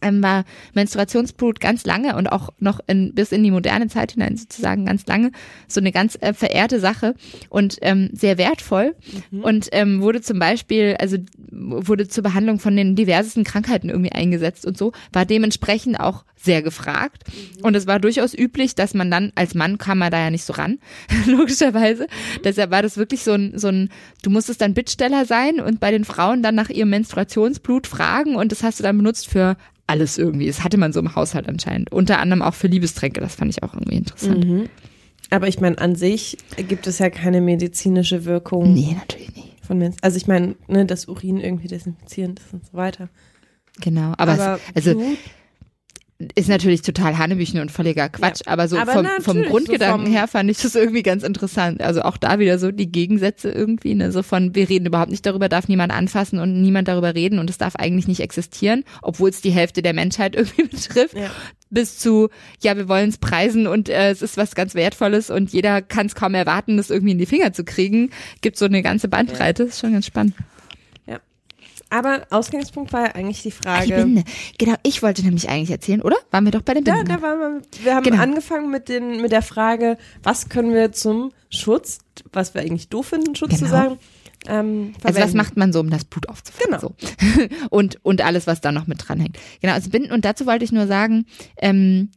[0.02, 4.38] ähm, war Menstruationsblut ganz lange und auch noch in, bis in die moderne Zeit hinein
[4.38, 5.32] sozusagen ganz lange
[5.68, 7.16] so eine ganz äh, verehrte Sache
[7.50, 8.96] und ähm, sehr wertvoll
[9.32, 11.18] und ähm, wurde zum Beispiel, also
[11.52, 16.62] wurde zur Behandlung von den diversesten Krankheiten irgendwie eingesetzt und so, war dementsprechend auch sehr
[16.62, 17.24] gefragt
[17.62, 20.46] und es war durchaus üblich, dass man dann, als Mann kam man da ja nicht
[20.46, 20.80] so ran,
[21.26, 22.08] logischerweise,
[22.44, 23.90] deshalb war das wirklich so ein, so ein,
[24.22, 28.52] du musstest dann Bittsteller sein und bei den Frauen dann nach ihrem Menstruationsblut fragen und
[28.52, 30.48] das hast du dann benutzt für alles irgendwie.
[30.48, 31.92] Das hatte man so im Haushalt anscheinend.
[31.92, 33.22] Unter anderem auch für Liebestränke.
[33.22, 34.46] Das fand ich auch irgendwie interessant.
[34.46, 34.70] Mhm.
[35.30, 39.66] Aber ich meine, an sich gibt es ja keine medizinische Wirkung Nee, natürlich nicht.
[39.66, 39.98] von Menschen.
[40.02, 43.10] Also ich meine, ne, das Urin irgendwie desinfizierend ist und so weiter.
[43.82, 44.14] Genau.
[44.18, 45.18] Aber, Aber es, also Blut,
[46.36, 48.42] ist natürlich total Hanebüchen und völliger Quatsch.
[48.46, 51.82] Aber so Aber vom, vom so Grundgedanken vom- her fand ich das irgendwie ganz interessant.
[51.82, 53.96] Also auch da wieder so die Gegensätze irgendwie.
[53.96, 54.12] Ne?
[54.12, 57.50] So von, wir reden überhaupt nicht darüber, darf niemand anfassen und niemand darüber reden und
[57.50, 61.16] es darf eigentlich nicht existieren, obwohl es die Hälfte der Menschheit irgendwie betrifft.
[61.16, 61.30] Ja.
[61.70, 62.30] bis zu,
[62.62, 66.06] ja, wir wollen es preisen und äh, es ist was ganz Wertvolles und jeder kann
[66.06, 68.12] es kaum erwarten, das irgendwie in die Finger zu kriegen.
[68.42, 70.36] Gibt so eine ganze Bandbreite, ist schon ganz spannend.
[71.90, 73.86] Aber Ausgangspunkt war ja eigentlich die Frage.
[73.88, 74.24] die Binde.
[74.58, 76.18] Genau, ich wollte nämlich eigentlich erzählen, oder?
[76.32, 77.06] Waren wir doch bei den Binden?
[77.08, 78.22] da waren wir, wir haben Genau.
[78.22, 82.00] angefangen mit, den, mit der Frage, was können wir zum Schutz,
[82.34, 83.70] was wir eigentlich doof finden, Schutz zu Genau.
[83.72, 83.98] sagen,
[84.48, 86.80] ähm, also was macht man so, um das Blut aufzufangen?
[86.80, 86.94] Genau.
[87.00, 87.56] So.
[87.70, 89.38] und, und alles, was da noch mit dranhängt.
[89.62, 90.12] Genau, also Binden.
[90.12, 91.26] Und dazu wollte ich nur sagen,
[91.58, 92.10] ähm,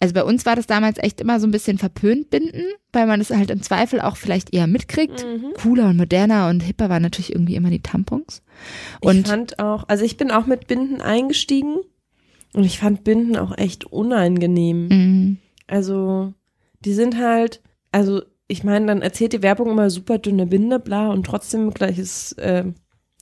[0.00, 3.20] also bei uns war das damals echt immer so ein bisschen verpönt Binden, weil man
[3.20, 5.24] es halt im Zweifel auch vielleicht eher mitkriegt.
[5.24, 5.54] Mhm.
[5.54, 8.42] Cooler und moderner und hipper waren natürlich irgendwie immer die Tampons.
[9.00, 11.78] Und ich fand auch, also ich bin auch mit Binden eingestiegen
[12.52, 14.88] und ich fand Binden auch echt unangenehm.
[14.88, 15.36] mh,
[15.66, 16.34] Also,
[16.84, 21.08] die sind halt, also ich meine, dann erzählt die Werbung immer super dünne Binde, bla,
[21.08, 22.64] und trotzdem gleiches äh,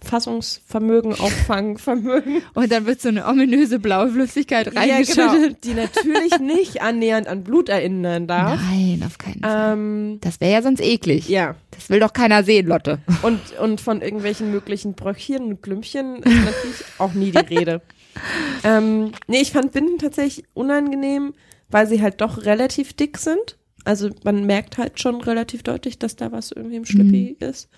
[0.05, 2.43] Fassungsvermögen, Auffangvermögen.
[2.55, 5.17] Und dann wird so eine ominöse blaue Flüssigkeit reingeschüttet.
[5.33, 8.61] genau, die natürlich nicht annähernd an Blut erinnern darf.
[8.71, 9.73] Nein, auf keinen Fall.
[9.75, 11.29] Ähm, Das wäre ja sonst eklig.
[11.29, 12.99] ja, Das will doch keiner sehen, Lotte.
[13.23, 17.81] und, und von irgendwelchen möglichen Bröckchen und Klümpchen ist natürlich auch nie die Rede.
[18.65, 21.33] ähm, nee, ich fand Binden tatsächlich unangenehm,
[21.71, 23.57] weil sie halt doch relativ dick sind.
[23.85, 27.69] Also man merkt halt schon relativ deutlich, dass da was irgendwie im Schlippi ist.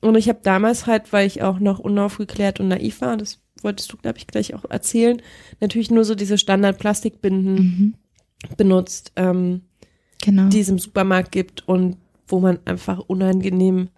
[0.00, 3.92] Und ich habe damals halt, weil ich auch noch unaufgeklärt und naiv war, das wolltest
[3.92, 5.20] du, glaube ich, gleich auch erzählen,
[5.60, 7.94] natürlich nur so diese Standard-Plastikbinden Mhm.
[8.56, 9.62] benutzt, ähm,
[10.22, 10.48] Genau.
[10.48, 11.96] die es im Supermarkt gibt und
[12.26, 13.88] wo man einfach unangenehm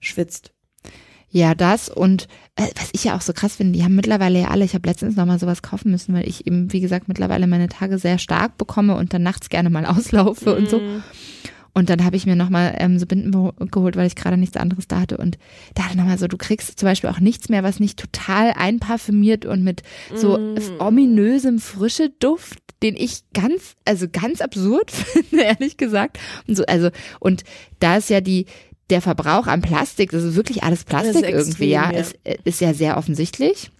[0.00, 0.52] schwitzt.
[1.28, 4.48] Ja, das und äh, was ich ja auch so krass finde, die haben mittlerweile ja
[4.48, 7.46] alle, ich habe letztens noch mal sowas kaufen müssen, weil ich eben, wie gesagt, mittlerweile
[7.46, 10.80] meine Tage sehr stark bekomme und dann nachts gerne mal auslaufe und so.
[11.76, 13.32] Und dann habe ich mir nochmal ähm, so Binden
[13.70, 15.18] geholt, weil ich gerade nichts anderes da hatte.
[15.18, 15.36] Und
[15.74, 19.44] da hatte nochmal so, du kriegst zum Beispiel auch nichts mehr, was nicht total einparfümiert
[19.44, 19.82] und mit
[20.14, 20.56] so Mm.
[20.78, 26.18] ominösem frische Duft, den ich ganz, also ganz absurd finde, ehrlich gesagt.
[26.48, 26.88] Und so, also,
[27.20, 27.44] und
[27.78, 28.46] da ist ja die,
[28.88, 32.32] der Verbrauch an Plastik, das ist wirklich alles Plastik ist irgendwie, ja, extrem, ja.
[32.36, 33.70] Ist, ist ja sehr offensichtlich.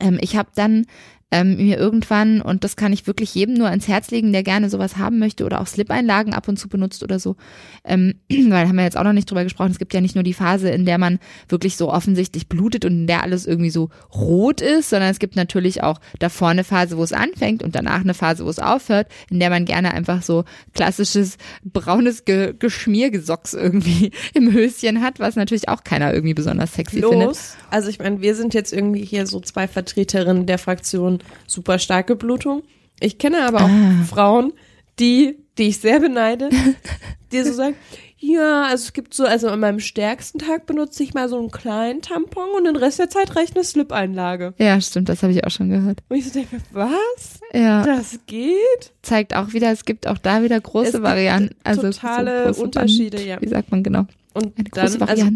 [0.00, 0.86] Ähm, ich habe dann
[1.30, 4.70] ähm, mir irgendwann, und das kann ich wirklich jedem nur ans Herz legen, der gerne
[4.70, 7.36] sowas haben möchte oder auch Slip-Einlagen ab und zu benutzt oder so,
[7.84, 10.24] ähm, weil haben wir jetzt auch noch nicht drüber gesprochen, es gibt ja nicht nur
[10.24, 11.18] die Phase, in der man
[11.48, 15.36] wirklich so offensichtlich blutet und in der alles irgendwie so rot ist, sondern es gibt
[15.36, 19.08] natürlich auch davor eine Phase, wo es anfängt und danach eine Phase, wo es aufhört,
[19.30, 25.36] in der man gerne einfach so klassisches braunes Ge Geschmiergesocks irgendwie im Höschen hat, was
[25.36, 27.10] natürlich auch keiner irgendwie besonders sexy Los.
[27.10, 27.38] findet.
[27.70, 32.16] Also ich meine, wir sind jetzt irgendwie hier so zwei Vertreterinnen der Fraktion super starke
[32.16, 32.62] Blutung.
[33.00, 34.04] Ich kenne aber auch Ah.
[34.08, 34.52] Frauen,
[34.98, 36.50] die, die ich sehr beneide,
[37.32, 37.76] die so sagen,
[38.20, 41.52] ja, also es gibt so, also an meinem stärksten Tag benutze ich mal so einen
[41.52, 44.54] kleinen Tampon und den Rest der Zeit reicht eine Slip-Einlage.
[44.58, 46.00] Ja, stimmt, das habe ich auch schon gehört.
[46.08, 47.38] Und ich so denke, was?
[47.54, 48.92] Ja, Das geht?
[49.02, 51.54] zeigt auch wieder, es gibt auch da wieder große Varianten.
[51.62, 53.40] Also totale große Unterschiede, Band, ja.
[53.40, 54.06] Wie sagt man genau?
[54.34, 55.26] Und Eine dann, große also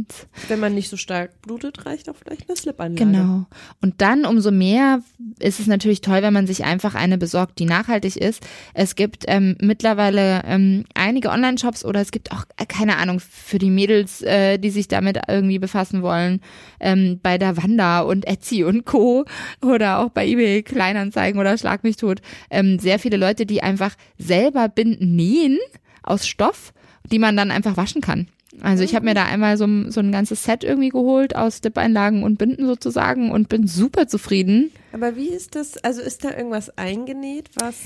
[0.48, 3.10] wenn man nicht so stark blutet, reicht auch vielleicht eine Slip-Einlage.
[3.10, 3.46] Genau.
[3.80, 5.00] Und dann umso mehr
[5.38, 8.46] ist es natürlich toll, wenn man sich einfach eine besorgt, die nachhaltig ist.
[8.74, 13.58] Es gibt ähm, mittlerweile ähm, einige Online-Shops oder es gibt auch, äh, keine Ahnung, für
[13.58, 16.40] die Mädels, äh, die sich damit irgendwie befassen wollen,
[16.78, 19.24] ähm, bei der Wanda und Etsy und Co.
[19.62, 22.20] oder auch bei eBay Kleinanzeigen oder Schlag mich tot,
[22.50, 25.58] ähm, sehr viele Leute, die einfach selber Binden nähen
[26.02, 26.72] aus Stoff,
[27.10, 28.28] die man dann einfach waschen kann.
[28.60, 31.60] Also ich habe mir da einmal so, ein- so ein ganzes Set irgendwie geholt aus
[31.62, 34.70] Dip-Einlagen und Binden sozusagen und bin super zufrieden.
[34.92, 37.76] Aber wie ist das, also ist da irgendwas eingenäht, was,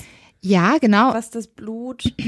[0.41, 1.13] Ja, genau.
[1.13, 2.03] was das Blut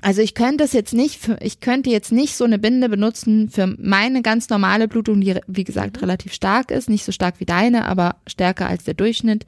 [0.00, 3.50] Also ich könnte es jetzt nicht, für, ich könnte jetzt nicht so eine Binde benutzen
[3.50, 7.44] für meine ganz normale Blutung, die wie gesagt relativ stark ist, nicht so stark wie
[7.44, 9.44] deine, aber stärker als der Durchschnitt.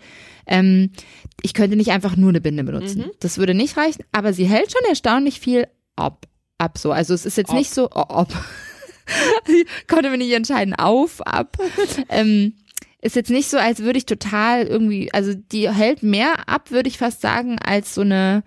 [0.46, 0.90] Ähm,
[1.42, 3.06] ich könnte nicht einfach nur eine Binde benutzen.
[3.20, 6.26] Das würde nicht reichen, aber sie hält schon erstaunlich viel ab,
[6.58, 6.92] ab so.
[6.92, 7.56] Also es ist jetzt Ob.
[7.56, 8.28] nicht so, oh, ob.
[9.46, 11.56] ich konnte mir nicht entscheiden, auf, ab.
[12.08, 12.54] ähm,
[13.00, 16.88] ist jetzt nicht so, als würde ich total irgendwie, also die hält mehr ab, würde
[16.88, 18.42] ich fast sagen, als so eine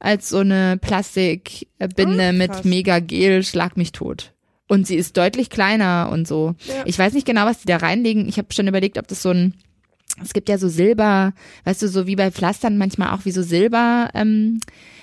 [0.00, 4.32] als so eine Plastikbinde Ah, mit mega Gel, schlag mich tot.
[4.66, 6.54] Und sie ist deutlich kleiner und so.
[6.66, 6.84] Ja.
[6.86, 8.28] Ich weiß nicht genau, was die da reinlegen.
[8.28, 9.54] Ich habe schon überlegt, ob das so ein,
[10.22, 11.34] es gibt ja so Silber,
[11.64, 14.60] weißt du, so wie bei Pflastern manchmal auch wie so Silber, ähm,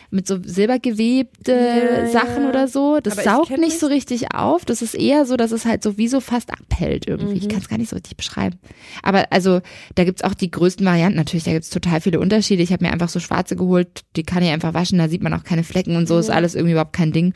[0.09, 2.07] mit so silbergewebte Ja, ja.
[2.07, 2.99] Sachen oder so.
[3.01, 4.63] Das Aber saugt nicht so richtig auf.
[4.65, 7.31] Das ist eher so, dass es halt so wie so fast abhält irgendwie.
[7.35, 7.37] Mhm.
[7.41, 8.57] Ich kann es gar nicht so richtig beschreiben.
[9.03, 9.61] Aber also,
[9.95, 11.43] da gibt's auch die größten Varianten natürlich.
[11.43, 12.63] Da gibt's total viele Unterschiede.
[12.63, 14.01] Ich habe mir einfach so schwarze geholt.
[14.15, 14.97] Die kann ich einfach waschen.
[14.97, 16.17] Da sieht man auch keine Flecken und so.
[16.17, 16.35] Ist Mhm.
[16.35, 17.33] alles irgendwie überhaupt kein Ding.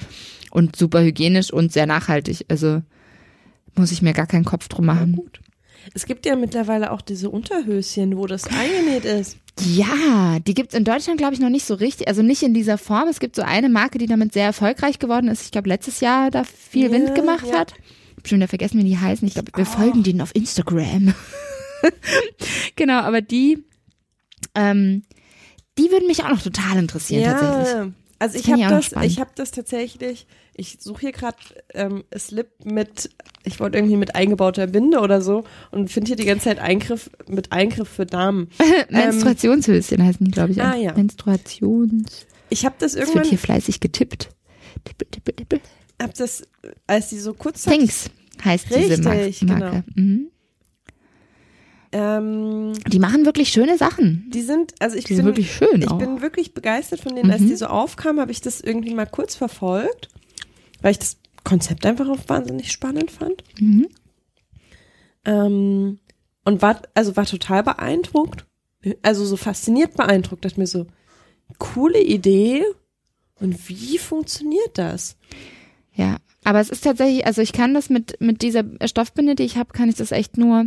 [0.52, 2.46] Und super hygienisch und sehr nachhaltig.
[2.50, 2.82] Also
[3.76, 5.16] muss ich mir gar keinen Kopf drum machen.
[5.16, 5.40] gut.
[5.94, 9.38] Es gibt ja mittlerweile auch diese Unterhöschen, wo das eingenäht ist.
[9.60, 12.08] Ja, die gibt's in Deutschland, glaube ich, noch nicht so richtig.
[12.08, 13.08] Also nicht in dieser Form.
[13.10, 15.44] Es gibt so eine Marke, die damit sehr erfolgreich geworden ist.
[15.44, 17.60] Ich glaube, letztes Jahr da viel Ja, Wind gemacht ja.
[17.60, 17.74] hat.
[17.74, 19.28] Ich hab schon wieder vergessen, wie die heißen.
[19.28, 21.14] Ich glaube, wir folgen denen auf Instagram.
[22.76, 23.64] genau, aber die,
[24.56, 25.04] ähm,
[25.78, 27.94] die würden mich auch noch total interessieren, tatsächlich.
[28.20, 30.28] also ich habe das, ich habe das tatsächlich.
[30.56, 31.38] Ich suche hier gerade
[31.74, 33.10] ähm, Slip mit,
[33.46, 37.10] ich wollte irgendwie mit eingebauter Binde oder so und finde hier die ganze Zeit Eingriff
[37.28, 38.50] mit Eingriff für Damen.
[38.90, 40.62] Menstruationshöschen heißen die, glaube ich.
[40.62, 40.94] Ah, ja.
[40.94, 42.26] Menstruations.
[42.50, 44.30] Ich habe das Es wird irgendwann, hier fleißig getippt.
[44.84, 45.60] Tippel, tippel, tippel.
[46.02, 46.44] hab das,
[46.86, 48.10] als die so kurz Things
[48.44, 49.58] heißt diese Richtig, genau.
[49.60, 49.84] Marke.
[49.96, 50.28] Mhm.
[51.92, 54.30] ähm, Die machen wirklich schöne Sachen.
[54.34, 55.98] die sind, also ich Die bin wirklich schön Ich auch.
[55.98, 57.32] bin wirklich begeistert von denen.
[57.32, 57.48] Als Mhm.
[57.48, 60.10] die so aufkamen, habe ich das irgendwie mal kurz verfolgt,
[60.82, 63.44] weil ich das Konzept einfach auch wahnsinnig spannend fand.
[63.60, 63.88] Mhm.
[65.26, 66.00] Ähm,
[66.46, 68.46] und war, also war total beeindruckt.
[69.02, 70.88] Also so fasziniert beeindruckt, dachte mir so,
[71.60, 72.64] coole Idee.
[73.40, 75.18] Und wie funktioniert das?
[75.94, 79.58] Ja, aber es ist tatsächlich, also ich kann das mit, mit dieser Stoffbinde, die ich
[79.58, 80.66] habe, kann ich das echt nur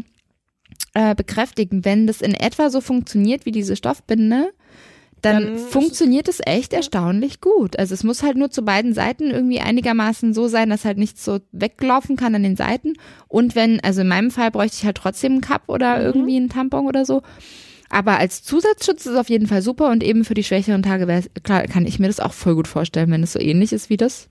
[0.95, 1.85] äh, bekräftigen.
[1.85, 4.53] Wenn das in etwa so funktioniert wie diese Stoffbinde,
[5.25, 7.79] dann, Dann funktioniert es echt erstaunlich gut.
[7.79, 11.25] Also es muss halt nur zu beiden Seiten irgendwie einigermaßen so sein, dass halt nichts
[11.25, 12.95] so weglaufen kann an den Seiten.
[13.29, 16.05] Und wenn, also in meinem Fall bräuchte ich halt trotzdem einen Cup oder Mhm.
[16.05, 17.22] irgendwie einen Tampon oder so.
[17.91, 21.07] Aber als Zusatzschutz ist es auf jeden Fall super und eben für die schwächeren Tage
[21.07, 23.89] wäre klar, kann ich mir das auch voll gut vorstellen, wenn es so ähnlich ist
[23.91, 24.29] wie das.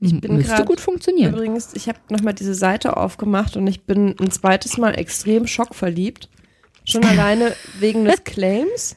[0.00, 1.34] Ich bin Müsste grad gut funktionieren.
[1.34, 6.28] Übrigens, ich habe nochmal diese Seite aufgemacht und ich bin ein zweites Mal extrem schockverliebt.
[6.84, 8.96] Schon alleine wegen des Claims.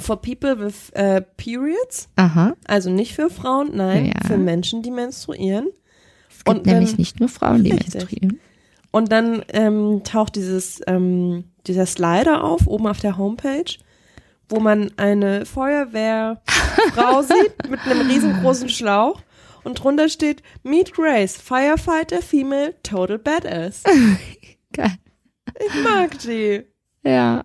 [0.00, 2.08] For people with äh, periods.
[2.16, 2.54] Aha.
[2.66, 4.26] Also nicht für Frauen, nein, Ja.
[4.28, 5.68] für Menschen, die menstruieren.
[6.30, 7.94] Es gibt Und nämlich dann- nicht nur Frauen, die Richtig.
[7.94, 8.40] menstruieren.
[8.90, 13.64] Und dann ähm, taucht dieses, ähm, dieser Slider auf, oben auf der Homepage,
[14.48, 19.20] wo man eine Feuerwehrfrau sieht mit einem riesengroßen Schlauch
[19.64, 23.82] und drunter steht Meet Grace, Firefighter, Female, Total Badass.
[24.72, 24.92] Geil.
[25.66, 26.62] Ich mag die.
[27.04, 27.44] Ja.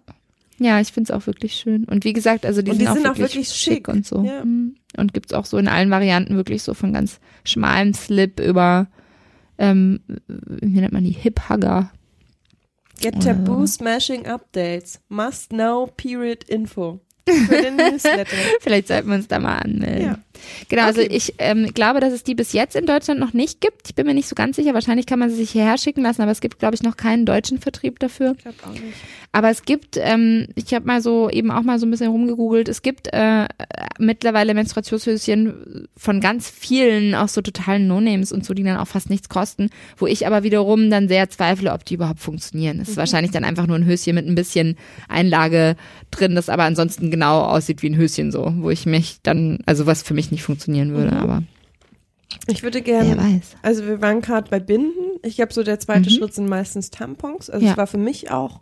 [0.64, 1.84] Ja, ich finde es auch wirklich schön.
[1.86, 4.06] Und wie gesagt, also die, die sind, sind auch, auch wirklich wirklich schick schick, und
[4.06, 4.24] so.
[4.24, 4.46] ja.
[4.46, 4.76] Mhm.
[4.96, 8.88] Und gibt's auch so in allen Varianten wirklich so von ganz schmalem Slip über,
[9.58, 11.92] ähm, wie nennt man die, Hip-Hugger.
[13.02, 15.02] Get Taboo Smashing Updates.
[15.10, 17.02] Must know period info.
[17.28, 18.38] Für den Newsletter.
[18.62, 20.06] Vielleicht sollten wir uns da mal anmelden.
[20.06, 20.20] Ja.
[20.70, 21.16] Genau, also Okay.
[21.16, 23.88] ich ähm, glaube, dass es die bis jetzt in Deutschland noch nicht gibt.
[23.88, 24.74] Ich bin mir nicht so ganz sicher.
[24.74, 27.26] Wahrscheinlich kann man sie sich hierher schicken lassen, aber es gibt, glaube ich, noch keinen
[27.26, 28.34] deutschen Vertrieb dafür.
[28.38, 28.84] Ich glaube auch nicht.
[29.36, 32.70] Aber es gibt, ähm, ich habe mal so eben auch mal so ein bisschen rumgegoogelt,
[32.70, 33.48] es gibt äh,
[33.98, 39.10] mittlerweile Menstruationshöschen von ganz vielen, auch so totalen No-Names und so, die dann auch fast
[39.10, 42.80] nichts kosten, wo ich aber wiederum dann sehr zweifle, ob die überhaupt funktionieren.
[42.80, 44.78] Es ist wahrscheinlich dann einfach nur ein Höschen mit ein bisschen
[45.10, 45.76] Einlage
[46.12, 49.86] drin, das aber ansonsten genau aussieht wie ein Höschen so, wo ich mich dann, also
[49.88, 51.44] was für mich nicht funktionieren würde, aber
[52.48, 53.56] Ich würde gerne, weiß.
[53.62, 54.94] also wir waren gerade bei Binden.
[55.24, 56.16] Ich glaube, so der zweite Mhm.
[56.16, 57.50] Schritt sind meistens Tampons.
[57.50, 57.72] Also Ja.
[57.72, 58.60] es war für mich auch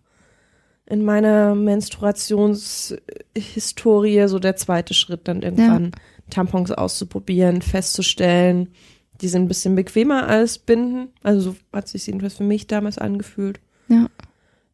[0.85, 5.91] in meiner Menstruationshistorie so der zweite Schritt, dann irgendwann
[6.29, 8.69] Tampons auszuprobieren, festzustellen,
[9.21, 11.09] die sind ein bisschen bequemer als Binden.
[11.23, 13.59] Also so hat sich jedenfalls für mich damals angefühlt.
[13.87, 14.07] Ja.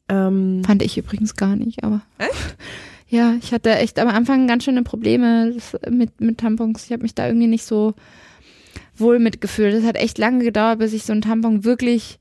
[0.10, 2.02] Ähm, Fand ich übrigens gar nicht, aber.
[2.18, 2.58] Echt?
[3.10, 5.56] Ja, ich hatte echt am Anfang ganz schöne Probleme
[5.90, 6.86] mit, mit Tampons.
[6.86, 7.94] Ich habe mich da irgendwie nicht so
[8.98, 9.74] wohl mitgefühlt.
[9.74, 12.20] Es hat echt lange gedauert, bis ich so einen Tampon wirklich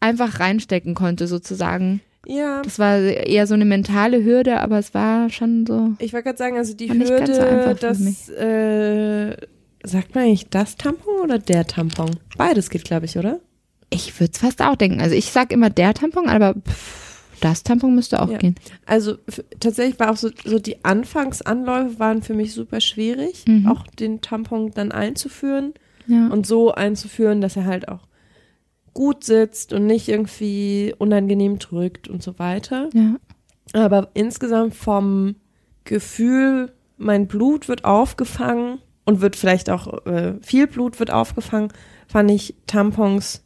[0.00, 2.00] einfach reinstecken konnte, sozusagen.
[2.26, 5.94] ja, Das war eher so eine mentale Hürde, aber es war schon so.
[5.98, 9.36] ich wollte gerade sagen, also die so Hürde, einfach für das, äh,
[9.84, 12.10] sagt man eigentlich das Tampon oder der Tampon?
[12.36, 13.40] Beides geht, glaube ich, oder?
[13.88, 15.00] Ich würde es fast auch denken.
[15.00, 17.05] Also ich sag immer der Tampon, aber pff,
[17.40, 18.38] das Tampon müsste auch Ja.
[18.38, 18.54] gehen.
[18.86, 19.16] Also
[19.60, 23.66] tatsächlich war auch so, so die Anfangsanläufe waren für mich super schwierig, Mhm.
[23.66, 25.74] auch den Tampon dann einzuführen
[26.06, 26.28] Ja.
[26.28, 28.06] und so einzuführen, dass er halt auch
[28.94, 32.88] gut sitzt und nicht irgendwie unangenehm drückt und so weiter.
[32.94, 33.16] ja.
[33.72, 35.34] Aber insgesamt vom
[35.84, 41.68] Gefühl, mein Blut wird aufgefangen und wird vielleicht auch äh, viel Blut wird aufgefangen,
[42.08, 43.42] fand ich Tampons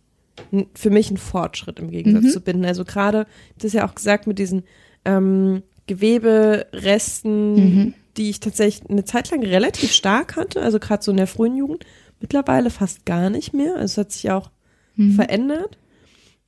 [0.75, 2.31] für mich ein Fortschritt im Gegensatz Mhm.
[2.31, 2.65] zu Binden.
[2.65, 3.27] Also gerade,
[3.57, 4.65] das ist ja auch gesagt mit diesen
[5.05, 7.95] ähm, Geweberesten, Mhm.
[8.17, 11.57] die ich tatsächlich eine Zeit lang relativ stark hatte, also gerade so in der frühen
[11.57, 11.85] Jugend,
[12.21, 13.75] mittlerweile fast gar nicht mehr.
[13.77, 14.51] Also es hat sich auch
[14.97, 15.13] Mhm.
[15.13, 15.79] verändert.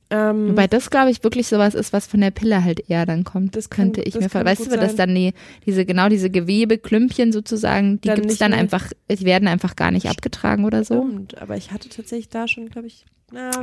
[0.09, 3.23] Ähm, Wobei das, glaube ich, wirklich sowas ist, was von der Pille halt eher dann
[3.23, 3.55] kommt.
[3.55, 4.69] Das kann- könnte ich das mir kann vorstellen.
[4.69, 5.33] Weißt du, dass dann die,
[5.65, 10.07] diese, genau diese Gewebeklümpchen sozusagen, die Dann gibt's dann einfach, die werden einfach gar nicht
[10.09, 11.03] abgetragen oder so.
[11.07, 13.05] Stimmt, aber ich hatte tatsächlich da schon, glaube ich,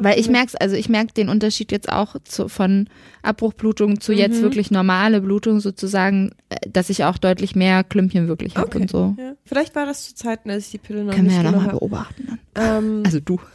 [0.01, 2.89] Weil ich merk's, also ich merke den Unterschied jetzt auch zu, von
[3.23, 4.43] Abbruchblutung zu jetzt Mhm.
[4.43, 8.79] wirklich normale Blutung sozusagen, äh, dass ich auch deutlich mehr Klümpchen wirklich habe Okay.
[8.83, 9.15] und so.
[9.19, 9.35] Ja.
[9.45, 11.71] Vielleicht war das zu Zeiten, als ich die Pille noch Können wir nicht ja nochmal
[11.75, 12.39] beobachten.
[12.55, 13.41] Ähm, Also du.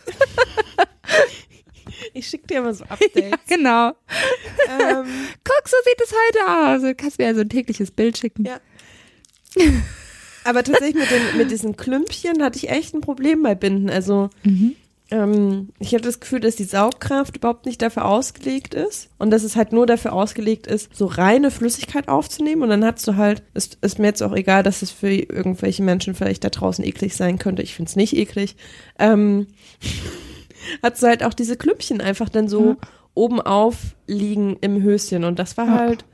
[2.13, 3.31] ich schicke dir immer so Updates.
[3.47, 3.89] Genau.
[4.69, 5.05] ähm,
[5.43, 6.81] Guck, so sieht es heute aus.
[6.81, 8.45] Du kannst mir ja so ein tägliches Bild schicken.
[8.45, 8.59] Ja.
[10.43, 13.89] aber tatsächlich mit, den, mit diesen Klümpchen hatte ich echt ein Problem bei Binden.
[13.89, 14.75] Also Mhm.
[15.11, 19.43] Ähm, ich hatte das Gefühl, dass die Saugkraft überhaupt nicht dafür ausgelegt ist und dass
[19.43, 23.43] es halt nur dafür ausgelegt ist, so reine Flüssigkeit aufzunehmen und dann hast du halt,
[23.53, 27.15] ist, ist mir jetzt auch egal, dass es für irgendwelche Menschen vielleicht da draußen eklig
[27.15, 28.55] sein könnte, ich finde es nicht eklig,
[28.97, 29.47] ähm,
[30.83, 32.77] hast du halt auch diese Klümpchen einfach dann so Ja.
[33.13, 33.77] oben auf
[34.07, 35.77] liegen im Höschen und das war Ja.
[35.77, 36.05] halt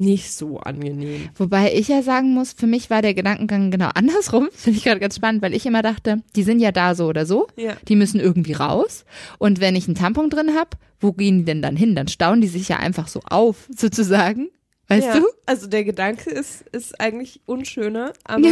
[0.00, 1.28] nicht so angenehm.
[1.36, 4.48] Wobei ich ja sagen muss, für mich war der Gedankengang genau andersrum.
[4.52, 7.26] Finde ich gerade ganz spannend, weil ich immer dachte, die sind ja da so oder
[7.26, 7.48] so.
[7.56, 7.76] Ja.
[7.86, 9.04] Die müssen irgendwie raus.
[9.38, 11.94] Und wenn ich einen Tampon drin habe, wo gehen die denn dann hin?
[11.94, 14.48] Dann stauen die sich ja einfach so auf, sozusagen.
[14.88, 15.26] Weißt ja, du?
[15.46, 18.48] Also der Gedanke ist, ist eigentlich unschöner, aber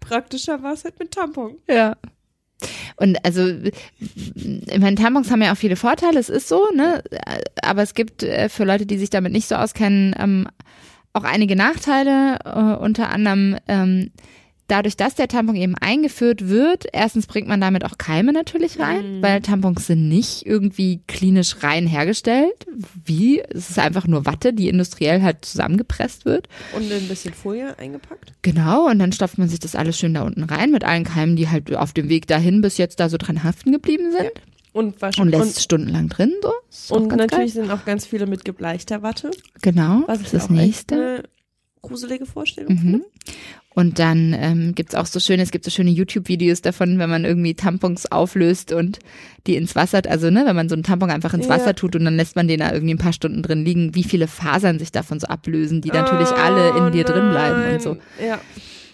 [0.00, 1.56] praktischer war es halt mit Tampon.
[1.66, 1.96] Ja.
[2.96, 3.46] Und also,
[3.98, 7.02] ich meine, Tampons haben ja auch viele Vorteile, es ist so, ne?
[7.62, 10.48] Aber es gibt äh, für Leute, die sich damit nicht so auskennen, ähm,
[11.12, 14.10] auch einige Nachteile, äh, unter anderem ähm,
[14.68, 19.18] dadurch, dass der Tampon eben eingeführt wird, erstens bringt man damit auch Keime natürlich rein,
[19.18, 19.22] Mhm.
[19.22, 22.66] weil Tampons sind nicht irgendwie klinisch rein hergestellt.
[23.04, 23.40] Wie?
[23.40, 26.48] Es ist einfach nur Watte, die industriell halt zusammengepresst wird.
[26.76, 28.32] Und ein bisschen Folie eingepackt.
[28.42, 31.34] Genau, und dann stopft man sich das alles schön da unten rein mit allen Keimen,
[31.36, 34.30] die halt auf dem Weg dahin bis jetzt da so dran haften geblieben sind.
[34.74, 35.38] Und Und wahrscheinlich.
[35.40, 36.52] lässt es stundenlang drin, so.
[36.70, 39.30] Ist Und, und natürlich sind auch ganz viele mit gebleichter Watte.
[39.30, 39.72] Geil.
[39.72, 41.24] Genau, Was das ist das nächste.
[41.88, 43.02] Gruselige Vorstellung Mhm.
[43.70, 47.24] Und dann ähm, gibt's auch so schöne, es gibt so schöne YouTube-Videos davon, wenn man
[47.24, 48.98] irgendwie Tampons auflöst und
[49.46, 51.52] die ins Wasser, also ne, wenn man so einen Tampon einfach ins Ja.
[51.54, 54.02] Wasser tut und dann lässt man den da irgendwie ein paar Stunden drin liegen, wie
[54.02, 57.90] viele Fasern sich davon so ablösen, die natürlich alle in dir drin bleiben und so.
[57.90, 58.28] Nein.
[58.28, 58.40] Ja.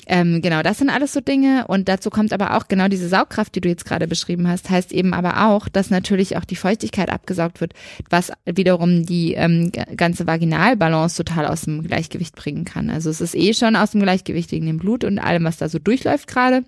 [0.06, 3.54] Ähm, genau, das sind alles so Dinge und dazu kommt aber auch genau diese Saugkraft,
[3.54, 7.10] die du jetzt gerade beschrieben hast, heißt eben aber auch, dass natürlich auch die Feuchtigkeit
[7.10, 7.72] abgesaugt wird,
[8.10, 12.90] was wiederum die ähm, ganze Vaginalbalance total aus dem Gleichgewicht bringen kann.
[12.90, 15.68] Also es ist eh schon aus dem Gleichgewicht wegen dem Blut und allem, was da
[15.68, 16.64] so durchläuft gerade.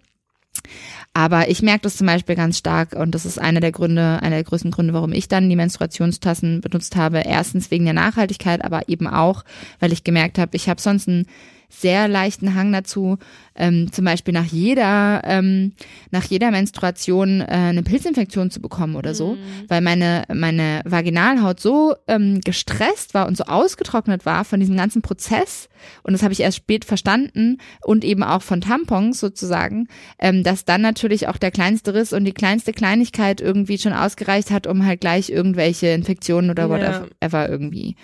[1.14, 4.36] Aber ich merke das zum Beispiel ganz stark und das ist einer der Gründe, einer
[4.36, 7.20] der größten Gründe, warum ich dann die Menstruationstassen benutzt habe.
[7.20, 9.44] Erstens wegen der Nachhaltigkeit, aber eben auch,
[9.80, 11.26] weil ich gemerkt habe, ich habe sonst einen
[11.68, 13.18] sehr leichten Hang dazu,
[13.54, 15.72] ähm, zum Beispiel nach jeder, ähm,
[16.10, 19.38] nach jeder Menstruation äh, eine Pilzinfektion zu bekommen oder so, mhm.
[19.68, 25.02] weil meine, meine Vaginalhaut so ähm, gestresst war und so ausgetrocknet war von diesem ganzen
[25.02, 25.68] Prozess,
[26.02, 29.88] und das habe ich erst spät verstanden und eben auch von Tampons sozusagen,
[30.18, 34.50] ähm, dass dann natürlich auch der kleinste Riss und die kleinste Kleinigkeit irgendwie schon ausgereicht
[34.50, 37.48] hat, um halt gleich irgendwelche Infektionen oder whatever ja.
[37.48, 37.96] irgendwie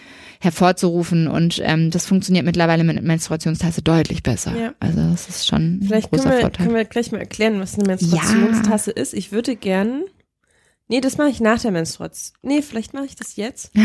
[0.42, 1.28] hervorzurufen.
[1.28, 4.56] Und ähm, das funktioniert mittlerweile mit Menstruationstasse deutlich besser.
[4.56, 4.74] Ja.
[4.80, 6.66] Also das ist schon Vielleicht ein großer können wir, Vorteil.
[6.66, 9.00] können wir gleich mal erklären, was eine Menstruationstasse ja.
[9.00, 9.14] ist.
[9.14, 10.02] Ich würde gern.
[10.88, 12.36] Nee, das mache ich nach der Menstruation.
[12.42, 13.70] Nee, vielleicht mache ich das jetzt.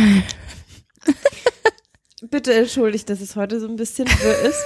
[2.31, 4.59] Bitte entschuldigt, dass es heute so ein bisschen wirr ist.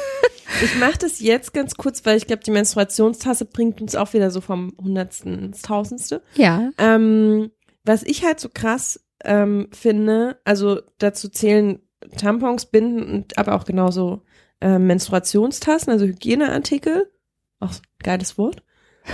[0.63, 4.31] Ich mache das jetzt ganz kurz, weil ich glaube, die Menstruationstasse bringt uns auch wieder
[4.31, 6.21] so vom Hundertsten ins Tausendste.
[6.35, 6.69] Ja.
[6.77, 7.51] Ähm,
[7.83, 11.79] was ich halt so krass ähm, finde, also dazu zählen
[12.17, 14.23] Tampons, Binden und aber auch genauso
[14.59, 17.11] äh, Menstruationstassen, also Hygieneartikel.
[17.59, 18.63] Auch geiles Wort.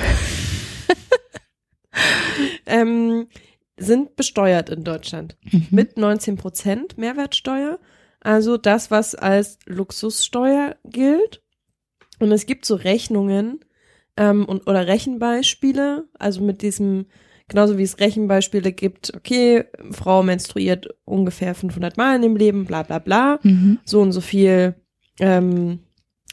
[2.65, 3.27] ähm,
[3.77, 5.67] sind besteuert in Deutschland mhm.
[5.71, 7.79] mit 19 Prozent Mehrwertsteuer.
[8.19, 11.43] Also das, was als Luxussteuer gilt.
[12.19, 13.59] Und es gibt so Rechnungen
[14.17, 17.05] ähm, und oder Rechenbeispiele, also mit diesem
[17.49, 22.83] Genauso wie es Rechenbeispiele gibt, okay, Frau menstruiert ungefähr 500 Mal in dem Leben, bla
[22.83, 23.79] bla bla, mhm.
[23.85, 24.75] so und so viel
[25.19, 25.79] ähm,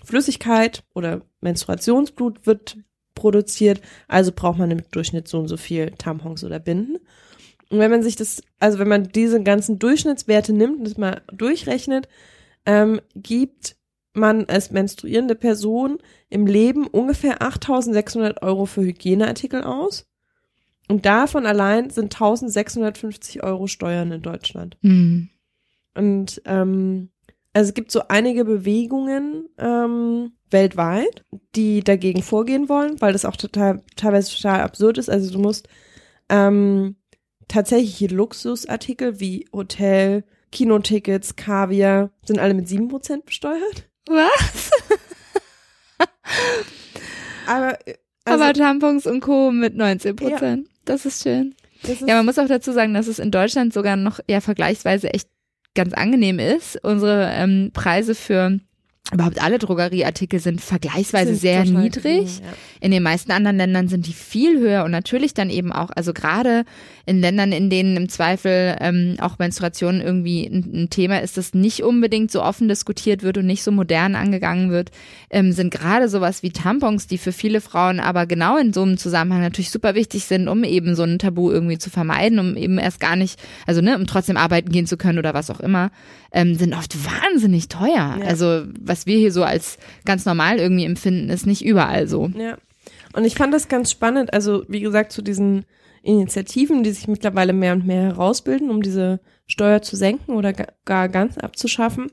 [0.03, 2.79] Flüssigkeit oder Menstruationsblut wird
[3.15, 6.99] produziert, also braucht man im Durchschnitt so und so viel Tampons oder Binden.
[7.71, 11.23] Und wenn man sich das, also wenn man diese ganzen Durchschnittswerte nimmt und das mal
[11.33, 12.09] durchrechnet,
[12.67, 13.77] ähm, gibt
[14.15, 15.99] man als menstruierende Person
[16.29, 20.07] im Leben ungefähr 8.600 Euro für Hygieneartikel aus.
[20.89, 24.77] Und davon allein sind 1650 Euro Steuern in Deutschland.
[24.83, 25.31] Mhm.
[25.95, 27.11] Und ähm,
[27.53, 31.25] also es gibt so einige Bewegungen ähm, weltweit,
[31.55, 35.09] die dagegen vorgehen wollen, weil das auch total teilweise total absurd ist.
[35.09, 35.69] Also du musst
[36.29, 36.97] ähm,
[37.49, 43.89] tatsächlich Luxusartikel wie Hotel, Kinotickets, Kaviar sind alle mit sieben Prozent besteuert.
[44.07, 44.71] Was?
[47.47, 47.79] Aber
[48.25, 49.51] also, aber Tampons und Co.
[49.51, 50.67] mit 19 Prozent.
[50.67, 50.74] Ja.
[50.85, 51.55] Das ist schön.
[51.83, 54.41] Das ist ja, man muss auch dazu sagen, dass es in Deutschland sogar noch ja
[54.41, 55.29] vergleichsweise echt
[55.75, 56.83] ganz angenehm ist.
[56.83, 58.59] Unsere ähm, Preise für
[59.13, 62.39] überhaupt alle Drogerieartikel sind vergleichsweise sind sehr niedrig.
[62.39, 62.47] Ja.
[62.81, 66.15] In den meisten anderen Ländern sind die viel höher und natürlich dann eben auch, also
[66.15, 66.65] gerade
[67.05, 71.53] in Ländern, in denen im Zweifel ähm, auch Menstruation irgendwie ein, ein, Thema ist, das
[71.53, 74.91] nicht unbedingt so offen diskutiert wird und nicht so modern angegangen wird,
[75.29, 78.97] ähm, sind gerade sowas wie Tampons, die für viele Frauen aber genau in so einem
[78.97, 82.79] Zusammenhang natürlich super wichtig sind, um eben so ein Tabu irgendwie zu vermeiden, um eben
[82.79, 85.91] erst gar nicht, also ne, um trotzdem arbeiten gehen zu können oder was auch immer,
[86.33, 88.17] ähm, sind oft wahnsinnig teuer.
[88.19, 88.27] Ja.
[88.27, 92.31] Also was wir hier so als ganz normal irgendwie empfinden, ist nicht überall so.
[92.37, 92.59] Ja.
[93.13, 95.65] Und ich fand das ganz spannend, also wie gesagt, zu diesen
[96.03, 100.53] Initiativen, die sich mittlerweile mehr und mehr herausbilden, um diese Steuer zu senken oder
[100.85, 102.11] gar ganz abzuschaffen.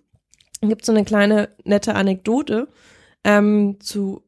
[0.61, 2.67] Gibt so eine kleine nette Anekdote
[3.23, 4.23] ähm, zu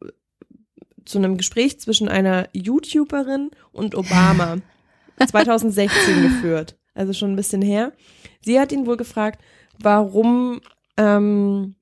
[1.06, 4.58] zu einem Gespräch zwischen einer YouTuberin und Obama
[5.28, 7.94] 2016 geführt, also schon ein bisschen her.
[8.42, 9.42] Sie hat ihn wohl gefragt,
[9.80, 10.62] warum
[10.98, 11.76] ähm,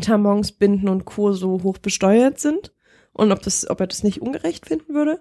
[0.00, 1.32] Tampons, Binden und Co.
[1.32, 2.72] so hoch besteuert sind
[3.12, 5.20] und ob, das, ob er das nicht ungerecht finden würde.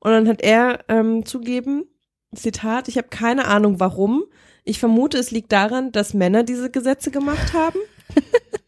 [0.00, 1.84] Und dann hat er ähm, zugeben,
[2.34, 4.24] Zitat, ich habe keine Ahnung warum.
[4.64, 7.78] Ich vermute, es liegt daran, dass Männer diese Gesetze gemacht haben.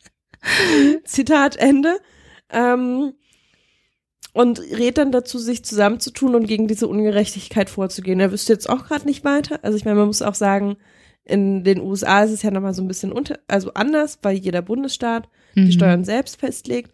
[1.05, 1.99] Zitat Ende.
[2.51, 3.15] Ähm,
[4.35, 8.19] und rät dann dazu, sich zusammenzutun und gegen diese Ungerechtigkeit vorzugehen.
[8.19, 9.61] Er wüsste jetzt auch gerade nicht weiter.
[9.63, 10.77] Also ich meine, man muss auch sagen,
[11.25, 14.63] in den USA ist es ja nochmal so ein bisschen unter, also anders, weil jeder
[14.63, 15.67] Bundesstaat mhm.
[15.67, 16.93] die Steuern selbst festlegt.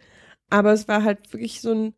[0.50, 1.94] Aber es war halt wirklich so ein,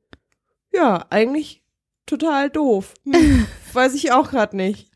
[0.72, 1.64] ja, eigentlich
[2.06, 2.94] total doof.
[3.04, 4.90] Hm, weiß ich auch gerade nicht.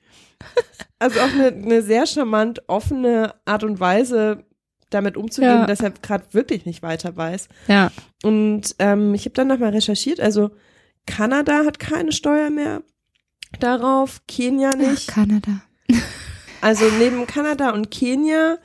[0.99, 4.45] Also auch eine, eine sehr charmant offene Art und Weise,
[4.91, 5.66] damit umzugehen, ja.
[5.66, 7.49] dass er gerade wirklich nicht weiter weiß.
[7.68, 7.91] Ja.
[8.22, 10.51] Und ähm, ich habe dann nochmal recherchiert, also
[11.07, 12.82] Kanada hat keine Steuer mehr
[13.61, 15.09] darauf, Kenia nicht.
[15.11, 15.62] Ach, Kanada.
[16.64, 18.56] Also neben Kanada und Kenia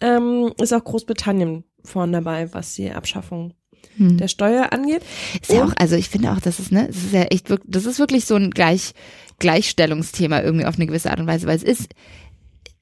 [0.00, 3.54] ähm, ist auch Großbritannien vorne dabei, was die Abschaffung
[3.96, 4.16] Hm.
[4.16, 5.02] der Steuer angeht.
[5.40, 7.70] Ist ja auch, also ich finde auch, das ist, ne, das ist ja echt wirklich,
[7.72, 8.92] das ist wirklich so ein Gleich,
[9.40, 11.88] Gleichstellungsthema irgendwie auf eine gewisse Art und Weise, weil es ist,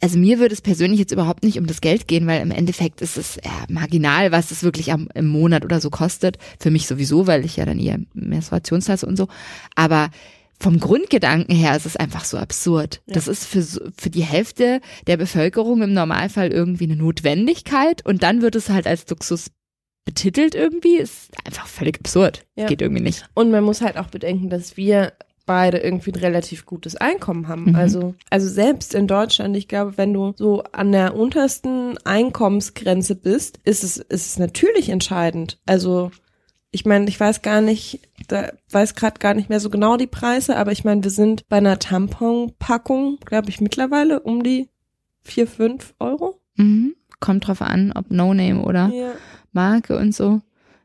[0.01, 3.01] also mir würde es persönlich jetzt überhaupt nicht um das Geld gehen, weil im Endeffekt
[3.01, 6.37] ist es ja, marginal, was es wirklich am, im Monat oder so kostet.
[6.61, 9.29] Für mich sowieso, weil ich ja dann eher Menstruationstasse und so.
[9.75, 10.11] Aber
[10.59, 13.03] vom Grundgedanken her ist es einfach so absurd.
[13.07, 18.43] Das ist für, für die Hälfte der Bevölkerung im Normalfall irgendwie eine Notwendigkeit und dann
[18.43, 19.51] wird es halt als Luxus
[20.05, 20.97] betitelt irgendwie.
[20.97, 22.47] Ist einfach völlig absurd.
[22.55, 22.67] Ja.
[22.67, 23.29] Geht irgendwie nicht.
[23.35, 25.13] Und man muss halt auch bedenken, dass wir
[25.47, 27.71] beide irgendwie ein relativ gutes Einkommen haben.
[27.71, 27.77] Mhm.
[27.77, 33.61] Also, also selbst in Deutschland, ich glaube, wenn du so an der untersten Einkommensgrenze bist,
[33.65, 35.59] ist es, ist es natürlich entscheidend.
[35.67, 36.11] Also,
[36.73, 40.07] ich meine, ich weiß gar nicht, da weiß gerade gar nicht mehr so genau die
[40.07, 44.69] Preise, aber ich meine, wir sind bei einer Tamponpackung, glaube ich, mittlerweile um die
[45.23, 46.41] vier fünf Euro.
[46.57, 46.95] Mhm.
[47.21, 49.13] Kommt drauf an, ob No Name oder Ja.
[49.53, 50.41] Marke und so.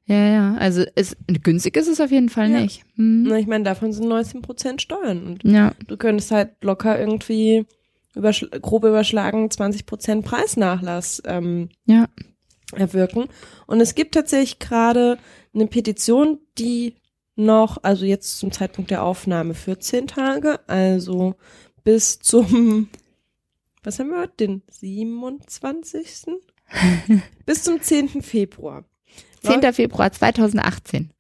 [0.05, 0.55] Ja, ja.
[0.55, 2.59] Also es, günstig ist es auf jeden Fall Ja.
[2.61, 2.83] nicht.
[2.95, 3.23] Mhm.
[3.27, 5.25] Na, ich meine, davon sind 19 Prozent Steuern.
[5.27, 5.73] Und Ja.
[5.87, 7.65] du könntest halt locker irgendwie
[8.15, 12.07] überschl grob überschlagen 20 Prozent Preisnachlass ähm, Ja.
[12.73, 13.25] erwirken.
[13.67, 15.17] Und es gibt tatsächlich gerade
[15.53, 16.95] eine Petition, die
[17.41, 21.35] noch, also jetzt zum Zeitpunkt der Aufnahme 14 Tage, also
[21.83, 22.89] bis zum,
[23.83, 26.25] was haben wir heute, den 27.
[27.45, 28.21] bis zum 10.
[28.21, 28.85] Februar.
[29.43, 29.73] 10.
[29.73, 31.11] Februar 2018.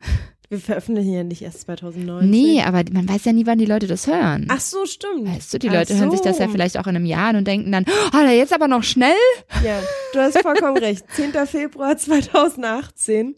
[0.51, 2.29] Wir veröffentlichen ja nicht erst 2019.
[2.29, 4.47] Nee, aber man weiß ja nie, wann die Leute das hören.
[4.49, 5.25] Ach so, stimmt.
[5.25, 6.51] Weißt du, die Ach Leute hören sich das ja so.
[6.51, 9.15] vielleicht auch in einem Jahr an und denken dann, oh, da jetzt aber noch schnell?
[9.63, 9.79] Ja,
[10.11, 11.05] du hast vollkommen recht.
[11.15, 11.31] 10.
[11.47, 13.35] Februar 2018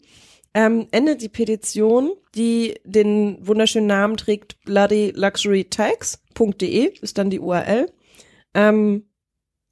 [0.54, 7.90] ähm, endet die Petition, die den wunderschönen Namen trägt bloodyluxurytax.de, ist dann die URL.
[8.54, 9.04] Ähm,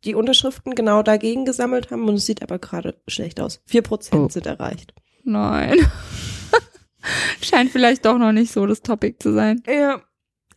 [0.05, 3.61] die Unterschriften genau dagegen gesammelt haben und es sieht aber gerade schlecht aus.
[3.70, 4.28] 4% Oh.
[4.28, 4.93] sind erreicht.
[5.22, 5.78] Nein.
[7.41, 9.62] Scheint vielleicht doch noch nicht so das Topic zu sein.
[9.66, 10.03] Ja,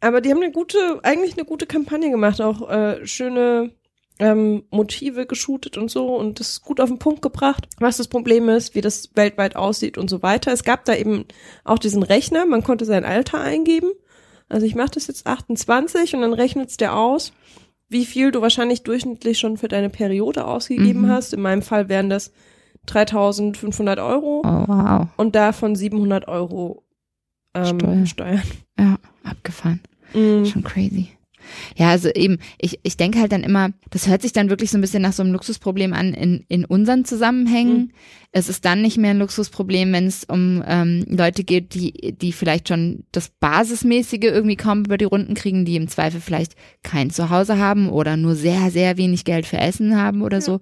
[0.01, 3.71] aber die haben eine gute, eigentlich eine gute Kampagne gemacht, auch äh, schöne
[4.19, 8.47] ähm, Motive geshootet und so und das gut auf den Punkt gebracht, was das Problem
[8.49, 10.51] ist, wie das weltweit aussieht und so weiter.
[10.53, 11.25] Es gab da eben
[11.63, 13.89] auch diesen Rechner, man konnte sein Alter eingeben.
[14.47, 17.33] Also ich mache das jetzt 28 und dann rechnet's der aus,
[17.89, 21.09] wie viel du wahrscheinlich durchschnittlich schon für deine Periode ausgegeben Mhm.
[21.09, 21.33] hast.
[21.33, 22.31] In meinem Fall wären das
[22.85, 25.07] 3500 Euro Oh, wow.
[25.17, 26.83] und davon 700 Euro
[27.53, 28.05] ähm, Steuer.
[28.05, 28.41] Steuern.
[28.79, 29.81] Ja, abgefahren.
[30.13, 30.45] Mhm.
[30.45, 31.09] Schon crazy.
[31.75, 34.77] Ja, also eben, ich, ich denke halt dann immer, das hört sich dann wirklich so
[34.77, 37.77] ein bisschen nach so einem Luxusproblem an in, in unseren Zusammenhängen.
[37.77, 37.91] Mhm.
[38.31, 42.33] Es ist dann nicht mehr ein Luxusproblem, wenn es um ähm, Leute geht, die, die
[42.33, 47.11] vielleicht schon das Basismäßige irgendwie kaum über die Runden kriegen, die im Zweifel vielleicht kein
[47.11, 50.59] Zuhause haben oder nur sehr, sehr wenig Geld für Essen haben oder so.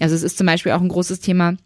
[0.00, 1.56] Also es ist zum Beispiel auch ein großes Thema,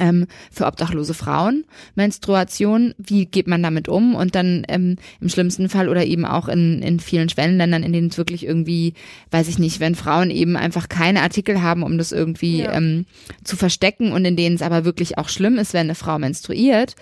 [0.00, 1.64] ähm, für obdachlose Frauen,
[1.94, 4.14] Menstruation, wie geht man damit um?
[4.14, 8.08] Und dann ähm, im schlimmsten Fall oder eben auch in, in vielen Schwellenländern, in denen
[8.08, 8.94] es wirklich irgendwie,
[9.30, 12.72] weiß ich nicht, wenn Frauen eben einfach keine Artikel haben, um das irgendwie Ja.
[12.72, 13.06] ähm,
[13.44, 16.94] zu verstecken und in denen es aber wirklich auch schlimm ist, wenn eine Frau menstruiert,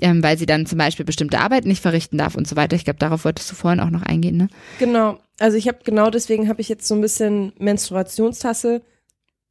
[0.00, 2.76] ähm, weil sie dann zum Beispiel bestimmte Arbeit nicht verrichten darf und so weiter.
[2.76, 4.48] Ich glaube, darauf wolltest du vorhin auch noch eingehen, ne?
[4.78, 5.18] Genau.
[5.38, 8.82] Also ich habe genau deswegen habe ich jetzt so ein bisschen Menstruationstasse.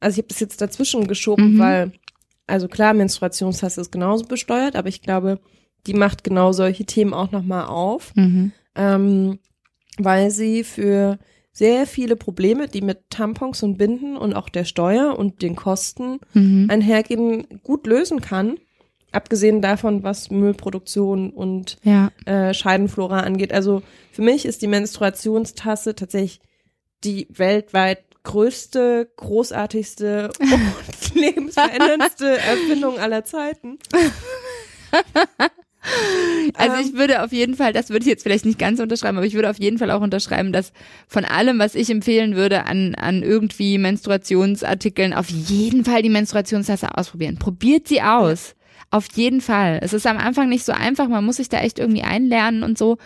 [0.00, 1.58] Also ich habe das jetzt dazwischen geschoben, Mhm.
[1.58, 1.92] weil
[2.48, 5.38] also klar Menstruationstasse ist genauso besteuert, aber ich glaube,
[5.86, 8.52] die macht genau solche Themen auch noch mal auf, Mhm.
[8.74, 9.38] ähm,
[9.98, 11.18] weil sie für
[11.52, 16.20] sehr viele Probleme, die mit Tampons und Binden und auch der Steuer und den Kosten
[16.34, 16.68] Mhm.
[16.70, 18.58] einhergehen, gut lösen kann.
[19.10, 22.12] Abgesehen davon, was Müllproduktion und Ja.
[22.26, 23.52] äh, Scheidenflora angeht.
[23.52, 23.82] Also
[24.12, 26.40] für mich ist die Menstruationstasse tatsächlich
[27.04, 33.78] die weltweit größte, großartigste und lebensveränderndste Erfindung aller Zeiten.
[36.54, 36.84] Also Ähm.
[36.84, 39.32] ich würde auf jeden Fall, das würde ich jetzt vielleicht nicht ganz unterschreiben, aber ich
[39.32, 40.72] würde auf jeden Fall auch unterschreiben, dass
[41.06, 46.98] von allem, was ich empfehlen würde an, an irgendwie Menstruationsartikeln, auf jeden Fall die Menstruationstasse
[46.98, 47.38] ausprobieren.
[47.38, 48.54] Probiert sie aus.
[48.90, 49.80] Auf jeden Fall.
[49.82, 52.76] Es ist am Anfang nicht so einfach, man muss sich da echt irgendwie einlernen und
[52.76, 52.98] so.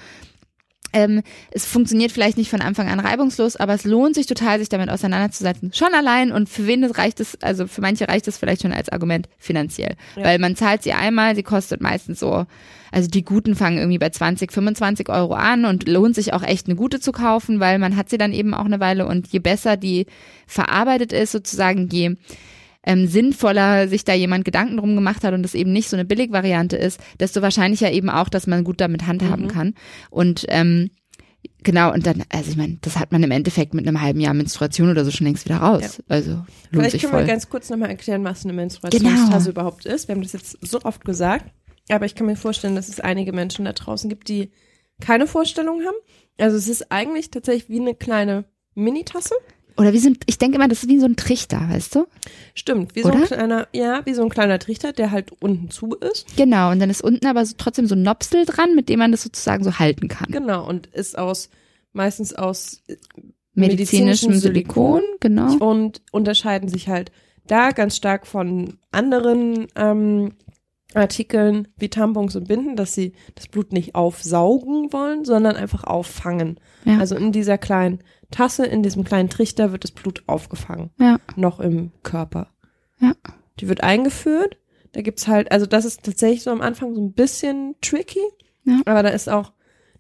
[0.92, 4.68] Ähm, es funktioniert vielleicht nicht von Anfang an reibungslos, aber es lohnt sich total, sich
[4.68, 5.72] damit auseinanderzusetzen.
[5.72, 8.72] Schon allein und für wen das reicht es, also für manche reicht es vielleicht schon
[8.72, 9.96] als Argument finanziell.
[10.16, 10.24] Ja.
[10.24, 12.46] Weil man zahlt sie einmal, sie kostet meistens so,
[12.90, 16.66] also die guten fangen irgendwie bei 20, 25 Euro an und lohnt sich auch echt
[16.66, 19.38] eine gute zu kaufen, weil man hat sie dann eben auch eine Weile und je
[19.38, 20.06] besser die
[20.46, 22.16] verarbeitet ist, sozusagen, je
[22.84, 26.04] ähm, sinnvoller sich da jemand Gedanken drum gemacht hat und es eben nicht so eine
[26.04, 29.48] Billigvariante ist, desto wahrscheinlicher eben auch, dass man gut damit handhaben Mhm.
[29.48, 29.74] kann.
[30.10, 30.90] Und ähm,
[31.62, 34.34] genau, und dann, also ich meine, das hat man im Endeffekt mit einem halben Jahr
[34.34, 36.02] Menstruation oder so schon längst wieder raus.
[36.08, 37.20] Also lohnt Vielleicht sich können voll.
[37.22, 39.50] wir ganz kurz nochmal erklären, was eine Menstruationstasse Genau.
[39.50, 40.08] überhaupt ist.
[40.08, 41.46] Wir haben das jetzt so oft gesagt.
[41.88, 44.50] aber ich kann mir vorstellen, dass es einige Menschen da draußen gibt, die
[45.00, 45.96] keine Vorstellung haben.
[46.38, 48.44] Also es ist eigentlich tatsächlich wie eine kleine
[48.74, 49.34] Minitasse.
[49.76, 52.06] Oder wie so ein, ich denke immer, das ist wie so ein Trichter, weißt du?
[52.54, 55.94] Stimmt, wie so ein kleiner, ja, wie so ein kleiner Trichter, der halt unten zu
[55.94, 56.36] ist.
[56.36, 59.12] Genau, und dann ist unten aber so, trotzdem so ein Nopsel dran, mit dem man
[59.12, 60.30] das sozusagen so halten kann.
[60.30, 61.50] Genau, und ist aus,
[61.92, 62.96] meistens aus äh,
[63.54, 65.54] Medizinischem Silikon, genau.
[65.56, 67.12] und unterscheiden sich halt
[67.46, 70.32] da ganz stark von anderen ähm,
[70.94, 76.58] Artikeln wie Tampons und Binden, dass sie das Blut nicht aufsaugen wollen, sondern einfach auffangen.
[76.84, 76.98] Ja.
[76.98, 80.90] Also in dieser kleinen Tasse, in diesem kleinen Trichter wird das Blut aufgefangen.
[80.98, 81.18] Ja.
[81.36, 82.48] Noch im Körper.
[83.00, 83.12] Ja.
[83.60, 84.58] Die wird eingeführt.
[84.92, 88.20] Da gibt's halt, also das ist tatsächlich so am Anfang so ein bisschen tricky.
[88.64, 88.80] Ja.
[88.84, 89.52] Aber da ist auch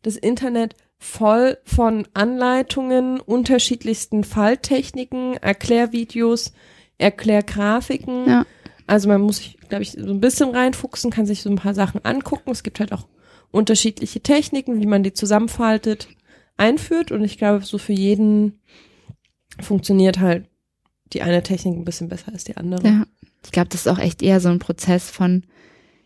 [0.02, 6.52] das Internet voll von Anleitungen, unterschiedlichsten Falltechniken, Erklärvideos,
[6.98, 8.28] Erklärgrafiken.
[8.28, 8.46] Ja.
[8.86, 11.74] Also man muss sich, glaube ich, so ein bisschen reinfuchsen, kann sich so ein paar
[11.74, 12.50] Sachen angucken.
[12.50, 13.06] Es gibt halt auch
[13.50, 16.08] unterschiedliche Techniken, wie man die zusammenfaltet,
[16.56, 17.12] einführt.
[17.12, 18.60] Und ich glaube, so für jeden
[19.60, 20.46] funktioniert halt
[21.12, 22.86] die eine Technik ein bisschen besser als die andere.
[22.86, 23.06] Ja.
[23.44, 25.44] Ich glaube, das ist auch echt eher so ein Prozess von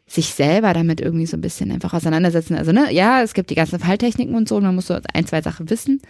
[0.06, 2.54] sich selber damit irgendwie so ein bisschen einfach auseinandersetzen.
[2.54, 5.26] Also, ne, ja, es gibt die ganzen Falltechniken und so, und man muss so ein,
[5.26, 6.00] zwei Sachen wissen.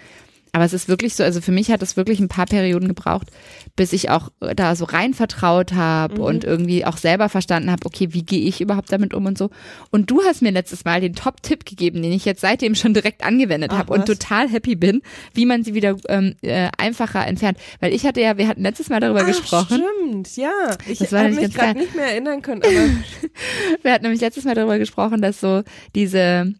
[0.53, 3.29] Aber es ist wirklich so, also für mich hat es wirklich ein paar Perioden gebraucht,
[3.77, 6.21] bis ich auch da so rein vertraut habe Mhm.
[6.21, 9.51] und irgendwie auch selber verstanden habe, okay, wie gehe ich überhaupt damit um und so.
[9.91, 13.23] Und du hast mir letztes Mal den Top-Tipp gegeben, den ich jetzt seitdem schon direkt
[13.25, 15.03] angewendet habe und total happy bin,
[15.35, 17.59] wie man sie wieder ähm, äh, einfacher entfernt.
[17.81, 19.83] Weil ich hatte ja, wir hatten letztes Mal darüber Ach, gesprochen.
[20.03, 20.51] stimmt, ja.
[20.89, 22.71] Ich habe mich gerade nicht mehr erinnern können, aber
[23.83, 25.63] Wir hatten nämlich letztes Mal darüber gesprochen, dass so
[25.95, 26.55] diese,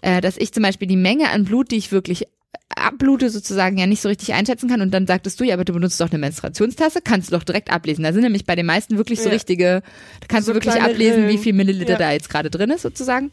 [0.00, 2.26] äh, dass ich zum Beispiel die Menge an Blut, die ich wirklich
[2.84, 4.80] abblute, sozusagen ja nicht so richtig einschätzen kann.
[4.80, 7.72] Und dann sagtest du, ja, aber du benutzt doch eine Menstruationstasse, kannst du doch direkt
[7.72, 8.04] ablesen.
[8.04, 9.32] Da sind nämlich bei den meisten wirklich so Ja.
[9.34, 9.82] richtige,
[10.20, 11.38] da kannst So du wirklich ablesen, wie Rillen.
[11.42, 11.98] viel Milliliter Ja.
[11.98, 13.30] da jetzt gerade drin ist, sozusagen.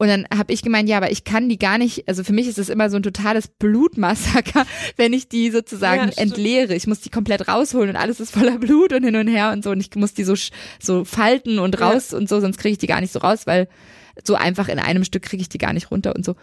[0.00, 2.46] Und dann habe ich gemeint, ja, aber ich kann die gar nicht, also für mich
[2.46, 4.64] ist es immer so ein totales Blutmassaker,
[4.96, 6.74] wenn ich die sozusagen Ja, entleere.
[6.76, 9.64] Ich muss die komplett rausholen und alles ist voller Blut und hin und her und
[9.64, 10.34] so und ich muss die so
[10.80, 11.88] so falten und Ja.
[11.88, 13.68] raus und so, sonst kriege ich die gar nicht so raus, weil
[14.24, 16.36] so einfach in einem Stück kriege ich die gar nicht runter und so.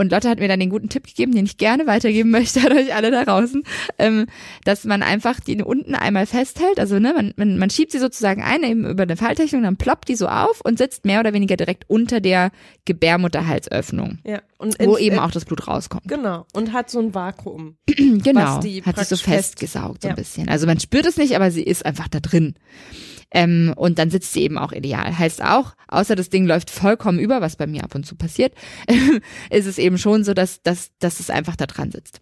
[0.00, 2.72] Und Lotte hat mir dann den guten Tipp gegeben, den ich gerne weitergeben möchte an
[2.76, 3.62] euch alle da draußen,
[3.98, 4.26] ähm,
[4.64, 6.78] dass man einfach die unten einmal festhält.
[6.80, 10.08] Also ne, man, man, man schiebt sie sozusagen ein, eben über eine Falltechnik, dann ploppt
[10.08, 12.50] die so auf und sitzt mehr oder weniger direkt unter der
[12.86, 14.40] Gebärmutterhalsöffnung, ja.
[14.58, 16.04] Und wo ins- eben äh, auch das Blut rauskommt.
[16.06, 16.46] Genau.
[16.52, 17.76] Und hat so ein Vakuum.
[17.86, 20.14] genau, was die hat sich so festgesaugt so Ja.
[20.14, 20.48] ein bisschen.
[20.48, 22.54] Also man spürt es nicht, aber sie ist einfach da drin.
[23.32, 25.18] Ähm, und dann sitzt sie eben auch ideal.
[25.18, 28.52] Heißt auch, außer das Ding läuft vollkommen über, was bei mir ab und zu passiert,
[29.50, 32.20] ist es eben schon so, dass, dass, dass es einfach da dran sitzt.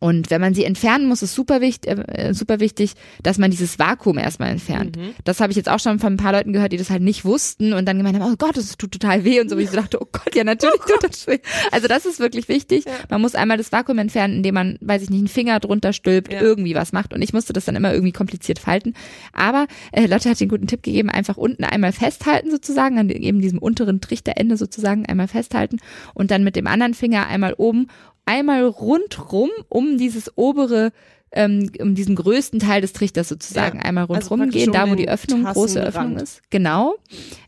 [0.00, 2.92] Und wenn man sie entfernen muss, ist super wichtig, äh, super wichtig,
[3.22, 4.96] dass man dieses Vakuum erstmal entfernt.
[4.98, 5.14] Mhm.
[5.24, 7.24] Das habe ich jetzt auch schon von ein paar Leuten gehört, die das halt nicht
[7.24, 9.56] wussten und dann gemeint haben, oh Gott, das tut total weh und so.
[9.56, 11.38] Wie ich so dachte, oh Gott, ja natürlich tut das weh.
[11.70, 12.84] Also das ist wirklich wichtig.
[12.84, 12.92] Ja.
[13.08, 16.32] Man muss einmal das Vakuum entfernen, indem man, weiß ich nicht, einen Finger drunter stülpt,
[16.32, 16.40] Ja.
[16.40, 17.14] irgendwie was macht.
[17.14, 18.94] Und ich musste das dann immer irgendwie kompliziert falten.
[19.32, 23.40] Aber äh, Lotte hat den guten Tipp gegeben, einfach unten einmal festhalten sozusagen, an eben
[23.40, 25.78] diesem unteren Trichterende sozusagen einmal festhalten
[26.12, 27.88] und dann mit dem anderen Finger einmal oben
[28.26, 30.92] einmal rundrum um dieses obere,
[31.34, 34.88] ähm, um diesen größten Teil des Trichters sozusagen Ja, einmal also rundrum praktisch gehen, da
[34.88, 35.82] wo die Öffnung, große.
[35.82, 36.40] Öffnung ist.
[36.50, 36.94] Genau.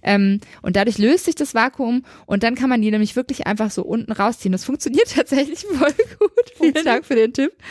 [0.02, 3.70] Ähm, und dadurch löst sich das Vakuum und dann kann man die nämlich wirklich einfach
[3.70, 4.52] so unten rausziehen.
[4.52, 6.30] Das funktioniert tatsächlich voll gut.
[6.56, 7.52] Vielen Dank für den Tipp.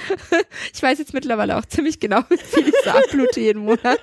[0.74, 4.00] Ich weiß jetzt mittlerweile auch ziemlich genau, wie viel ich so abblute jeden Monat.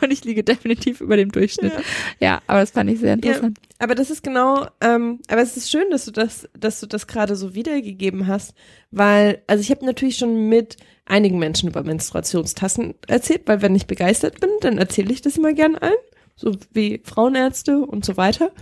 [0.00, 1.72] Und ich liege definitiv über dem Durchschnitt.
[2.20, 3.58] Ja, aber das fand ich sehr interessant.
[3.78, 7.06] Aber das ist genau, ähm, aber es ist schön, dass du das, dass du das
[7.06, 8.54] gerade so wiedergegeben hast,
[8.92, 13.86] weil, also ich habe natürlich schon mit einigen Menschen über Menstruationstassen erzählt, weil wenn ich
[13.86, 15.94] begeistert bin, dann erzähle ich das immer gern allen,
[16.36, 18.52] so wie Frauenärzte und so weiter.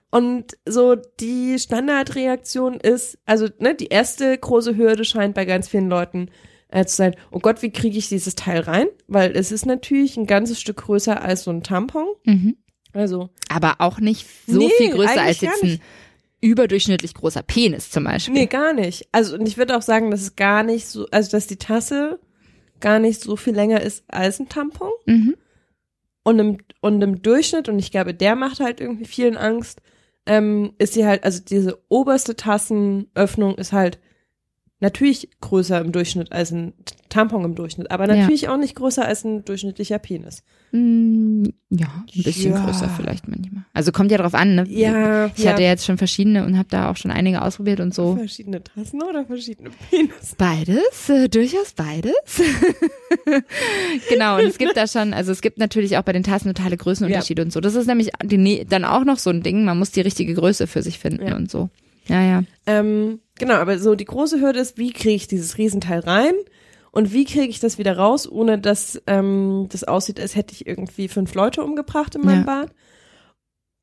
[0.10, 5.90] Und so die Standardreaktion ist, also ne, die erste große Hürde scheint bei ganz vielen
[5.90, 6.30] Leuten
[6.70, 8.88] äh, zu sein, oh Gott, wie kriege ich dieses Teil rein?
[9.08, 12.08] Weil es ist natürlich ein ganzes Stück größer als so ein Tampon.
[12.24, 12.56] Mhm.
[12.94, 15.82] Also Aber auch nicht so Nee, viel größer als jetzt ein.
[16.42, 18.34] Überdurchschnittlich großer Penis zum Beispiel.
[18.34, 19.08] Nee, gar nicht.
[19.12, 22.20] Also, und ich würde auch sagen, dass es gar nicht so, also, dass die Tasse
[22.80, 24.92] gar nicht so viel länger ist als ein Tampon.
[25.06, 25.36] Mhm.
[26.24, 29.82] Und im, und im Durchschnitt, und ich glaube, der macht halt irgendwie vielen Angst,
[30.26, 34.00] ähm, ist sie halt, also diese oberste Tassenöffnung ist halt
[34.80, 36.74] natürlich größer im Durchschnitt als ein
[37.10, 40.44] Tampon im Durchschnitt, aber natürlich auch nicht größer als ein durchschnittlicher Penis.
[40.74, 42.66] Mm, ja, ein bisschen Ja.
[42.66, 43.64] größer vielleicht manchmal.
[43.74, 44.66] Also kommt ja drauf an, ne?
[44.68, 48.18] Ja, Ich hatte jetzt schon verschiedene und habe da auch schon einige ausprobiert und so.
[48.18, 50.36] Verschiedene Tassen oder verschiedene Penis?
[50.38, 52.14] Beides, äh, durchaus beides.
[54.10, 56.78] genau, und es gibt da schon, also es gibt natürlich auch bei den Tassen totale
[56.78, 57.60] Größenunterschiede und so.
[57.62, 60.34] Das ist nämlich die, ne- dann auch noch so ein Ding, man muss die richtige
[60.34, 61.36] Größe für sich finden Ja.
[61.36, 61.70] und so.
[62.08, 62.44] Ja, ja.
[62.66, 66.34] Ähm, genau, aber so die große Hürde ist, wie kriege ich dieses Riesenteil rein
[66.92, 70.68] und wie kriege ich das wieder raus, ohne dass ähm, das aussieht, als hätte ich
[70.68, 72.62] irgendwie fünf Leute umgebracht in meinem Ja.
[72.62, 72.72] Bad.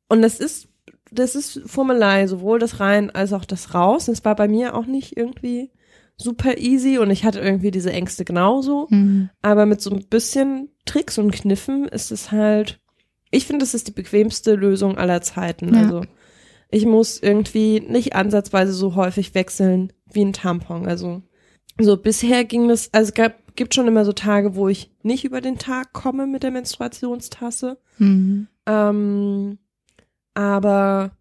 [0.08, 0.68] Und das ist,
[1.10, 4.06] das ist Formelei, sowohl das rein als auch das raus.
[4.06, 5.70] Das war bei mir auch nicht irgendwie
[6.16, 8.86] super easy und ich hatte irgendwie diese Ängste genauso.
[8.90, 9.30] Mhm.
[9.42, 12.80] Aber mit so ein bisschen Tricks und Kniffen ist es halt,
[13.30, 15.74] ich finde, das ist die bequemste Lösung aller Zeiten.
[15.74, 15.80] Ja.
[15.80, 16.04] Also
[16.70, 20.86] ich muss irgendwie nicht ansatzweise so häufig wechseln wie ein Tampon.
[20.86, 21.22] Also
[21.80, 25.24] so bisher ging das, also es gab, gibt schon immer so Tage, wo ich nicht
[25.24, 27.78] über den Tag komme mit der Menstruationstasse.
[27.98, 28.48] Mhm.
[28.66, 29.58] Ähm,
[30.34, 31.16] aber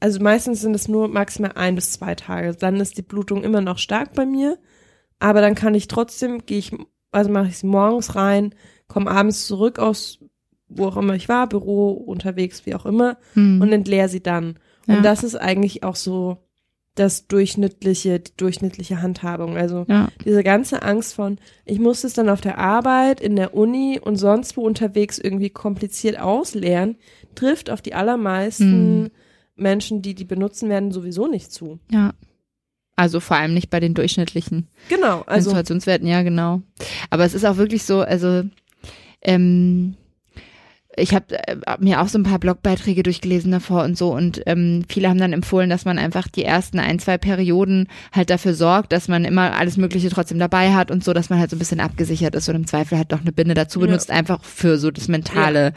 [0.00, 2.54] also meistens sind es nur maximal ein bis zwei Tage.
[2.54, 4.58] Dann ist die Blutung immer noch stark bei mir.
[5.18, 6.72] Aber dann kann ich trotzdem, gehe ich,
[7.10, 8.54] also mache ich sie morgens rein,
[8.86, 10.20] komme abends zurück aus,
[10.68, 13.60] wo auch immer ich war, Büro, unterwegs, wie auch immer, Mhm.
[13.62, 14.58] und entleere sie dann.
[14.86, 15.00] Und Ja.
[15.02, 16.38] das ist eigentlich auch so
[16.94, 19.56] das durchschnittliche, die durchschnittliche Handhabung.
[19.56, 20.08] Also ja.
[20.24, 24.16] diese ganze Angst von, ich muss es dann auf der Arbeit, in der Uni und
[24.16, 26.96] sonst wo unterwegs irgendwie kompliziert ausleeren,
[27.36, 29.10] trifft auf die allermeisten Hm.
[29.54, 31.78] Menschen, die die benutzen werden, sowieso nicht zu.
[31.90, 32.14] Ja.
[32.96, 36.62] Also vor allem nicht bei den durchschnittlichen Genau, also Menstruationswerten, ja, genau.
[37.10, 38.42] Aber es ist auch wirklich so, also
[39.22, 39.94] ähm,
[40.98, 44.42] ich habe äh, hab mir auch so ein paar Blogbeiträge durchgelesen davor und so und
[44.46, 48.54] ähm, viele haben dann empfohlen, dass man einfach die ersten ein, zwei Perioden halt dafür
[48.54, 51.56] sorgt, dass man immer alles Mögliche trotzdem dabei hat und so, dass man halt so
[51.56, 53.86] ein bisschen abgesichert ist und im Zweifel halt doch eine Binde dazu Ja.
[53.86, 55.72] benutzt, einfach für so das mentale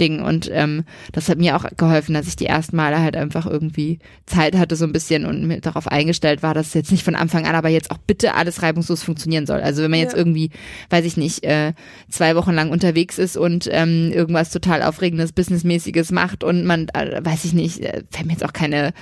[0.00, 3.46] Ding und ähm, das hat mir auch geholfen, dass ich die ersten Male halt einfach
[3.46, 7.04] irgendwie Zeit hatte so ein bisschen und mir darauf eingestellt war, dass es jetzt nicht
[7.04, 9.60] von Anfang an, aber jetzt auch bitte alles reibungslos funktionieren soll.
[9.60, 10.18] Also wenn man jetzt Ja.
[10.18, 10.50] irgendwie,
[10.90, 11.72] weiß ich nicht, äh,
[12.08, 17.20] zwei Wochen lang unterwegs ist und ähm, irgendwas total aufregendes, businessmäßiges macht und man, äh,
[17.24, 18.92] weiß ich nicht, äh, fällt mir jetzt auch keine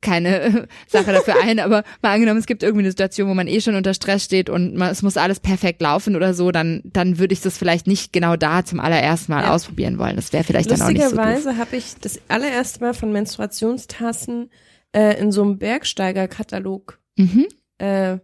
[0.00, 3.60] keine Sache dafür ein, aber mal angenommen, es gibt irgendwie eine Situation, wo man eh
[3.60, 7.18] schon unter Stress steht und man, es muss alles perfekt laufen oder so, dann, dann
[7.18, 9.54] würde ich das vielleicht nicht genau da zum allerersten Mal Ja.
[9.54, 10.14] ausprobieren wollen.
[10.14, 14.50] Das wäre vielleicht dann auch nicht so lustigerweise habe ich das allererste Mal von Menstruationstassen
[14.92, 17.46] äh, in so einem Bergsteigerkatalog Mhm.
[17.78, 18.18] äh,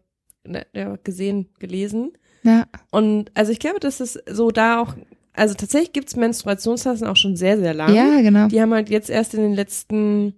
[0.46, 0.66] ne,
[1.02, 2.12] gesehen, gelesen.
[2.44, 2.66] Ja.
[2.92, 4.94] Und also ich glaube, dass es so da auch,
[5.34, 7.94] also tatsächlich gibt's Menstruationstassen auch schon sehr, sehr lange.
[7.96, 8.48] Ja, genau.
[8.48, 10.34] Die haben halt jetzt erst in den letzten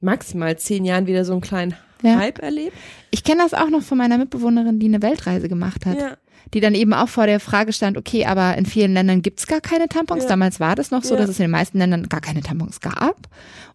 [0.00, 2.16] maximal zehn Jahren wieder so einen kleinen Ja.
[2.18, 2.76] Hype erlebt.
[3.10, 5.98] Ich kenne das auch noch von meiner Mitbewohnerin, die eine Weltreise gemacht hat.
[5.98, 6.16] Ja.
[6.54, 9.60] Die dann eben auch vor der Frage stand, okay, aber in vielen Ländern gibt's gar
[9.60, 10.22] keine Tampons.
[10.22, 10.30] Ja.
[10.30, 13.28] Damals war das noch so, dass es in den meisten Ländern gar keine Tampons gab.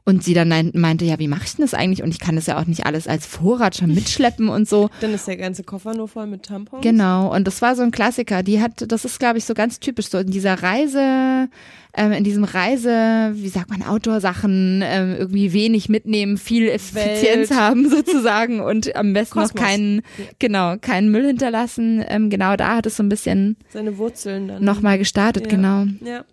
[0.05, 2.03] Und sie dann meinte, ja, wie mache ich denn das eigentlich?
[2.03, 4.89] Und ich kann das ja auch nicht alles als Vorrat schon mitschleppen und so.
[4.99, 6.83] Dann ist der ganze Koffer nur voll mit Tampons.
[6.83, 8.43] Genau, und das war so ein Klassiker.
[8.43, 11.47] Die hat, das ist, glaube ich, so ganz typisch so in dieser Reise,
[11.93, 17.55] ähm, in diesem Reise, wie sagt man, Outdoor-Sachen, ähm, irgendwie wenig mitnehmen, viel Effizienz Welt.
[17.57, 19.53] haben sozusagen und am besten Kosmos.
[19.55, 20.01] noch keinen,
[20.37, 22.03] genau, keinen Müll hinterlassen.
[22.09, 24.65] Ähm, genau, da hat es so ein bisschen Seine Wurzeln dann.
[24.65, 25.49] nochmal gestartet, Ja.
[25.55, 25.85] genau.
[26.03, 26.25] Ja.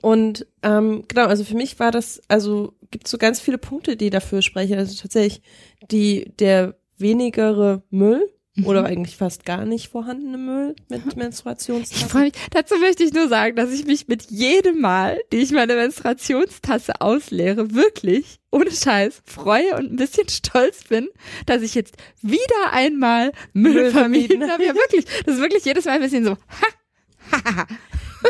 [0.00, 4.10] Und ähm, genau, also für mich war das, also gibt so ganz viele Punkte, die
[4.10, 4.78] dafür sprechen.
[4.78, 5.42] Also tatsächlich
[5.90, 8.66] die der wenigere Müll Mhm.
[8.66, 12.08] oder eigentlich fast gar nicht vorhandene Müll mit Ich Menstruationstassen.
[12.08, 12.32] freue mich.
[12.50, 17.00] Dazu möchte ich nur sagen, dass ich mich mit jedem Mal, die ich meine Menstruationstasse
[17.00, 21.08] ausleere, wirklich ohne Scheiß freue und ein bisschen stolz bin,
[21.46, 24.64] dass ich jetzt wieder einmal Müll, Müll vermieden vermieden habe.
[24.66, 25.04] Ja, wirklich.
[25.24, 26.36] Das ist wirklich jedes Mal ein bisschen so.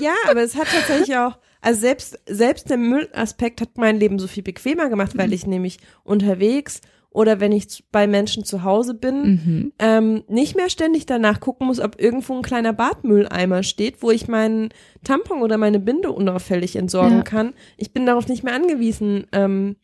[0.02, 4.26] Ja, aber es hat tatsächlich auch, also selbst, selbst der Müllaspekt hat mein Leben so
[4.26, 6.80] viel bequemer gemacht, weil ich nämlich unterwegs
[7.12, 9.72] oder wenn ich bei Menschen zu Hause bin, Mhm.
[9.80, 14.28] ähm, nicht mehr ständig danach gucken muss, ob irgendwo ein kleiner Badmülleimer steht, wo ich
[14.28, 14.68] meinen
[15.02, 17.22] Tampon oder meine Binde unauffällig entsorgen Ja.
[17.22, 17.52] kann.
[17.76, 19.74] Ich bin darauf nicht mehr angewiesen, ähm,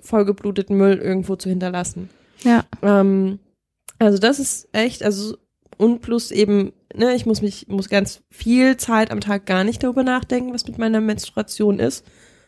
[0.00, 2.10] vollgebluteten Müll irgendwo zu hinterlassen.
[2.42, 2.64] Ja.
[2.82, 3.38] Ähm,
[4.00, 5.36] also das ist echt, also
[5.76, 9.82] und plus eben, ne, ich muss mich, muss ganz viel Zeit am Tag gar nicht
[9.82, 12.04] darüber nachdenken, was mit meiner Menstruation ist.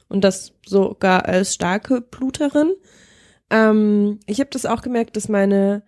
[0.09, 2.73] Und das sogar als starke Bluterin.
[3.51, 5.83] Ähm, ich habe das auch gemerkt, dass meine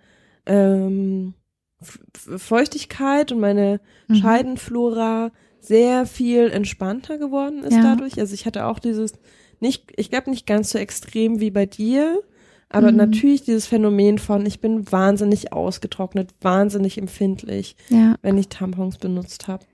[0.46, 1.34] ähm,
[2.36, 4.14] Feuchtigkeit und meine Mhm.
[4.16, 7.82] Scheidenflora sehr viel entspannter geworden ist Ja.
[7.82, 8.18] dadurch.
[8.18, 9.12] Also ich hatte auch dieses,
[9.60, 12.20] nicht, ich glaube nicht ganz so extrem wie bei dir,
[12.70, 12.98] Aber Mhm.
[12.98, 18.16] natürlich dieses Phänomen von, ich bin wahnsinnig ausgetrocknet, wahnsinnig empfindlich, Ja.
[18.22, 19.64] wenn ich Tampons benutzt habe.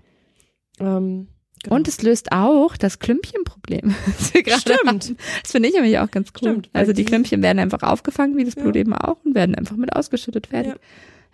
[0.79, 1.29] Ähm,
[1.63, 1.77] genau.
[1.77, 3.95] Und es löst auch das Klümpchenproblem.
[4.47, 4.79] das Stimmt.
[4.87, 5.17] hatten.
[5.43, 6.51] Das finde ich nämlich auch ganz cool.
[6.51, 8.63] Stimmt, also die die- Klümpchen werden einfach aufgefangen, wie das Ja.
[8.63, 10.75] Blut eben auch, und werden einfach mit ausgeschüttet fertig.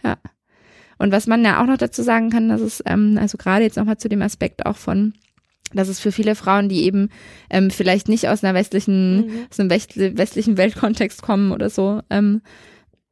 [0.03, 0.17] Ja.
[0.99, 3.77] Und was man ja auch noch dazu sagen kann, dass es, ähm, also gerade jetzt
[3.77, 5.15] nochmal zu dem Aspekt auch von,
[5.73, 7.09] dass es für viele Frauen, die eben
[7.51, 9.33] ähm, vielleicht nicht aus einer westlichen, Mhm.
[9.51, 12.43] aus einem west westlichen Weltkontext kommen oder so, ähm,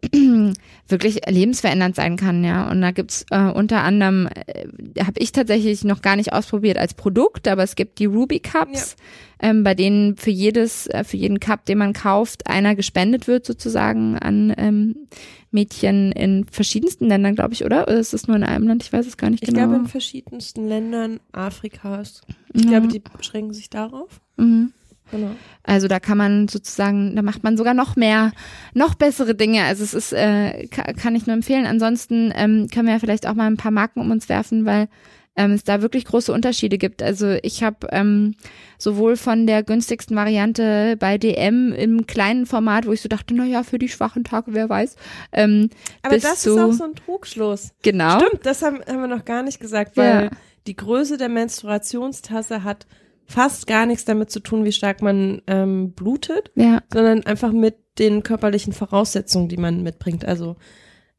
[0.89, 2.71] wirklich lebensverändernd sein kann, ja.
[2.71, 6.95] Und da gibt's äh, unter anderem, äh, habe ich tatsächlich noch gar nicht ausprobiert als
[6.95, 8.97] Produkt, aber es gibt die Ruby Cups,
[9.41, 13.45] ähm, bei denen für jedes, äh, für jeden Cup, den man kauft, einer gespendet wird
[13.45, 15.09] sozusagen an ähm,
[15.51, 17.83] Mädchen in verschiedensten Ländern, glaube ich, oder?
[17.85, 18.85] Oder ist es nur in einem Land?
[18.85, 19.67] Ich weiß es gar nicht Ich genau.
[19.67, 22.21] glaube in verschiedensten Ländern Afrikas.
[22.53, 22.71] Ich Ja.
[22.79, 24.21] glaube, die beschränken sich darauf.
[24.37, 24.73] Mhm.
[25.11, 25.31] Genau.
[25.63, 28.33] Also da kann man sozusagen, da macht man sogar noch mehr,
[28.75, 29.65] noch bessere Dinge.
[29.65, 31.67] Also es ist, äh, kann, ich nur empfehlen.
[31.67, 34.89] Ansonsten ähm, können wir ja vielleicht auch mal ein paar Marken um uns werfen, weil
[35.37, 37.03] ähm, es da wirklich große Unterschiede gibt.
[37.03, 38.35] Also ich habe ähm,
[38.77, 43.45] sowohl von der günstigsten Variante bei DM im kleinen Format, wo ich so dachte, na
[43.45, 44.97] ja, für die schwachen Tage, wer weiß.
[45.33, 45.71] Ähm,
[46.03, 47.71] Aber das ist auch so ein Trugschluss.
[47.83, 48.19] genau.
[48.21, 50.31] Stimmt, das haben, haben wir noch gar nicht gesagt, weil Ja.
[50.67, 52.87] die Größe der Menstruationstasse hat
[53.29, 57.77] fast gar nichts damit zu tun, wie stark man ähm, blutet, Ja, sondern einfach mit
[57.99, 60.25] den körperlichen Voraussetzungen, die man mitbringt.
[60.25, 60.57] Also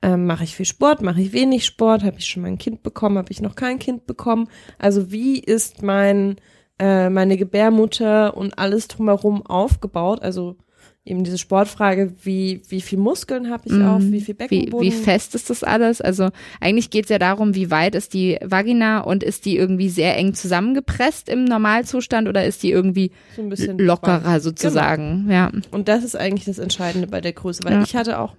[0.02, 3.18] ähm, mache ich viel Sport, mache ich wenig Sport, habe ich schon mein Kind bekommen,
[3.18, 4.50] habe ich noch kein Kind bekommen.
[4.80, 6.38] Also wie ist mein
[6.80, 10.24] äh, meine Gebärmutter und alles drumherum aufgebaut?
[10.24, 10.58] Also
[11.06, 13.86] eben diese Sportfrage, wie wie viel Muskeln habe ich Mhm.
[13.86, 14.86] auf, wie viel wie, Beckenboden?
[14.86, 16.02] wie fest ist das alles?
[16.02, 19.90] Also eigentlich geht es ja darum, wie weit ist die Vagina und ist die irgendwie
[19.90, 24.42] sehr eng zusammengepresst im Normalzustand oder ist die irgendwie so ein bisschen lockerer weit.
[24.44, 25.28] sozusagen?
[25.32, 25.52] Ja.
[25.72, 27.82] Und das ist eigentlich das Entscheidende bei der Größe, weil Ja.
[27.84, 28.36] ich hatte auch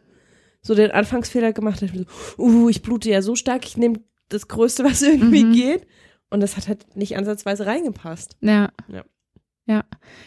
[0.63, 1.97] so den Anfangsfehler gemacht, dass ich
[2.37, 5.53] so, uh, ich blute ja so stark, ich nehme das Größte, was irgendwie Mhm.
[5.55, 5.87] geht.
[6.33, 8.37] Und das hat halt nicht ansatzweise reingepasst.
[8.43, 8.69] Ja.
[8.87, 9.03] Ja.
[9.67, 9.85] Ja,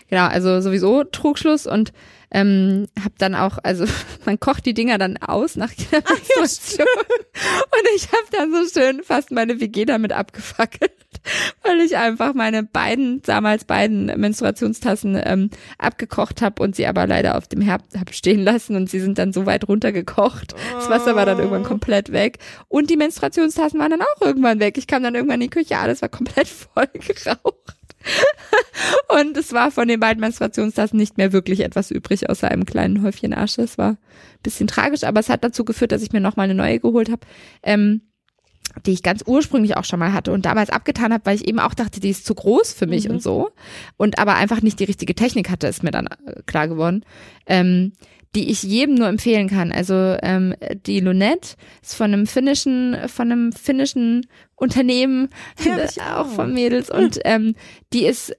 [0.10, 1.92] genau, also sowieso Trugschluss und
[2.34, 3.86] ähm, hab dann auch, also
[4.26, 9.04] man kocht die Dinger dann aus nach jeder Menstruation und ich habe dann so schön
[9.04, 10.92] fast meine WG damit abgefackelt,
[11.64, 17.38] weil ich einfach meine beiden, damals beiden Menstruationstassen ähm, abgekocht habe und sie aber leider
[17.38, 20.56] auf dem Herd hab stehen lassen und sie sind dann so weit runtergekocht.
[20.74, 24.78] Das Wasser war dann irgendwann komplett weg und die Menstruationstassen waren dann auch irgendwann weg.
[24.78, 27.83] Ich kam dann irgendwann in die Küche, alles war komplett voll geraucht.
[29.20, 33.04] Und es war von den beiden Menstruationstassen nicht mehr wirklich etwas übrig, außer einem kleinen
[33.04, 33.62] Häufchen Asche.
[33.62, 33.98] Es war ein
[34.42, 37.22] bisschen tragisch, aber es hat dazu geführt, dass ich mir nochmal eine neue geholt habe,
[37.62, 38.02] ähm,
[38.86, 41.60] die ich ganz ursprünglich auch schon mal hatte und damals abgetan habe, weil ich eben
[41.60, 43.16] auch dachte, die ist zu groß für mich Mhm.
[43.16, 43.52] und so.
[43.98, 47.06] Und aber einfach nicht die richtige Technik hatte, ist mir dann äh, klar geworden.
[47.46, 47.94] Ähm,
[48.36, 49.72] die ich jedem nur empfehlen kann.
[49.72, 50.56] Also ähm,
[50.86, 55.30] die Lunette ist von einem finnischen, von einem finnischen Unternehmen,
[55.64, 56.28] Ja, ich auch auch.
[56.28, 57.56] von Mädels und ähm,
[57.94, 58.36] die ist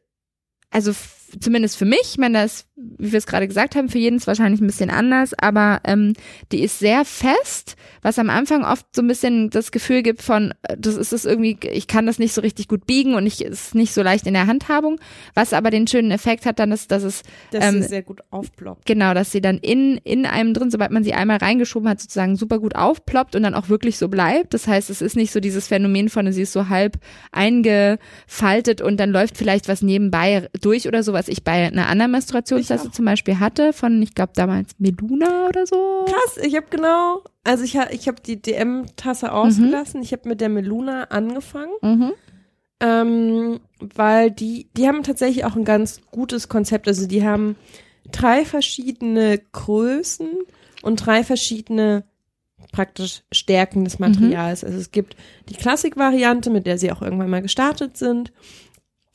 [0.70, 0.92] also
[1.40, 4.26] zumindest für mich, ich meine, das, wie wir es gerade gesagt haben, für jeden ist
[4.26, 6.14] wahrscheinlich ein bisschen anders, aber ähm,
[6.52, 10.52] die ist sehr fest, was am Anfang oft so ein bisschen das Gefühl gibt von,
[10.62, 13.44] äh, das ist es irgendwie, ich kann das nicht so richtig gut biegen und ich
[13.44, 15.00] ist nicht so leicht in der Handhabung,
[15.34, 18.20] was aber den schönen Effekt hat dann ist, dass es Dass Ähm, sie sehr gut
[18.30, 18.86] aufploppt.
[18.86, 22.36] Genau, dass sie dann in, in einem drin, sobald man sie einmal reingeschoben hat, sozusagen
[22.36, 24.54] super gut aufploppt und dann auch wirklich so bleibt.
[24.54, 26.98] Das heißt, es ist nicht so dieses Phänomen von, sie ist so halb
[27.32, 32.12] eingefaltet und dann läuft vielleicht was nebenbei durch oder so, was ich bei einer anderen
[32.12, 36.04] Menstruationstasse zum Beispiel hatte, von, ich glaube, damals Meluna oder so.
[36.06, 40.50] Krass, ich habe genau, also ich, ich habe die DM-Tasse ausgelassen, ich habe mit der
[40.50, 41.72] Meluna angefangen.
[41.80, 42.12] Mhm.
[42.80, 46.88] ähm, weil die, die haben tatsächlich auch ein ganz gutes Konzept.
[46.88, 47.56] Also die haben
[48.12, 50.28] drei verschiedene Größen
[50.82, 52.04] und drei verschiedene
[52.72, 54.64] praktisch Stärken des Materials.
[54.64, 55.16] Also es gibt
[55.48, 58.32] die Klassik-Variante, mit der sie auch irgendwann mal gestartet sind.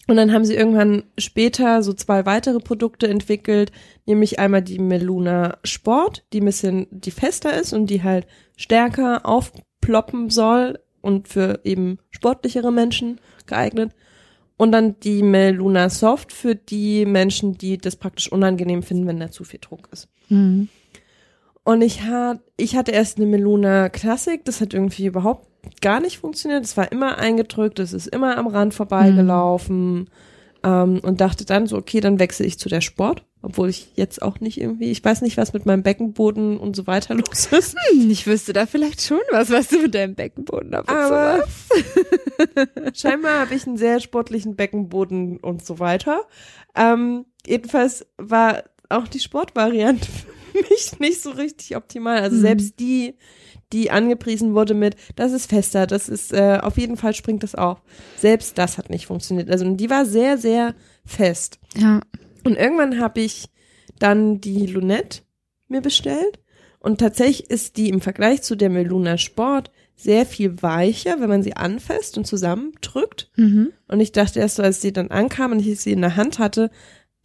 [0.10, 3.72] Und dann haben sie irgendwann später so zwei weitere Produkte entwickelt,
[4.08, 8.26] nämlich einmal die Meluna Sport, die ein bisschen, die fester ist und die halt
[8.58, 13.92] stärker aufploppen soll und für eben sportlichere Menschen geeignet.
[14.58, 19.30] Und dann die Meluna Soft für die Menschen, die das praktisch unangenehm finden, wenn da
[19.30, 20.10] zu viel Druck ist.
[20.30, 20.70] Mhm.
[21.64, 25.49] Und ich, hat, ich hatte erst eine Meluna Classic, das hat irgendwie überhaupt
[25.82, 26.64] gar nicht funktioniert.
[26.66, 30.10] Es war immer eingedrückt, es ist immer am Rand vorbeigelaufen.
[30.62, 33.24] Ähm, und dachte dann so, okay, dann wechsle ich zu der Sport.
[33.42, 36.86] Obwohl ich jetzt auch nicht irgendwie, ich weiß nicht, was mit meinem Beckenboden und so
[36.86, 37.78] weiter los ist.
[37.94, 41.38] Hm, Ich wüsste da vielleicht schon was, was du mit deinem Beckenboden ab und Aber
[41.38, 43.02] machst.
[43.02, 46.24] scheinbar habe ich einen sehr sportlichen Beckenboden und so weiter.
[46.76, 50.08] Ähm, jedenfalls war auch die Sportvariante
[50.52, 52.20] für mich nicht so richtig optimal.
[52.22, 52.42] Also Mhm.
[52.42, 53.16] selbst die,
[53.74, 57.56] die angepriesen wurde mit, das ist fester, das ist, äh, auf jeden Fall springt das
[57.56, 57.82] auf.
[58.18, 59.50] Selbst das hat nicht funktioniert.
[59.50, 60.76] Also die war sehr, sehr
[61.06, 61.60] fest.
[61.76, 62.02] Ja.
[62.44, 63.50] Und irgendwann habe ich
[64.00, 65.22] dann die Lunette
[65.68, 66.40] mir bestellt.
[66.80, 71.44] Und tatsächlich ist die im Vergleich zu der Meluna Sport sehr viel weicher, wenn man
[71.44, 73.30] sie anfasst und zusammendrückt.
[73.36, 73.74] Mhm.
[73.90, 76.40] Und ich dachte erst so, als sie dann ankam und ich sie in der Hand
[76.40, 76.72] hatte,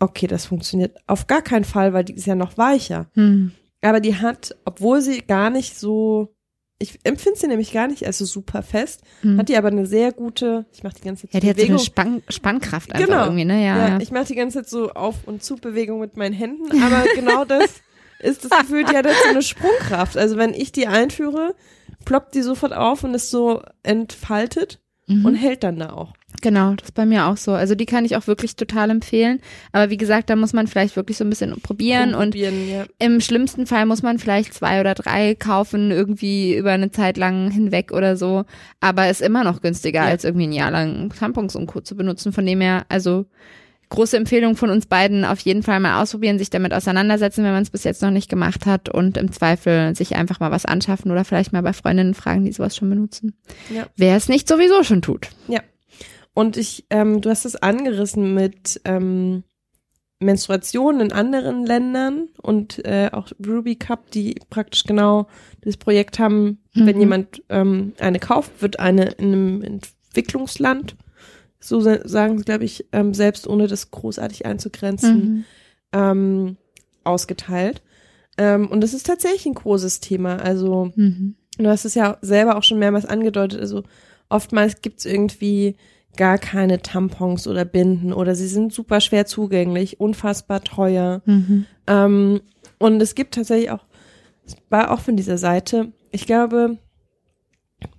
[0.00, 3.06] okay, das funktioniert auf gar keinen Fall, weil die ist ja noch weicher.
[3.14, 3.52] Hm.
[3.80, 6.33] Aber die hat, obwohl sie gar nicht so,
[6.78, 9.38] ich empfinde sie nämlich gar nicht als so super fest, Mhm.
[9.38, 11.62] hat die aber eine sehr gute, ich mache die ganze Zeit Ja, die hat so
[11.62, 11.76] Bewegung.
[11.76, 13.24] eine Spann Spannkraft einfach Genau.
[13.24, 13.64] irgendwie, ne?
[13.64, 13.98] Ja, ja, ja.
[14.00, 17.64] ich mache die ganze Zeit so Auf- und Zugbewegung mit meinen Händen, aber genau das
[18.20, 20.16] ist das Gefühl, die hat jetzt so eine Sprungkraft.
[20.16, 21.54] Also wenn ich die einführe,
[22.04, 25.26] ploppt die sofort auf und ist so entfaltet Mhm.
[25.26, 26.14] und hält dann da auch.
[26.42, 27.52] Genau, das ist bei mir auch so.
[27.52, 29.40] Also die kann ich auch wirklich total empfehlen.
[29.72, 32.84] Aber wie gesagt, da muss man vielleicht wirklich so ein bisschen probieren und Probieren, ja.
[32.98, 37.50] im schlimmsten Fall muss man vielleicht zwei oder drei kaufen, irgendwie über eine Zeit lang
[37.50, 38.44] hinweg oder so.
[38.80, 40.06] Aber ist immer noch günstiger, Ja.
[40.06, 41.80] als irgendwie ein Jahr lang Tampons und Co.
[41.80, 42.32] zu benutzen.
[42.32, 43.24] Von dem her, also
[43.90, 47.62] große Empfehlung von uns beiden, auf jeden Fall mal ausprobieren, sich damit auseinandersetzen, wenn man
[47.62, 51.10] es bis jetzt noch nicht gemacht hat und im Zweifel sich einfach mal was anschaffen
[51.12, 53.34] oder vielleicht mal bei Freundinnen fragen, die sowas schon benutzen.
[53.72, 53.86] Ja.
[53.96, 55.28] Wer es nicht sowieso schon tut.
[56.34, 59.44] Und ich, ähm, du hast es angerissen mit ähm,
[60.20, 65.26] Menstruation in anderen Ländern und äh, auch Ruby Cup, die praktisch genau
[65.62, 67.00] das Projekt haben, wenn Mhm.
[67.00, 70.96] jemand ähm, eine kauft, wird eine in einem Entwicklungsland,
[71.60, 75.44] so sa- sagen sie, glaube ich, ähm, selbst ohne das großartig einzugrenzen, Mhm.
[75.92, 76.56] ähm,
[77.04, 77.82] ausgeteilt.
[78.38, 80.36] Ähm, und das ist tatsächlich ein großes Thema.
[80.36, 81.36] Also Mhm.
[81.56, 83.60] Du hast es ja selber auch schon mehrmals angedeutet.
[83.60, 83.84] Also
[84.28, 85.76] oftmals gibt's irgendwie
[86.16, 91.22] gar keine Tampons oder Binden oder sie sind super schwer zugänglich, unfassbar teuer.
[91.26, 91.66] Mhm.
[91.86, 92.40] Ähm,
[92.78, 93.84] und es gibt tatsächlich auch,
[94.46, 96.78] es war auch von dieser Seite, ich glaube,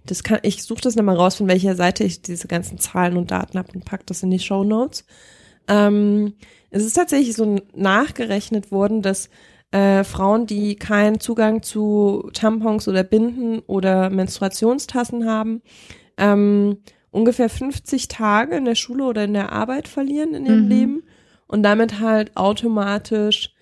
[0.06, 3.32] das kann, ich suche das nochmal raus, von welcher Seite ich diese ganzen Zahlen und
[3.32, 5.06] Daten habe und pack das in die Show Notes.
[5.68, 6.34] Ähm,
[6.70, 9.30] es ist tatsächlich so nachgerechnet worden, dass
[9.72, 15.62] äh, Frauen, die keinen Zugang zu Tampons oder Binden oder Menstruationstassen haben,
[16.18, 16.78] ähm,
[17.16, 20.70] ungefähr 50 Tage in der Schule oder in der Arbeit verlieren in ihrem Mhm.
[20.70, 21.04] Leben
[21.48, 23.54] und damit halt automatisch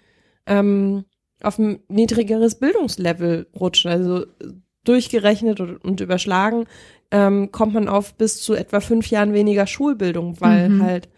[0.48, 1.06] ähm,
[1.42, 3.92] auf ein niedrigeres Bildungslevel rutschen.
[3.92, 4.26] Also
[4.84, 6.66] durchgerechnet und, überschlagen
[7.12, 10.82] ähm, kommt man auf bis zu etwa fünf Jahren weniger Schulbildung, weil Mhm.
[10.82, 11.10] halt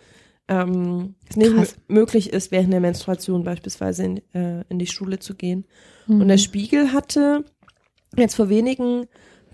[0.48, 5.34] ähm, es nicht möglich ist, während der Menstruation beispielsweise in, äh, in die Schule zu
[5.36, 5.66] gehen.
[6.06, 6.22] Mhm.
[6.22, 7.46] Und der Spiegel hatte
[8.16, 9.08] jetzt vor wenigen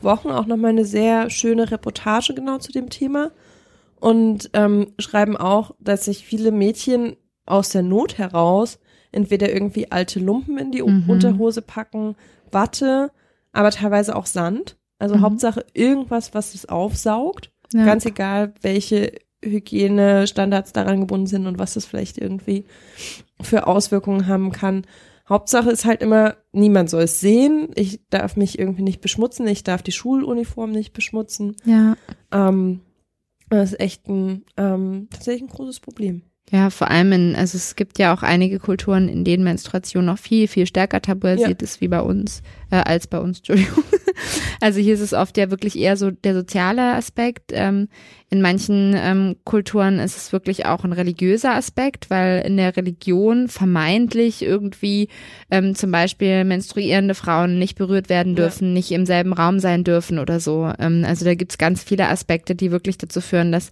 [0.04, 3.32] Wochen auch nochmal eine sehr schöne Reportage genau zu dem Thema
[4.00, 7.16] und ähm, schreiben auch, dass sich viele Mädchen
[7.46, 8.80] aus der Not heraus
[9.12, 11.10] entweder irgendwie alte Lumpen in die Mhm.
[11.10, 12.16] Unterhose packen,
[12.52, 13.12] Watte,
[13.52, 14.78] aber teilweise auch Sand.
[15.00, 15.22] Also Mhm.
[15.22, 17.52] Hauptsache irgendwas, was es aufsaugt.
[17.74, 17.86] ja.
[17.86, 19.12] Ganz egal, welche
[19.44, 22.66] Hygienestandards daran gebunden sind und was das vielleicht irgendwie
[23.42, 24.86] für Auswirkungen haben kann.
[25.32, 27.70] Hauptsache ist halt immer, niemand soll es sehen.
[27.76, 29.48] Ich darf mich irgendwie nicht beschmutzen.
[29.48, 31.56] Ich darf die Schuluniform nicht beschmutzen.
[31.66, 31.96] ja.
[32.32, 32.82] Ähm,
[33.50, 36.22] das ist echt ein, ähm, tatsächlich ein großes Problem.
[36.50, 40.18] Ja, vor allem in, also es gibt ja auch einige Kulturen, in denen Menstruation noch
[40.18, 42.42] viel, viel stärker tabuisiert ist wie bei uns,
[42.72, 43.84] äh, als bei uns, Entschuldigung.
[44.60, 47.52] Also hier ist es oft ja wirklich eher so der soziale Aspekt.
[47.54, 47.88] Ähm,
[48.30, 53.48] in manchen ähm, Kulturen ist es wirklich auch ein religiöser Aspekt, weil in der Religion
[53.48, 55.08] vermeintlich irgendwie
[55.50, 58.44] ähm, zum Beispiel menstruierende Frauen nicht berührt werden Ja.
[58.44, 60.72] dürfen, nicht im selben Raum sein dürfen oder so.
[60.80, 63.72] Ähm, also da gibt's ganz viele Aspekte, die wirklich dazu führen, dass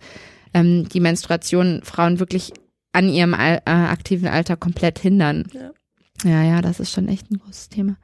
[0.53, 2.53] ähm, die Menstruation Frauen wirklich
[2.93, 5.45] an ihrem Al äh, aktiven Alter komplett hindern.
[5.53, 6.30] Ja.
[6.30, 7.97] ja, ja, das ist schon echt ein großes Thema.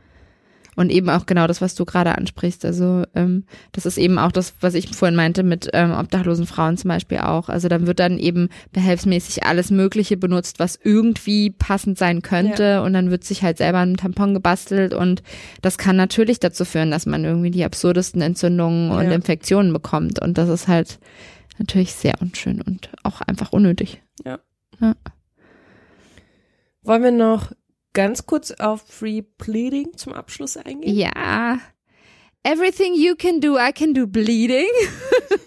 [0.78, 2.66] Und eben auch genau das, was du gerade ansprichst.
[2.66, 6.76] Also ähm, das ist eben auch das, was ich vorhin meinte mit ähm, obdachlosen Frauen
[6.76, 7.48] zum Beispiel auch.
[7.48, 12.82] Also dann wird dann eben behelfsmäßig alles Mögliche benutzt, was irgendwie passend sein könnte.
[12.82, 14.94] Und dann wird sich halt selber ein Tampon gebastelt.
[14.94, 15.24] Und
[15.62, 19.12] das kann natürlich dazu führen, dass man irgendwie die absurdesten Entzündungen und Ja.
[19.14, 20.22] Infektionen bekommt.
[20.22, 21.00] Und das ist halt
[21.58, 24.02] natürlich sehr unschön und auch einfach unnötig.
[26.82, 27.52] Wollen wir noch
[27.94, 30.96] ganz kurz auf Free Pleading zum Abschluss eingehen?
[30.96, 31.60] Ja.
[32.44, 34.68] Everything you can do, I can do bleeding.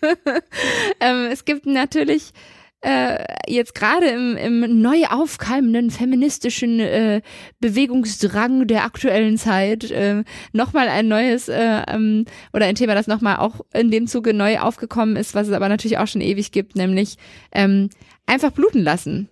[1.00, 2.32] ähm, es gibt natürlich
[2.80, 7.22] äh, jetzt gerade im, im neu aufkeimenden feministischen äh,
[7.60, 10.22] Bewegungsdrang der aktuellen Zeit äh,
[10.52, 14.60] nochmal ein neues äh, ähm, oder ein Thema, das nochmal auch in dem Zuge neu
[14.60, 17.16] aufgekommen ist, was es aber natürlich auch schon ewig gibt, nämlich
[17.52, 17.90] ähm,
[18.26, 19.28] einfach bluten lassen.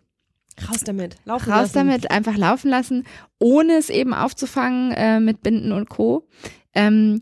[0.68, 1.16] Raus damit.
[1.24, 1.74] Laufen raus lassen.
[1.74, 3.05] damit, einfach laufen lassen,
[3.39, 6.27] ohne es eben aufzufangen äh, mit Binden und Co.
[6.74, 7.20] Ähm,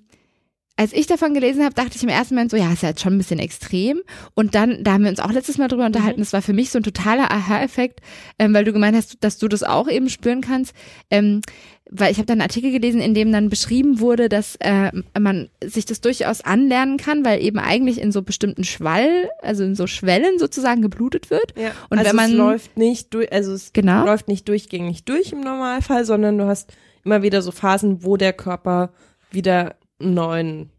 [0.77, 3.01] als ich davon gelesen habe, dachte ich im ersten Moment so, ja, ist ja jetzt
[3.01, 4.03] schon ein bisschen extrem.
[4.35, 6.25] Und dann, da haben wir uns auch letztes Mal drüber unterhalten, Mhm.
[6.25, 8.01] das war für mich so ein totaler Aha-Effekt,
[8.41, 10.75] ähm, weil du gemeint hast, dass du das auch eben spüren kannst.
[11.11, 11.43] Ähm,
[11.91, 15.49] weil ich habe da einen Artikel gelesen, in dem dann beschrieben wurde, dass äh, man
[15.63, 19.87] sich das durchaus anlernen kann, weil eben eigentlich in so bestimmten Schwall, also in so
[19.87, 21.53] Schwellen sozusagen geblutet wird.
[21.57, 21.71] Ja.
[21.91, 24.07] Und also wenn man- es läuft nicht durch, also es Genau.
[24.07, 26.73] läuft nicht durchgängig durch im Normalfall, sondern du hast
[27.05, 28.91] immer wieder so Phasen, wo der Körper
[29.31, 29.77] wieder
[30.13, 30.71] neuen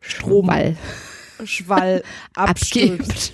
[0.00, 0.50] Strom,
[1.44, 2.02] Schwall.
[2.34, 3.32] Abgibt.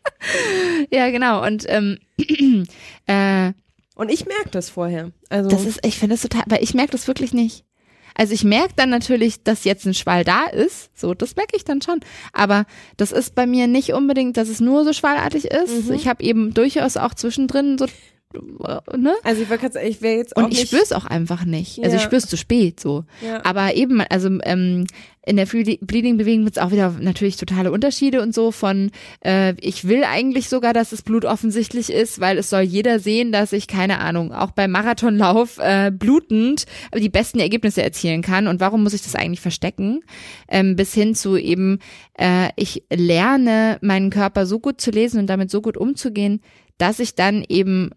[0.90, 1.44] ja, genau.
[1.44, 1.98] Und ähm,
[3.06, 3.52] äh,
[3.94, 5.12] Und ich merke das vorher.
[5.28, 7.64] Also das ist, ich finde das total, weil ich merke das wirklich nicht.
[8.14, 10.90] Also ich merke dann natürlich, dass jetzt ein Schwall da ist.
[10.98, 12.00] So, das merke ich dann schon.
[12.32, 12.66] Aber
[12.96, 15.88] das ist bei mir nicht unbedingt, dass es nur so schwallartig ist.
[15.88, 15.94] Mhm.
[15.94, 17.86] Ich habe eben durchaus auch zwischendrin so,
[18.96, 19.14] ne?
[19.24, 21.82] also ich, grad- ich wäre jetzt auch Und ich spüre es auch einfach nicht.
[21.82, 23.04] Also ich spüre es zu spät so.
[23.24, 23.44] ja.
[23.44, 24.86] Aber eben, also ähm,
[25.24, 28.90] in der Ble- Bleeding-Bewegung gibt es auch wieder natürlich totale Unterschiede und so von,
[29.24, 33.30] äh, ich will eigentlich sogar, dass das Blut offensichtlich ist, weil es soll jeder sehen,
[33.32, 36.64] dass ich, keine Ahnung, auch beim Marathonlauf äh, blutend
[36.94, 38.46] die besten Ergebnisse erzielen kann.
[38.46, 40.00] Und warum muss ich das eigentlich verstecken?
[40.48, 41.78] Ähm, bis hin zu eben,
[42.18, 46.40] äh, ich lerne meinen Körper so gut zu lesen und damit so gut umzugehen,
[46.78, 47.90] dass ich dann eben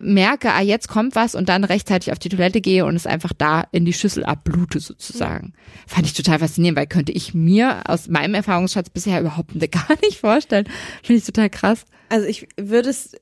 [0.00, 3.32] merke, ah, jetzt kommt was und dann rechtzeitig auf die Toilette gehe und es einfach
[3.32, 5.52] da in die Schüssel abblute sozusagen.
[5.86, 10.18] Fand ich total faszinierend, weil könnte ich mir aus meinem Erfahrungsschatz bisher überhaupt gar nicht
[10.18, 10.66] vorstellen.
[11.04, 11.84] Finde ich total krass.
[12.08, 13.12] Also ich würde es,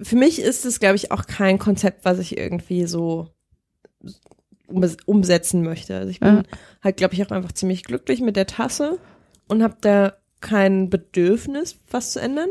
[0.00, 3.28] für mich ist es, glaube ich, auch kein Konzept, was ich irgendwie so
[4.68, 5.96] um, umsetzen möchte.
[5.96, 6.42] Also ich bin Ja.
[6.84, 8.98] halt, glaube ich, auch einfach ziemlich glücklich mit der Tasse
[9.48, 12.50] und habe da kein Bedürfnis, was zu ändern.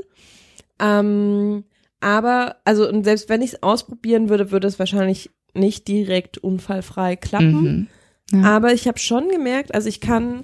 [0.79, 1.63] Ähm,
[2.05, 7.15] aber, also und selbst wenn ich es ausprobieren würde, würde es wahrscheinlich nicht direkt unfallfrei
[7.15, 7.87] klappen.
[8.31, 8.41] Mhm.
[8.43, 8.55] Ja.
[8.55, 10.43] Aber ich habe schon gemerkt, also ich kann,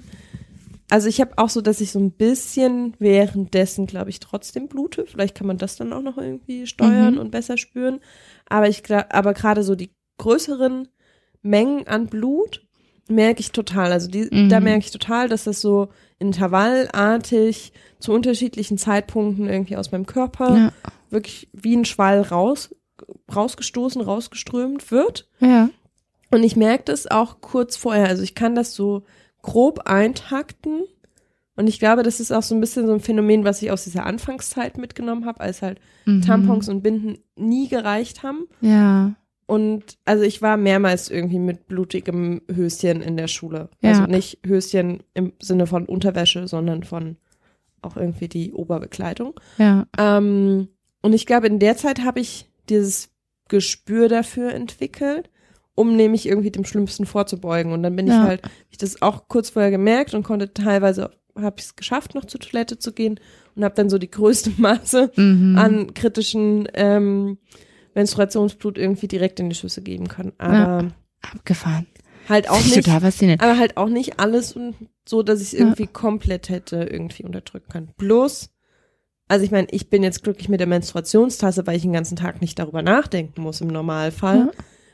[0.90, 5.06] also ich habe auch so, dass ich so ein bisschen währenddessen, glaube ich, trotzdem blute.
[5.06, 7.20] Vielleicht kann man das dann auch noch irgendwie steuern Mhm.
[7.20, 8.00] und besser spüren.
[8.48, 10.88] Aber ich, aber gerade so die größeren
[11.42, 12.66] Mengen an Blut
[13.08, 13.92] merke ich total.
[13.92, 14.48] Also die, Mhm.
[14.48, 20.56] da merke ich total, dass das so intervallartig zu unterschiedlichen Zeitpunkten irgendwie aus meinem Körper
[20.56, 20.72] Ja.
[21.12, 22.74] Wirklich wie ein Schwall raus,
[23.34, 25.28] rausgestoßen, rausgeströmt wird.
[25.40, 25.70] ja.
[26.30, 28.08] Und ich merke das auch kurz vorher.
[28.08, 29.02] Also ich kann das so
[29.42, 30.80] grob eintakten.
[31.56, 33.84] Und ich glaube, das ist auch so ein bisschen so ein Phänomen, was ich aus
[33.84, 36.22] dieser Anfangszeit mitgenommen habe, als halt Mhm.
[36.22, 38.46] Tampons und Binden nie gereicht haben.
[38.62, 39.12] Ja.
[39.44, 43.68] Und also ich war mehrmals irgendwie mit blutigem Höschen in der Schule.
[43.82, 43.90] Ja.
[43.90, 47.18] Also nicht Höschen im Sinne von Unterwäsche, sondern von
[47.82, 49.38] auch irgendwie die Oberbekleidung.
[49.58, 49.86] Ja.
[49.98, 50.68] Ähm,
[51.02, 53.10] und ich glaube, in der Zeit habe ich dieses
[53.48, 55.28] Gespür dafür entwickelt,
[55.74, 57.72] um nämlich irgendwie dem Schlimmsten vorzubeugen.
[57.72, 58.22] Und dann bin Ja.
[58.22, 62.14] ich halt, ich das auch kurz vorher gemerkt und konnte teilweise, habe ich es geschafft,
[62.14, 63.18] noch zur Toilette zu gehen
[63.54, 65.58] und habe dann so die größte Masse Mhm.
[65.58, 67.38] an kritischen ähm,
[67.94, 70.32] Menstruationsblut irgendwie direkt in die Schüsse geben können.
[70.38, 71.86] Aber Abgefahren.
[72.28, 73.42] halt auch nicht, Total faszinierend.
[73.42, 74.74] aber halt auch nicht alles und
[75.06, 75.58] so, dass ich es Ja.
[75.60, 77.90] irgendwie komplett hätte irgendwie unterdrücken können.
[77.96, 78.50] Bloß,
[79.32, 82.42] also ich meine, ich bin jetzt glücklich mit der Menstruationstasse, weil ich den ganzen Tag
[82.42, 84.38] nicht darüber nachdenken muss im Normalfall.
[84.38, 84.50] Ja.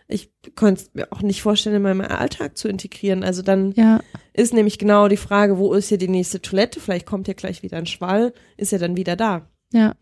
[0.06, 3.24] Ich konnte es mir auch nicht vorstellen, in meinem Alltag zu integrieren.
[3.24, 3.98] Also dann Ja.
[4.32, 6.78] ist nämlich genau die Frage, wo ist hier die nächste Toilette?
[6.78, 9.51] Vielleicht kommt ja gleich wieder ein Schwall, ist ja dann wieder da.
[9.73, 9.97] Ja,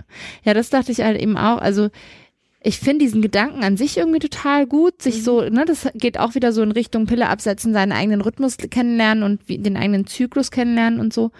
[0.45, 1.57] ja, das dachte ich halt eben auch.
[1.57, 1.89] Also
[2.67, 6.35] ich finde diesen Gedanken an sich irgendwie total gut, sich so, ne, das geht auch
[6.35, 10.51] wieder so in Richtung Pille absetzen, seinen eigenen Rhythmus kennenlernen und wie, den eigenen Zyklus
[10.51, 11.31] kennenlernen und so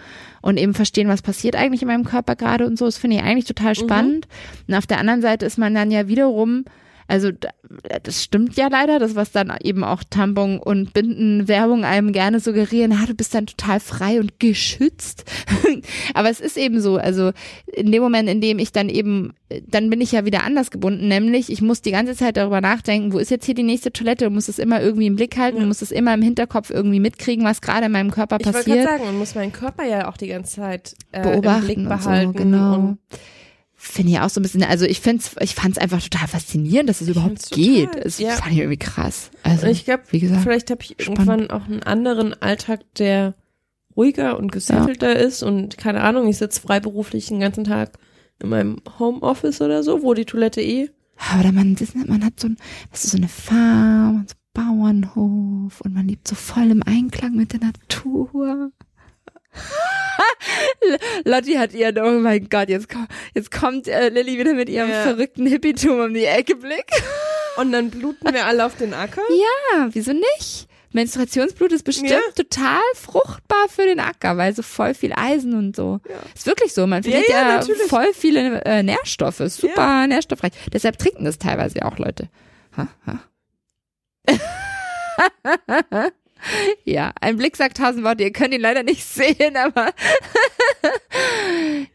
[0.41, 2.85] und eben verstehen, was passiert eigentlich in meinem Körper gerade und so.
[2.85, 4.29] Das finde ich eigentlich total spannend.
[4.69, 6.63] Und auf der anderen Seite ist man dann ja wiederum
[7.07, 7.49] also da-
[8.03, 12.91] das stimmt ja leider, das was dann eben auch Tampon und Bindenwerbung einem gerne suggerieren,
[12.93, 15.25] ah, du bist dann total frei und geschützt.
[16.13, 17.31] Aber es ist eben so, also
[17.73, 19.33] in dem Moment, in dem ich dann eben,
[19.67, 23.11] dann bin ich ja wieder anders gebunden, nämlich ich muss die ganze Zeit darüber nachdenken,
[23.13, 25.59] wo ist jetzt hier die nächste Toilette, und muss es immer irgendwie im Blick halten,
[25.59, 25.65] Ja.
[25.65, 28.77] muss es immer im Hinterkopf irgendwie mitkriegen, was gerade in meinem Körper Ich wollte passiert.
[28.79, 31.77] gerade sagen, man muss meinen Körper ja auch die ganze Zeit äh, beobachten im Blick
[31.79, 32.33] und behalten.
[32.33, 32.75] so, genau.
[32.75, 32.97] Und
[33.79, 36.99] Finde ich auch so ein bisschen, also ich find's, ich fand's einfach total faszinierend, dass
[36.99, 37.95] es überhaupt find's total, geht.
[37.95, 38.31] Es ja.
[38.31, 39.29] fand ich irgendwie krass.
[39.43, 41.19] Also, ich glaube, wie gesagt, vielleicht habe ich spannend.
[41.19, 43.35] irgendwann auch einen anderen Alltag, der
[43.95, 47.99] ruhiger und gesettelter ist und keine Ahnung, ich sitze freiberuflich den ganzen Tag
[48.41, 50.89] in meinem Homeoffice oder so, wo die Toilette eh.
[51.31, 52.57] aber man, das, man hat so ein,
[52.91, 57.35] weißt du, so eine Farm und so Bauernhof und man lebt so voll im Einklang
[57.35, 58.71] mit der Natur.
[61.25, 64.89] Lotti hat ihren, oh mein Gott, jetzt, komm, jetzt kommt äh, Lilly wieder mit ihrem
[64.89, 65.03] Ja.
[65.03, 66.85] verrückten Hippietum um die Ecke Blick.
[67.57, 69.21] Und dann bluten wir alle auf den Acker.
[69.29, 70.67] Ja, wieso nicht?
[70.93, 72.19] Menstruationsblut ist bestimmt Ja.
[72.35, 75.99] total fruchtbar für den Acker, weil so voll viel Eisen und so.
[76.07, 76.15] Ja.
[76.33, 76.87] Ist wirklich so.
[76.87, 79.41] Man findet ja, voll viele äh, Nährstoffe.
[79.47, 80.53] Super nährstoffreich.
[80.71, 82.29] Deshalb trinken das teilweise ja auch Leute.
[82.77, 83.19] Ha, ha.
[86.85, 88.23] ja, ein Blick sagt tausend Worte.
[88.23, 89.87] Ihr könnt ihn leider nicht sehen, aber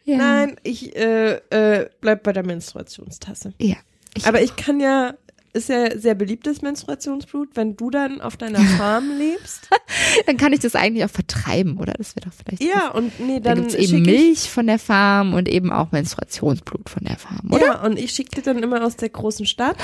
[0.05, 0.17] ja.
[0.17, 3.55] Nein, ich äh, äh, bleib bei der Menstruationstasse.
[3.59, 3.77] Ja.
[4.15, 5.15] Ich Aber ich kann ja,
[5.55, 9.69] ist ja sehr beliebtes Menstruationsblut, wenn du dann auf deiner Farm lebst.
[10.27, 11.95] dann kann ich das eigentlich auch vertreiben, oder?
[11.95, 12.63] Das wäre doch vielleicht.
[12.63, 16.89] Ja, und nee, Da dann gibt's eben Milch von der Farm und eben auch Menstruationsblut
[16.91, 17.65] von der Farm, oder?
[17.67, 19.77] Ja, und ich schicke dir dann immer aus der großen Stadt,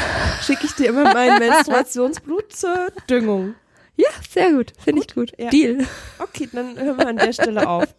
[0.43, 3.55] schicke ich dir immer mein Menstruationsblut zur Düngung.
[3.99, 4.73] Ja, sehr gut.
[4.79, 5.33] Finde ich gut.
[5.39, 5.51] ja.
[5.51, 5.85] Deal.
[6.21, 7.85] Okay, dann hören wir an der Stelle auf.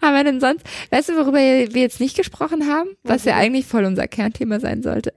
[0.00, 2.96] Haben wir denn sonst, weißt du, worüber wir jetzt nicht gesprochen haben?
[3.02, 5.12] Was ja eigentlich voll unser Kernthema sein sollte.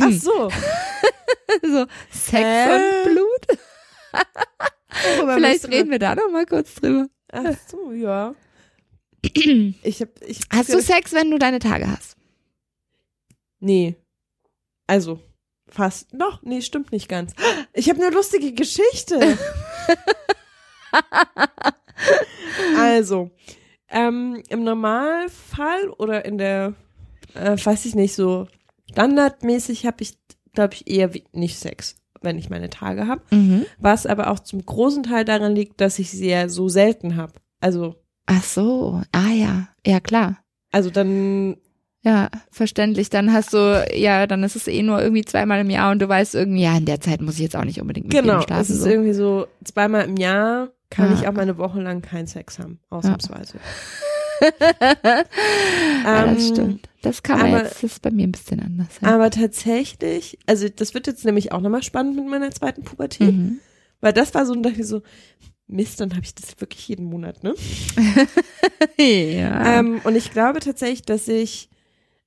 [0.00, 0.50] Ach so.
[1.62, 2.74] so Sex Hä?
[2.74, 3.58] und Blut.
[5.16, 7.06] worüber Vielleicht reden wir da noch mal kurz drüber.
[7.32, 8.34] Ach so, ja.
[9.82, 12.16] Ich hab, ich, Hast du Sex, wenn du deine Tage hast?
[13.60, 13.94] Nee.
[14.86, 15.20] Also,
[15.74, 16.08] fast.
[16.12, 17.32] Doch, nee, stimmt nicht ganz.
[17.72, 19.20] Ich habe eine lustige Geschichte.
[22.78, 23.30] also,
[23.88, 26.74] ähm, im Normalfall oder in der,
[27.34, 28.46] äh, weiß ich nicht, so
[28.90, 30.18] standardmäßig habe ich,
[30.52, 33.22] glaube ich, eher nicht Sex, wenn ich meine Tage habe.
[33.30, 33.66] Mhm.
[33.78, 37.32] Was aber auch zum großen Teil daran liegt, dass ich sie ja so selten habe.
[37.60, 37.96] Also,
[38.26, 39.02] Ach so.
[39.12, 39.68] Ah ja.
[39.86, 40.38] Ja, klar.
[40.72, 41.56] also dann
[42.04, 43.08] Ja, verständlich.
[43.10, 46.08] Dann hast du, ja, dann ist es eh nur irgendwie zweimal im Jahr und du
[46.08, 48.40] weißt irgendwie, ja, in der Zeit muss ich jetzt auch nicht unbedingt mit Genau, jedem
[48.40, 48.72] es schlafen.
[48.74, 48.88] ist So.
[48.90, 51.14] irgendwie so zweimal im Jahr kann Ah.
[51.18, 53.58] ich auch mal eine Woche lang keinen Sex haben, ausnahmsweise.
[55.02, 56.88] ja, Ähm, das stimmt.
[57.02, 58.88] Das kann man aber- jetzt, das ist bei mir ein bisschen anders.
[59.02, 59.08] Ja.
[59.14, 63.58] Aber tatsächlich, also das wird jetzt nämlich auch nochmal spannend mit meiner zweiten Pubertät, Mhm.
[64.00, 65.02] weil das war so, dachte ich so,
[65.66, 67.54] Mist, dann habe ich das wirklich jeden Monat, ne?
[68.98, 69.78] ja.
[69.78, 71.70] Ähm, und ich glaube tatsächlich, dass ich,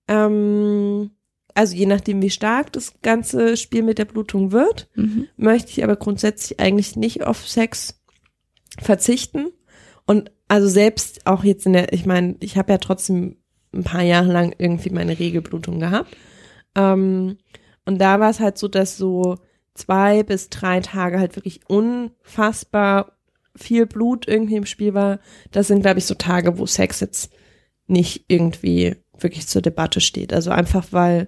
[0.08, 1.12] ähm,
[1.54, 5.28] also je nachdem, wie stark das ganze Spiel mit der Blutung wird, mhm.
[5.38, 8.00] möchte ich aber grundsätzlich eigentlich nicht auf Sex
[8.80, 9.48] verzichten.
[10.06, 13.38] Und also selbst auch jetzt in der, ich meine, ich habe ja trotzdem
[13.74, 16.16] ein paar Jahre lang irgendwie meine Regelblutung gehabt.
[16.76, 17.38] Ähm,
[17.86, 19.38] und da war es halt so, dass so
[19.74, 23.18] zwei bis drei Tage halt wirklich unfassbar
[23.56, 25.20] viel Blut irgendwie im Spiel war.
[25.52, 27.34] Das sind, glaube ich, so Tage, wo Sex jetzt
[27.88, 30.34] nicht irgendwie wirklich zur Debatte steht.
[30.34, 31.28] Also einfach, weil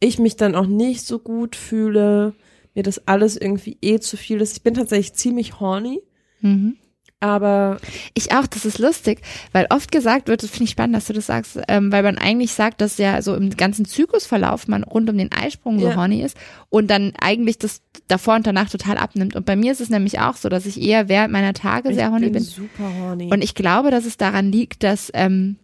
[0.00, 2.34] ich mich dann auch nicht so gut fühle,
[2.74, 4.56] mir das alles irgendwie eh zu viel ist.
[4.56, 6.00] Ich bin tatsächlich ziemlich horny,
[6.40, 6.76] Mhm.
[7.20, 7.78] aber
[8.14, 11.12] Ich auch, das ist lustig, weil oft gesagt wird, das finde ich spannend, dass du
[11.12, 15.10] das sagst, ähm, weil man eigentlich sagt, dass ja so im ganzen Zyklusverlauf man rund
[15.10, 15.96] um den Eisprung so Ja.
[15.96, 16.36] horny ist
[16.68, 19.34] und dann eigentlich das davor und danach total abnimmt.
[19.34, 22.06] Und bei mir ist es nämlich auch so, dass ich eher während meiner Tage sehr
[22.06, 22.42] ich horny bin bin.
[22.44, 23.30] super horny.
[23.32, 25.56] Und ich glaube, dass es daran liegt, dass ähm,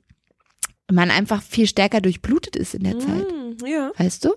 [0.93, 3.27] man einfach viel stärker durchblutet ist in der Zeit.
[3.31, 3.93] Mm, ja.
[3.97, 4.35] Weißt du?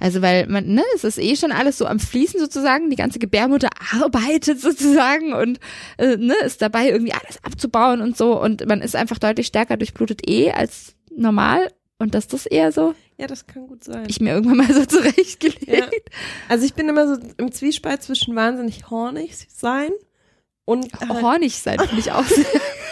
[0.00, 3.18] Also weil man, ne, es ist eh schon alles so am Fließen sozusagen, die ganze
[3.18, 3.70] Gebärmutter
[4.00, 5.58] arbeitet sozusagen und
[5.96, 9.76] äh, ne, ist dabei irgendwie alles abzubauen und so und man ist einfach deutlich stärker
[9.76, 14.04] durchblutet eh als normal und dass das eher so, Ja, das kann gut sein.
[14.06, 15.66] ich mir irgendwann mal so zurechtgelegt.
[15.66, 15.88] Ja.
[16.48, 19.90] Also ich bin immer so im Zwiespalt zwischen wahnsinnig hornig sein
[20.64, 22.44] und halt, Hornig sein finde ich auch sehr.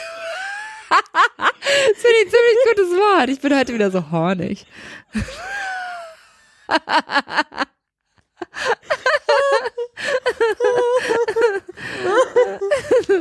[1.38, 3.28] das finde ich ein ziemlich gutes Wort.
[3.30, 4.66] Ich bin heute wieder so hornig.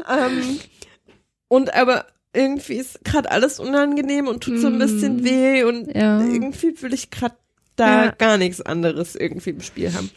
[0.09, 0.59] ähm,
[1.47, 5.23] und aber irgendwie ist gerade alles unangenehm und tut so ein bisschen Mm.
[5.25, 6.19] weh und Ja.
[6.19, 7.35] irgendwie will ich gerade
[7.75, 8.11] da Ja.
[8.11, 10.09] gar nichts anderes irgendwie im Spiel haben.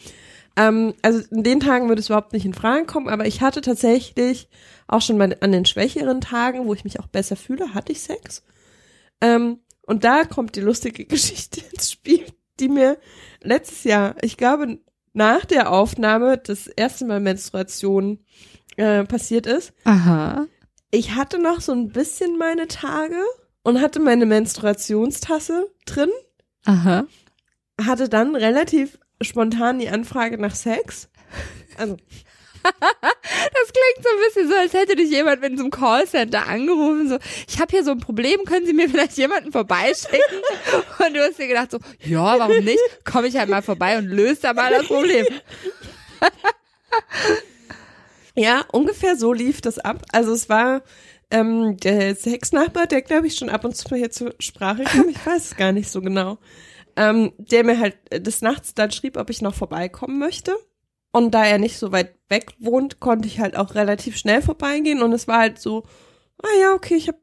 [0.55, 3.61] Ähm, also in den Tagen würde es überhaupt nicht in Frage kommen, aber ich hatte
[3.61, 4.49] tatsächlich
[4.87, 8.01] auch schon mal an den schwächeren Tagen, wo ich mich auch besser fühle, hatte ich
[8.01, 8.43] Sex.
[9.21, 12.25] Ähm, und da kommt die lustige Geschichte ins Spiel,
[12.59, 12.97] die mir
[13.41, 14.79] letztes Jahr, ich glaube,
[15.13, 18.19] nach der Aufnahme das erste Mal Menstruation
[18.77, 19.73] äh, passiert ist.
[19.83, 20.47] Aha.
[20.91, 23.21] Ich hatte noch so ein bisschen meine Tage
[23.63, 26.09] und hatte meine Menstruationstasse drin,
[26.65, 27.05] Aha.
[27.81, 31.09] hatte dann relativ spontan die Anfrage nach Sex.
[31.77, 31.97] Also,
[32.61, 37.09] Das klingt so ein bisschen so, als hätte dich jemand mit so einem Callcenter angerufen,
[37.09, 37.17] so,
[37.47, 40.41] ich habe hier so ein Problem, können Sie mir vielleicht jemanden vorbeischicken?
[41.05, 42.79] Und du hast dir gedacht so, ja, warum nicht?
[43.05, 45.25] Komme ich halt mal vorbei und löse da mal das Problem.
[48.35, 50.03] ja, ungefähr so lief das ab.
[50.11, 50.81] Also es war
[51.31, 55.09] ähm, der Sexnachbar, der glaube ich schon ab und zu mal hier zur Sprache kam,
[55.09, 56.37] ich weiß es gar nicht so genau,
[56.99, 60.53] ähm, der mir halt des Nachts dann schrieb, ob ich noch vorbeikommen möchte.
[61.11, 65.01] Und da er nicht so weit weg wohnt, konnte ich halt auch relativ schnell vorbeigehen
[65.01, 65.83] und es war halt so,
[66.43, 67.17] ah ja, okay, ich habe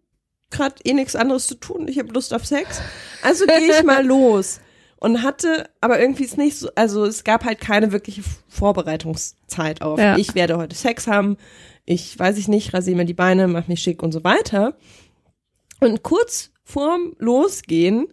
[0.50, 2.80] gerade eh nichts anderes zu tun, ich habe Lust auf Sex,
[3.22, 4.60] also gehe ich mal los.
[4.98, 10.00] Und hatte, aber irgendwie ist nicht so, also es gab halt keine wirkliche Vorbereitungszeit auf.
[10.00, 10.16] Ja.
[10.16, 11.36] Ich werde heute Sex haben,
[11.84, 14.74] ich weiß ich nicht, rasiere mir die Beine, mach mich schick und so weiter.
[15.80, 18.08] Und kurz vorm Losgehen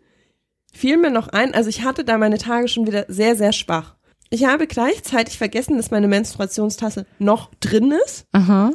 [0.73, 3.95] fiel mir noch ein, also ich hatte da meine Tage schon wieder sehr, sehr schwach.
[4.29, 8.71] Ich habe gleichzeitig vergessen, dass meine Menstruationstasse noch drin ist Aha.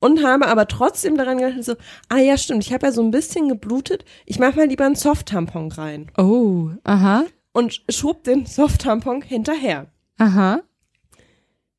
[0.00, 1.74] und habe aber trotzdem daran gedacht, so,
[2.08, 4.94] ah ja, stimmt, ich habe ja so ein bisschen geblutet, ich mache mal lieber einen
[4.96, 9.86] Soft-Tampon rein Oh, aha, und schob den Soft-Tampon hinterher.
[10.18, 10.62] aha.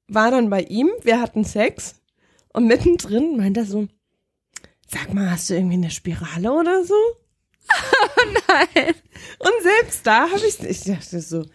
[0.08, 1.96] War dann bei ihm, wir hatten Sex
[2.54, 3.88] und mittendrin meint er so,
[4.88, 6.94] sag mal, hast du irgendwie eine Spirale oder so?
[8.48, 8.96] Nein.
[9.40, 11.46] Und selbst da habe ich, ich dachte so,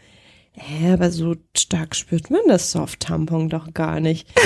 [0.52, 4.28] hä, aber so stark spürt man das Soft-Tampon doch gar nicht.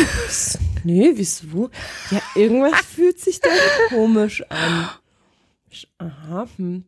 [0.86, 1.70] Nee, wieso?
[2.10, 3.48] Ja, irgendwas fühlt sich da
[3.88, 4.90] komisch an.
[5.96, 6.84] Aha, hm.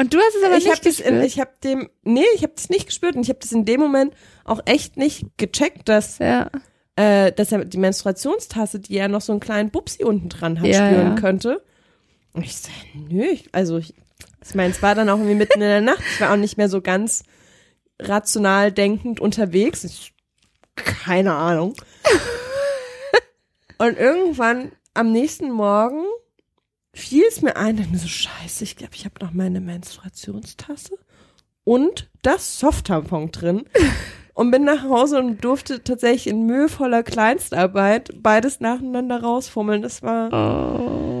[0.00, 1.26] Und du hast es aber ich nicht habe das, in, gespürt?
[1.26, 3.80] ich habe dem, nee, ich habe das nicht gespürt und ich habe das in dem
[3.80, 4.12] Moment
[4.44, 6.50] auch echt nicht gecheckt, dass, ja.
[6.96, 10.66] äh, dass er die Menstruationstasse, die ja noch so einen kleinen Bupsi unten dran hat,
[10.66, 11.14] Ja, spüren ja.
[11.14, 11.62] könnte.
[12.32, 12.70] Und ich so,
[13.08, 13.94] nö, ich, also ich,
[14.48, 16.56] ich meine, es war dann auch irgendwie mitten in der Nacht, ich war auch nicht
[16.56, 17.22] mehr so ganz
[18.00, 19.84] rational denkend unterwegs.
[19.84, 20.14] Ich,
[20.76, 21.74] keine Ahnung.
[23.78, 26.04] Und irgendwann am nächsten Morgen
[26.92, 30.98] fiel es mir ein, dachte mir so, scheiße, ich glaube, ich habe noch meine Menstruationstasse
[31.64, 33.64] und das Soft-Tampon drin.
[34.34, 39.82] Und bin nach Hause und durfte tatsächlich in mühevoller Kleinstarbeit beides nacheinander rausfummeln.
[39.82, 41.17] Das war, Oh.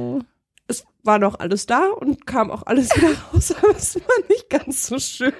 [1.08, 4.50] Es war noch alles da und kam auch alles wieder raus, aber es war nicht
[4.50, 5.32] ganz so schön.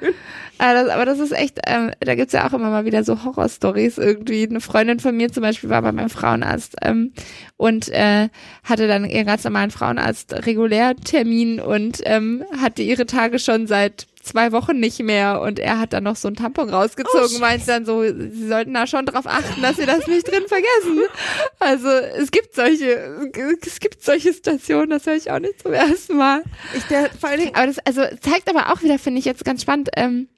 [0.57, 3.23] Aber das, aber das ist echt, ähm, da gibt's ja auch immer mal wieder so
[3.23, 4.49] Horrorstories irgendwie.
[4.49, 7.13] Eine Freundin von mir zum Beispiel war bei meinem Frauenarzt ähm,
[7.59, 8.31] und äh,
[8.65, 14.79] hatte dann ihren ganz normalen Frauenarzt-Regulärtermin und ähm, hatte ihre Tage schon seit zwei Wochen
[14.79, 18.03] nicht mehr und er hat dann noch so einen Tampon rausgezogen, Oh, meint dann so,
[18.03, 21.03] sie sollten da schon drauf achten, dass sie das nicht drin vergessen.
[21.61, 23.31] Also es gibt solche,
[23.67, 26.43] es gibt solche Stationen, das höre ich auch nicht zum ersten Mal.
[26.77, 29.45] Ich, der, vor allen Dingen, Aber das also zeigt aber auch wieder, finde ich jetzt
[29.45, 29.91] ganz spannend.
[29.97, 30.29] Ähm,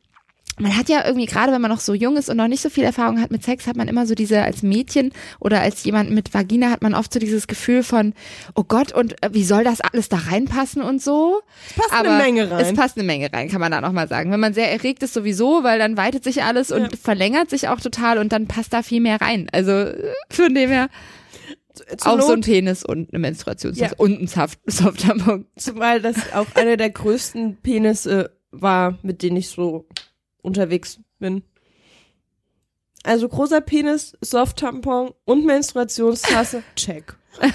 [0.60, 2.70] man hat ja irgendwie, gerade wenn man noch so jung ist und noch nicht so
[2.70, 6.10] viel Erfahrung hat mit Sex, hat man immer so diese, als Mädchen oder als jemand
[6.10, 8.14] mit Vagina hat man oft so dieses Gefühl von,
[8.54, 11.40] oh Gott, und äh, wie soll das alles da reinpassen und so.
[11.76, 12.60] passt Aber eine Menge rein.
[12.66, 14.30] Es passt eine Menge rein, kann man da nochmal sagen.
[14.30, 16.88] Wenn man sehr erregt ist sowieso, weil dann weitet sich alles und Ja.
[17.02, 19.48] verlängert sich auch total und dann passt da viel mehr rein.
[19.52, 20.88] Also äh, von dem her
[21.96, 23.98] Zur auch Not, so ein Penis und eine Menstruationstasse Ja.
[23.98, 25.46] und ein Soft Softtampon.
[25.56, 29.86] Zumal das auch einer der größten Penisse war, mit denen ich so
[30.42, 31.42] unterwegs bin.
[33.02, 37.16] Also großer Penis, Soft-Tampon und Menstruationstasse, check.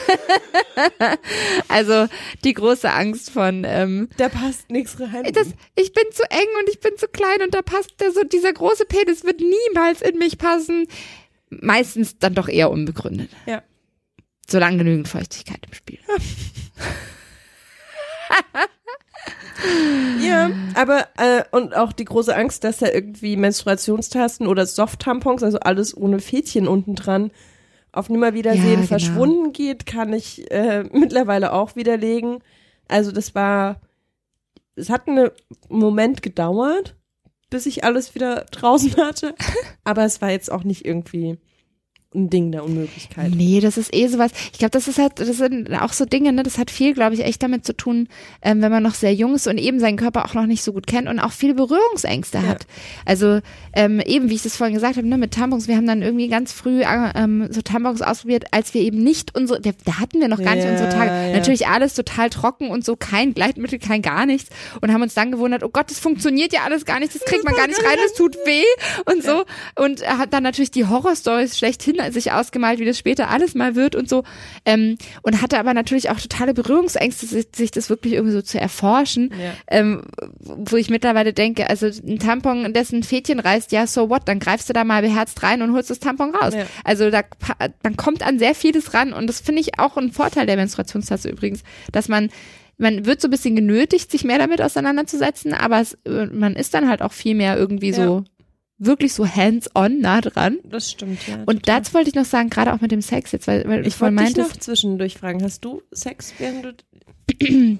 [1.68, 2.08] Also
[2.44, 5.32] die große Angst von ähm, Da passt nichts rein.
[5.34, 8.24] das, ich bin zu eng und ich bin zu klein und da passt der so,
[8.24, 10.88] dieser große Penis wird niemals in mich passen.
[11.50, 13.30] Meistens dann doch eher unbegründet.
[13.46, 13.64] Ja.
[14.48, 16.00] Solange genügend Feuchtigkeit im Spiel.
[16.08, 16.16] Ja,
[20.74, 25.96] aber äh, und auch die große Angst, dass da irgendwie Menstruationstasten oder Soft-Tampons, also alles
[25.96, 27.32] ohne Fädchen unten dran,
[27.92, 28.88] auf Nimmerwiedersehen Ja, genau.
[28.88, 32.40] verschwunden geht, kann ich äh, mittlerweile auch widerlegen.
[32.88, 33.82] Also das war,
[34.76, 35.30] es hat einen
[35.70, 36.96] Moment gedauert,
[37.50, 39.34] bis ich alles wieder draußen hatte,
[39.84, 41.38] aber es war jetzt auch nicht irgendwie
[42.16, 43.32] ein Ding der Unmöglichkeit.
[43.36, 44.32] Nee, das ist eh sowas.
[44.54, 47.14] Ich glaube, das ist halt, das sind auch so Dinge, ne, das hat viel, glaube
[47.16, 48.08] ich, echt damit zu tun,
[48.42, 50.74] ähm, wenn man noch sehr jung ist und eben seinen Körper auch noch nicht so
[50.74, 52.44] gut kennt und auch viele Berührungsängste Ja.
[52.48, 52.66] hat.
[53.06, 53.40] Also
[53.74, 56.28] ähm, eben, wie ich das vorhin gesagt habe, ne, mit Tampons, wir haben dann irgendwie
[56.28, 60.20] ganz früh äh, ähm, so Tampons ausprobiert, als wir eben nicht unsere, da, da hatten
[60.22, 61.12] wir noch gar nicht Ja, unsere Tage.
[61.12, 61.34] ja.
[61.34, 64.50] Natürlich alles total trocken und so, kein Gleitmittel, kein gar nichts
[64.82, 67.44] und haben uns dann gewundert, oh Gott, das funktioniert ja alles gar nicht, das kriegt
[67.44, 68.64] man gar nicht rein, das tut weh
[69.12, 69.44] und so.
[69.76, 73.76] Und er hat dann natürlich die Horrorstories schlechthin sich ausgemalt, wie das später alles mal
[73.76, 74.24] wird und so.
[74.66, 79.32] Ähm, und hatte aber natürlich auch totale Berührungsängste, sich, das wirklich irgendwie so zu erforschen.
[79.32, 79.54] Ja.
[79.68, 80.04] Ähm,
[80.40, 84.70] wo ich mittlerweile denke, also ein Tampon, dessen Fädchen reißt, ja, so what, dann greifst
[84.70, 86.54] du da mal beherzt rein und holst das Tampon raus.
[86.54, 86.66] Ja.
[86.84, 87.22] Also da,
[87.84, 91.30] man kommt an sehr vieles ran und das finde ich auch ein Vorteil der Menstruationstasse
[91.30, 92.30] übrigens, dass man
[92.78, 96.74] man wird so ein bisschen genötigt, sich mehr damit auseinanderzusetzen, aber es, äh, man ist
[96.74, 98.26] dann halt auch viel mehr irgendwie so
[98.78, 100.58] wirklich so hands-on nah dran.
[100.64, 101.36] Das stimmt, ja.
[101.46, 101.82] Und total.
[101.82, 104.24] das wollte ich noch sagen, gerade auch mit dem Sex jetzt, weil, weil ich wollte
[104.24, 107.78] dich noch zwischendurch fragen, hast du Sex, während du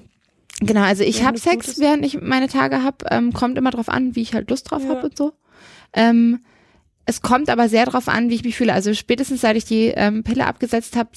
[0.60, 3.04] Genau, also ich habe Sex, während ich meine Tage habe.
[3.10, 4.88] Ähm, kommt immer drauf an, wie ich halt Lust drauf Ja.
[4.90, 5.32] hab und so.
[5.92, 6.40] Ähm,
[7.04, 8.72] es kommt aber sehr drauf an, wie ich mich fühle.
[8.72, 11.10] Also spätestens seit ich die ähm, Pille abgesetzt habe,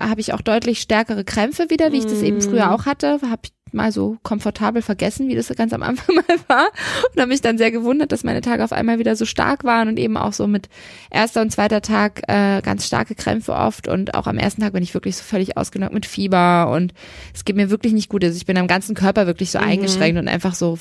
[0.00, 2.42] habe ich auch deutlich stärkere Krämpfe wieder, wie ich das eben Mm.
[2.42, 3.20] früher auch hatte.
[3.22, 3.42] Habe
[3.74, 6.68] mal so komfortabel vergessen, wie das ganz am Anfang mal war.
[7.12, 9.88] Und habe mich dann sehr gewundert, dass meine Tage auf einmal wieder so stark waren
[9.88, 10.68] und eben auch so mit
[11.10, 13.88] erster und zweiter Tag äh, ganz starke Krämpfe oft.
[13.88, 16.94] Und auch am ersten Tag bin ich wirklich so völlig ausgenockt mit Fieber und
[17.34, 18.24] es geht mir wirklich nicht gut.
[18.24, 19.64] Also ich bin am ganzen Körper wirklich so Mhm.
[19.64, 20.78] eingeschränkt und einfach so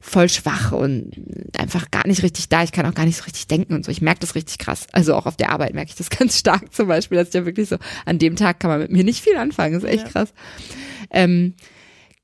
[0.00, 1.10] voll schwach und
[1.58, 2.62] einfach gar nicht richtig da.
[2.62, 3.90] Ich kann auch gar nicht so richtig denken und so.
[3.90, 4.86] Ich merke das richtig krass.
[4.92, 7.44] Also auch auf der Arbeit merke ich das ganz stark zum Beispiel, dass ich ja
[7.44, 7.76] wirklich so,
[8.06, 9.74] an dem Tag kann man mit mir nicht viel anfangen.
[9.74, 10.10] Das ist echt Ja.
[10.12, 10.32] krass.
[11.10, 11.54] Ähm,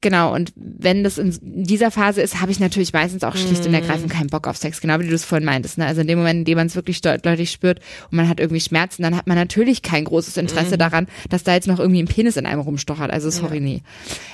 [0.05, 3.72] Genau, und wenn das in dieser Phase ist, habe ich natürlich meistens auch schlicht und
[3.72, 5.78] ergreifend keinen Bock auf Sex, genau wie du es vorhin meintest.
[5.78, 5.86] Ne?
[5.86, 8.39] Also in dem Moment, in dem man es wirklich deut- deutlich spürt und man hat
[8.39, 12.02] irgendwie Schmerzen, dann hat man natürlich kein großes Interesse daran, dass da jetzt noch irgendwie
[12.02, 13.10] ein Penis in einem rumstochert.
[13.10, 13.81] Also sorry, nee.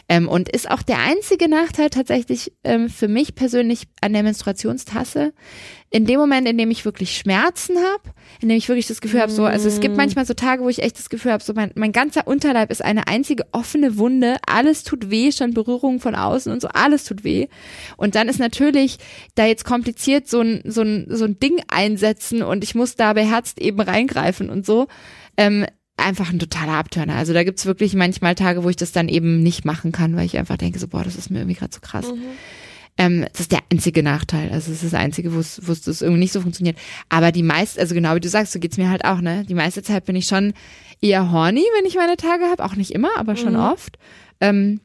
[0.08, 5.32] Ähm, und ist auch der einzige Nachteil tatsächlich ähm, für mich persönlich an der Menstruationstasse,
[5.92, 9.20] in dem Moment, in dem ich wirklich Schmerzen habe, in dem ich wirklich das Gefühl
[9.20, 11.52] habe, so, also es gibt manchmal so Tage, wo ich echt das Gefühl habe, so
[11.52, 16.14] mein, mein ganzer Unterleib ist eine einzige offene Wunde, alles tut weh, schon Berührungen von
[16.14, 17.48] außen und so, alles tut weh.
[17.96, 18.98] Und dann ist natürlich
[19.34, 23.12] da jetzt kompliziert so ein, so ein, so ein Ding einsetzen und ich muss da
[23.12, 24.86] beherzt eben reingreifen und so.
[25.36, 27.16] Ähm, einfach ein totaler Abtörner.
[27.16, 30.24] Also da gibt's wirklich manchmal Tage, wo ich das dann eben nicht machen kann, weil
[30.24, 32.06] ich einfach denke, so, boah, das ist mir irgendwie gerade so krass.
[33.00, 34.50] Ähm, das ist der einzige Nachteil.
[34.52, 36.76] Also es ist das einzige, wo es es das irgendwie nicht so funktioniert.
[37.08, 39.46] Aber die meiste, also genau wie du sagst, so geht's mir halt auch, ne?
[39.48, 40.52] Die meiste Zeit bin ich schon
[41.00, 42.62] eher horny, wenn ich meine Tage habe.
[42.62, 43.96] Auch nicht immer, aber schon oft.
[44.42, 44.80] Ähm,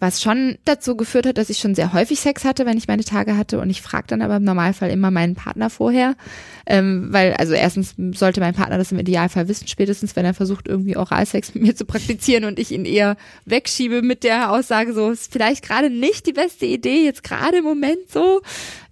[0.00, 3.04] was schon dazu geführt hat, dass ich schon sehr häufig Sex hatte, wenn ich meine
[3.04, 3.60] Tage hatte.
[3.60, 6.16] Und ich frage dann aber im Normalfall immer meinen Partner vorher.
[6.64, 10.68] Ähm, weil, also erstens sollte mein Partner das im Idealfall wissen, spätestens wenn er versucht,
[10.68, 15.10] irgendwie Oralsex mit mir zu praktizieren und ich ihn eher wegschiebe mit der Aussage, so
[15.10, 18.40] ist vielleicht gerade nicht die beste Idee, jetzt gerade im Moment so.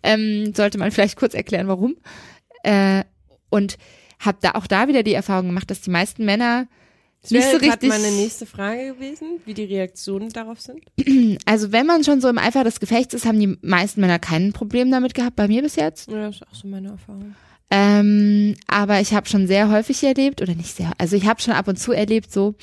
[0.03, 1.97] Ähm, sollte man vielleicht kurz erklären, warum.
[2.63, 3.05] Äh,
[3.49, 3.79] und
[4.19, 6.67] habe da auch da wieder die Erfahrung gemacht, dass die meisten Männer
[7.23, 7.89] Das nicht wäre so grad richtig.
[7.89, 10.83] meine nächste Frage gewesen, wie die Reaktionen darauf sind.
[11.45, 14.53] Also wenn man schon so im Eifer des Gefechts ist, haben die meisten Männer kein
[14.53, 16.11] Problem damit gehabt, bei mir bis jetzt.
[16.11, 17.35] Ja, das ist auch so meine Erfahrung.
[17.71, 21.53] Ähm, aber ich habe schon sehr häufig erlebt, oder nicht sehr, also ich habe schon
[21.53, 22.55] ab und zu erlebt, so,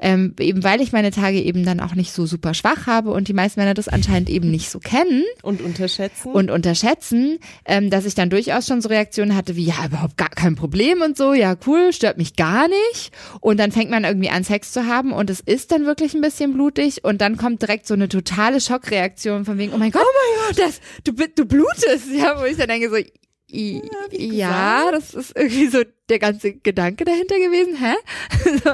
[0.00, 3.28] ähm, eben weil ich meine Tage eben dann auch nicht so super schwach habe und
[3.28, 6.32] die meisten Männer das anscheinend eben nicht so kennen Und unterschätzen.
[6.32, 10.30] und unterschätzen, ähm, dass ich dann durchaus schon so Reaktionen hatte wie, ja, überhaupt gar
[10.30, 13.12] kein Problem und so, ja, cool, stört mich gar nicht.
[13.40, 16.22] Und dann fängt man irgendwie an, Sex zu haben und es ist dann wirklich ein
[16.22, 20.02] bisschen blutig und dann kommt direkt so eine totale Schockreaktion von wegen, oh mein Gott,
[20.04, 22.96] oh mein Gott, das, du, du blutest, ja, wo ich dann denke so,
[23.52, 27.94] I, ich ja, das ist irgendwie so der ganze Gedanke dahinter gewesen, hä?
[28.64, 28.70] so,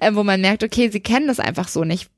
[0.00, 2.10] ähm, wo man merkt, okay, sie kennen das einfach so nicht.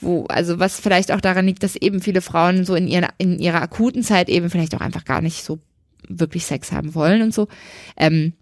[0.00, 3.38] Wo, also was vielleicht auch daran liegt, dass eben viele Frauen so in, ihren, in
[3.38, 5.58] ihrer akuten Zeit eben vielleicht auch einfach gar nicht so
[6.08, 7.48] wirklich Sex haben wollen und so.
[7.96, 8.34] Ähm,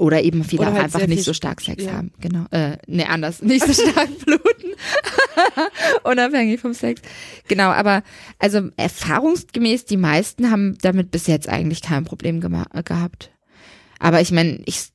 [0.00, 1.92] oder eben viele Oder auch halt einfach nicht so stark Sex ja.
[1.92, 2.12] haben.
[2.20, 2.44] Genau.
[2.50, 3.42] Äh, nee, anders.
[3.42, 4.74] Nicht so stark bluten.
[6.04, 7.00] Unabhängig vom Sex.
[7.48, 8.02] Genau, aber
[8.38, 13.30] also erfahrungsgemäß, die meisten haben damit bis jetzt eigentlich kein Problem gema- gehabt.
[13.98, 14.88] Aber ich meine, ich,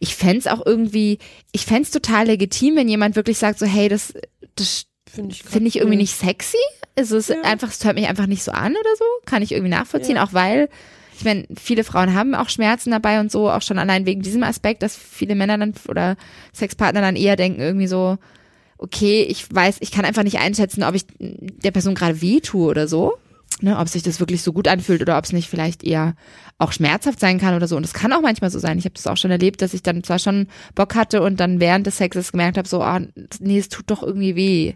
[0.00, 1.18] ich fänd's auch irgendwie,
[1.52, 4.14] ich fänd's total legitim, wenn jemand wirklich sagt, so, hey, das,
[4.56, 6.02] das finde ich, finde ich irgendwie cool.
[6.02, 6.56] nicht sexy.
[6.94, 7.40] Es ist Ja.
[7.42, 9.04] einfach, es hört mich einfach nicht so an oder so.
[9.24, 10.68] Kann ich irgendwie nachvollziehen, auch weil,
[11.22, 14.42] ich meine, viele Frauen haben auch Schmerzen dabei und so, auch schon allein wegen diesem
[14.42, 16.16] Aspekt, dass viele Männer dann oder
[16.52, 18.18] Sexpartner dann eher denken irgendwie so,
[18.76, 22.68] okay, ich weiß, ich kann einfach nicht einschätzen, ob ich der Person gerade weh tue
[22.68, 23.14] oder so.
[23.60, 26.16] Ne, ob sich das wirklich so gut anfühlt oder ob es nicht vielleicht eher
[26.58, 27.76] auch schmerzhaft sein kann oder so.
[27.76, 28.78] Und es kann auch manchmal so sein.
[28.78, 31.60] Ich habe das auch schon erlebt, dass ich dann zwar schon Bock hatte und dann
[31.60, 33.00] während des Sexes gemerkt habe, so, ah,
[33.38, 34.74] nee, es tut doch irgendwie weh.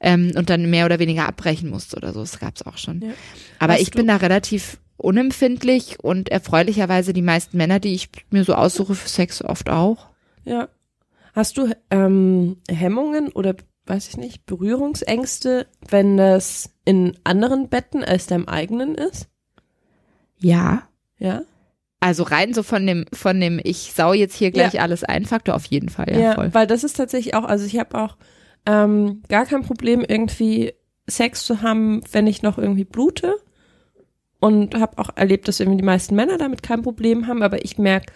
[0.00, 2.20] Ähm, und dann mehr oder weniger abbrechen musste oder so.
[2.20, 3.00] Das gab's auch schon.
[3.00, 3.12] Ja.
[3.58, 8.44] Aber Hast ich bin da relativ unempfindlich und erfreulicherweise die meisten Männer, die ich mir
[8.44, 10.08] so aussuche für Sex, oft auch.
[10.44, 10.68] Ja.
[11.34, 13.54] Hast du ähm, Hemmungen oder
[13.86, 19.28] weiß ich nicht, Berührungsängste, wenn das in anderen Betten als deinem eigenen ist?
[20.38, 20.82] Ja.
[21.18, 21.42] Ja.
[22.00, 24.82] Also rein so von dem, von dem, ich sau jetzt hier gleich Ja.
[24.82, 26.54] alles ein, Faktor auf jeden Fall, ja, voll.
[26.54, 28.16] weil das ist tatsächlich auch, also ich habe auch
[28.64, 30.72] ähm, gar kein Problem, irgendwie
[31.06, 33.36] Sex zu haben, wenn ich noch irgendwie blute.
[34.40, 37.76] Und habe auch erlebt, dass irgendwie die meisten Männer damit kein Problem haben, aber ich
[37.78, 38.12] merke,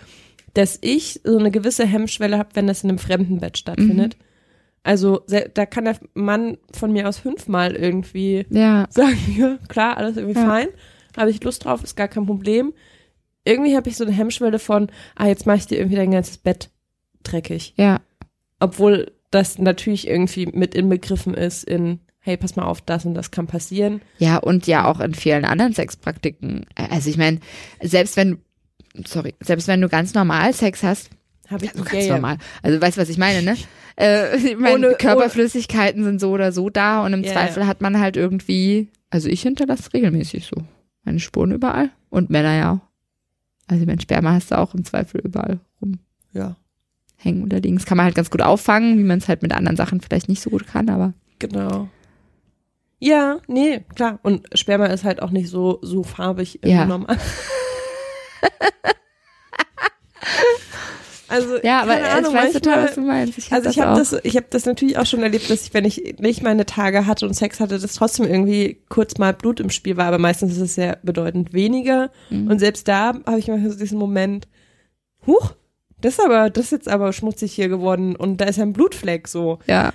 [0.54, 4.16] dass ich so eine gewisse Hemmschwelle habe, wenn das in einem fremden Bett stattfindet.
[4.82, 8.86] Also se- da kann der Mann von mir aus fünfmal irgendwie Ja.
[8.90, 10.46] sagen, ja, klar, alles irgendwie Ja.
[10.46, 10.68] fein,
[11.16, 12.72] habe ich Lust drauf, ist gar kein Problem.
[13.46, 16.38] irgendwie habe ich so eine Hemmschwelle von, ah, jetzt mache ich dir irgendwie dein ganzes
[16.38, 16.70] Bett
[17.24, 17.74] dreckig.
[17.76, 18.00] Ja.
[18.60, 23.30] Obwohl das natürlich irgendwie mit inbegriffen ist in, hey, pass mal auf, das und das
[23.30, 24.00] kann passieren.
[24.18, 26.64] Ja, und ja auch in vielen anderen Sexpraktiken.
[26.74, 27.38] Also ich meine,
[27.82, 28.38] selbst wenn,
[29.06, 31.10] sorry, selbst wenn du ganz normal Sex hast,
[31.50, 32.14] Habe ich also ganz ja.
[32.14, 33.56] normal, also weißt du, was ich meine, ne?
[33.96, 37.80] Äh, ich meine, Ohne- Körperflüssigkeiten sind so oder so da und im Ja, Zweifel hat
[37.80, 40.56] man halt irgendwie, also ich hinterlasse regelmäßig so
[41.04, 42.80] meine Spuren überall und Männer ja auch.
[43.68, 45.60] Also mein Sperma hast du auch im Zweifel überall
[46.32, 46.56] Ja,
[47.24, 47.76] rumhängen oder liegen.
[47.76, 50.28] Das kann man halt ganz gut auffangen, wie man es halt mit anderen Sachen vielleicht
[50.28, 51.88] nicht so gut kann, aber genau.
[52.98, 54.18] Ja, nee, klar.
[54.22, 56.84] Und Sperma ist halt auch nicht so, so farbig im Ja.
[56.86, 57.18] normal.
[61.28, 63.38] also, ja, aber keine ich Ahnung, weiß total, was du meinst.
[63.38, 65.84] Ich Also ich habe das, ich habe das natürlich auch schon erlebt, dass ich, wenn
[65.84, 69.70] ich nicht meine Tage hatte und Sex hatte, dass trotzdem irgendwie kurz mal Blut im
[69.70, 72.10] Spiel war, aber meistens ist es ja bedeutend weniger.
[72.30, 72.48] Mhm.
[72.50, 74.48] Und selbst da habe ich manchmal so diesen Moment,
[75.26, 75.52] huch,
[76.00, 78.72] das ist aber, das ist jetzt aber schmutzig hier geworden und da ist ja ein
[78.72, 79.58] Blutfleck so.
[79.66, 79.92] ja.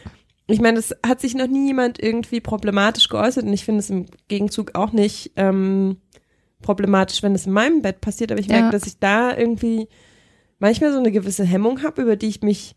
[0.50, 3.90] Ich meine, es hat sich noch nie jemand irgendwie problematisch geäußert und ich finde es
[3.90, 5.98] im Gegenzug auch nicht ähm,
[6.62, 8.72] problematisch, wenn es in meinem Bett passiert, aber ich merke, Ja.
[8.72, 9.88] dass ich da irgendwie
[10.60, 12.76] manchmal so eine gewisse Hemmung habe, über die ich mich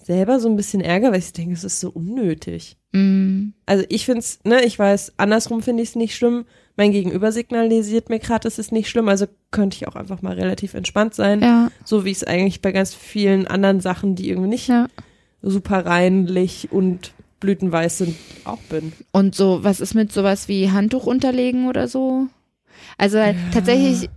[0.00, 2.76] selber so ein bisschen ärgere, weil ich denke, es ist so unnötig.
[2.92, 6.44] Mm, Also ich finde es, ne, ich weiß, andersrum finde ich es nicht schlimm.
[6.76, 10.34] Mein Gegenüber signalisiert mir gerade, es ist nicht schlimm, also könnte ich auch einfach mal
[10.34, 11.40] relativ entspannt sein.
[11.42, 14.86] ja, So wie ich es eigentlich bei ganz vielen anderen Sachen, die irgendwie nicht ja.
[15.42, 18.92] Super reinlich und blütenweiß sind, auch bin.
[19.12, 22.26] Und so, was ist mit sowas wie Handtuch unterlegen oder so?
[22.96, 23.18] Also
[23.52, 24.10] tatsächlich,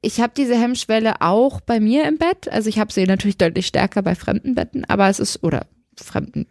[0.00, 2.48] ich habe diese Hemmschwelle auch bei mir im Bett.
[2.50, 6.46] Also ich habe sie natürlich deutlich stärker bei fremden Betten, aber es ist, oder fremden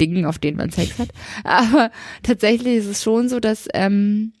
[0.00, 1.10] Dingen, auf denen man Sex hat.
[1.44, 1.90] Aber
[2.22, 4.32] tatsächlich ist es schon so, dass ähm,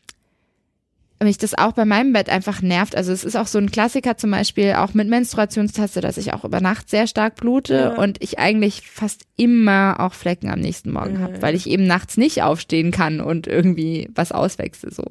[1.24, 2.96] mich das auch bei meinem Bett einfach nervt.
[2.96, 6.44] Also es ist auch so ein Klassiker zum Beispiel auch mit Menstruationstaste, dass ich auch
[6.44, 7.88] über Nacht sehr stark blute Ja.
[8.02, 11.42] und ich eigentlich fast immer auch Flecken am nächsten Morgen Ja, habe, ja.
[11.42, 15.04] weil ich eben nachts nicht aufstehen kann und irgendwie was auswechsel so.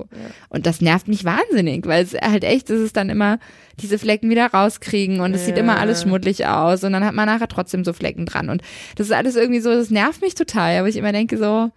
[0.49, 3.39] Und das nervt mich wahnsinnig, weil es halt echt ist es dann immer
[3.79, 5.63] diese Flecken wieder rauskriegen und es sieht Ja.
[5.63, 8.61] immer alles schmuddelig aus und dann hat man nachher trotzdem so Flecken dran und
[8.95, 11.71] das ist alles irgendwie so, das nervt mich total, aber ich immer denke so,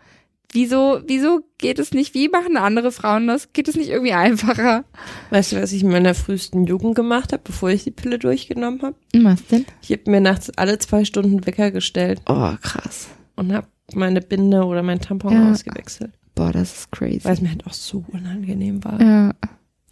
[0.54, 3.52] wieso, wieso geht es nicht, wie machen andere Frauen das?
[3.52, 4.84] Geht es nicht irgendwie einfacher?
[5.30, 8.80] Weißt du, was ich in meiner frühesten Jugend gemacht habe, bevor ich die Pille durchgenommen
[8.82, 8.96] habe?
[9.22, 9.66] Was denn?
[9.82, 13.08] Ich habe mir nachts alle zwei Stunden Wecker gestellt Oh, krass.
[13.36, 15.50] und habe meine Binde oder mein Tampon Ja.
[15.50, 17.24] ausgewechselt, Boah, das ist crazy.
[17.24, 19.32] weil es mir halt auch so unangenehm war, Ja,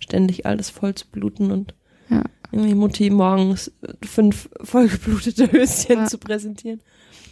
[0.01, 1.75] ständig alles voll zu bluten und
[2.09, 2.23] Ja.
[2.51, 3.71] irgendwie Mutti morgens
[4.05, 6.05] fünf vollgeblutete Höschen Ja.
[6.07, 6.81] zu präsentieren.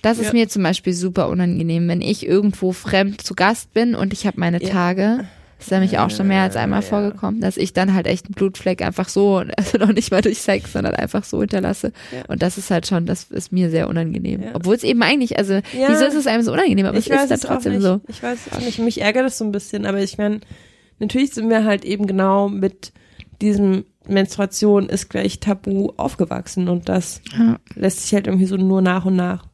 [0.02, 0.32] Das ist Ja.
[0.32, 4.38] mir zum Beispiel super unangenehm, wenn ich irgendwo fremd zu Gast bin und ich habe
[4.40, 4.68] meine Ja.
[4.68, 5.24] Tage.
[5.58, 6.86] Ist nämlich auch schon mehr als einmal Ja.
[6.88, 10.38] vorgekommen, dass ich dann halt echt einen Blutfleck einfach so, also noch nicht mal durch
[10.40, 11.92] Sex, sondern einfach so hinterlasse.
[12.28, 14.42] Und das ist halt schon, das ist mir sehr unangenehm.
[14.54, 17.30] Obwohl es eben eigentlich, also wieso ist es einem so unangenehm, aber ich es ist
[17.30, 18.00] weiß dann trotzdem so.
[18.08, 18.78] Ich weiß es auch nicht.
[18.78, 20.40] Mich ärgert das so ein bisschen, aber ich meine,
[20.98, 22.92] natürlich sind wir halt eben genau mit
[23.42, 27.58] diesem Menstruation ist gleich Tabu aufgewachsen und das Ja.
[27.74, 29.44] lässt sich halt irgendwie so nur nach und nach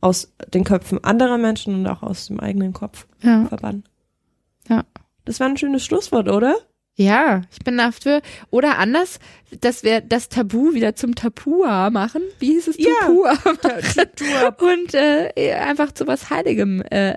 [0.00, 3.46] aus den Köpfen anderer Menschen und auch aus dem eigenen Kopf Ja.
[3.46, 3.84] verbannen.
[4.68, 4.84] Ja.
[5.24, 6.56] Das war ein schönes Schlusswort, oder?
[6.96, 8.20] Ja, ich bin dafür.
[8.50, 9.20] Oder anders,
[9.60, 12.20] dass wir das Tabu wieder zum Tapua machen.
[12.40, 12.76] Wie hieß es?
[12.78, 12.90] Ja.
[13.00, 13.34] Tapua.
[13.94, 14.48] Tatua.
[14.58, 17.16] Und äh, einfach zu was Heiligem äh,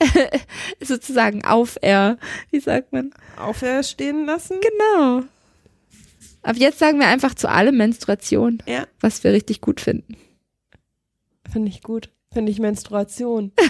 [0.82, 2.18] sozusagen aufer,
[2.50, 3.12] wie sagt man?
[3.38, 4.58] Auferstehen lassen.
[4.60, 5.22] Genau.
[6.42, 10.16] Ab jetzt sagen wir einfach zu allem Menstruation, Ja, was wir richtig gut finden.
[11.50, 12.10] finde ich gut.
[12.32, 13.52] Finde ich Menstruation.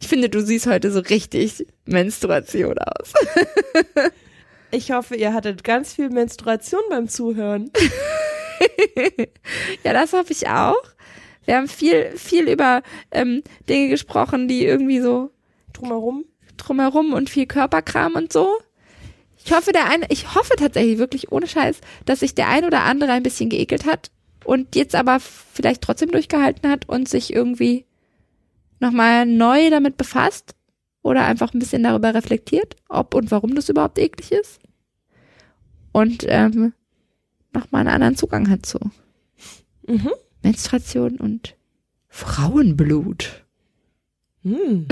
[0.00, 3.12] Ich finde, du siehst heute so richtig Menstruation aus.
[4.70, 7.70] Ich hoffe, ihr hattet ganz viel Menstruation beim Zuhören.
[9.82, 10.82] ja, das hoffe ich auch.
[11.46, 15.30] Wir haben viel, viel über ähm, Dinge gesprochen, die irgendwie so
[15.72, 16.26] Drumherum.
[16.58, 18.58] drumherum und viel Körperkram und so.
[19.42, 22.82] Ich hoffe, der eine, ich hoffe tatsächlich wirklich ohne Scheiß, dass sich der ein oder
[22.82, 24.10] andere ein bisschen geekelt hat
[24.48, 27.84] und jetzt aber vielleicht trotzdem durchgehalten hat und sich irgendwie
[28.80, 30.54] nochmal neu damit befasst
[31.02, 34.58] oder einfach ein bisschen darüber reflektiert, ob und warum das überhaupt eklig ist.
[35.92, 36.72] Und ähm,
[37.52, 38.78] nochmal einen anderen Zugang hat zu
[39.86, 40.10] Mhm.
[40.42, 41.56] Menstruation und
[42.08, 43.44] Frauenblut.
[44.44, 44.86] Hm.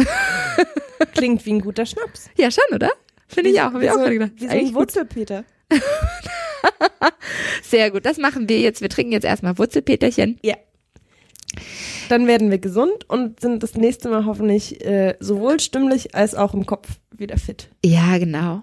[1.14, 2.28] Klingt wie ein guter Schnaps.
[2.36, 2.90] Ja, schon, oder?
[3.26, 3.72] Finde ich auch.
[3.72, 4.32] Hab Wie ich auch so, gerade gedacht.
[4.36, 4.74] wie so Eigentlich ein.
[4.74, 5.44] Wurzelpeter.
[7.62, 8.80] Sehr gut, das machen wir jetzt.
[8.80, 10.38] Wir trinken jetzt erstmal Wurzelpeterchen.
[10.42, 10.56] Ja.
[12.08, 16.54] Dann werden wir gesund und sind das nächste Mal hoffentlich äh, sowohl stimmlich als auch
[16.54, 17.70] im Kopf wieder fit.
[17.84, 18.62] Ja, genau.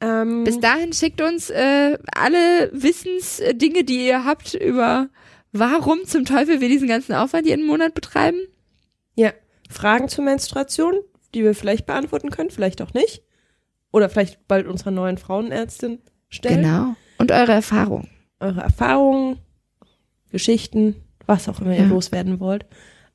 [0.00, 5.08] Ähm, Bis dahin schickt uns äh, alle Wissensdinge, die ihr habt über
[5.52, 8.38] warum zum Teufel wir diesen ganzen Aufwand jeden Monat betreiben.
[9.14, 9.32] ja,
[9.70, 10.94] Fragen zur Menstruation,
[11.34, 13.22] die wir vielleicht beantworten können, vielleicht auch nicht.
[13.90, 16.62] Oder vielleicht bald unserer neuen Frauenärztin stellen.
[16.62, 16.96] Genau.
[17.22, 18.08] Und eure Erfahrung.
[18.40, 19.38] Eure Erfahrungen,
[20.32, 20.96] Geschichten,
[21.26, 21.88] was auch immer ihr Ja.
[21.88, 22.66] loswerden wollt,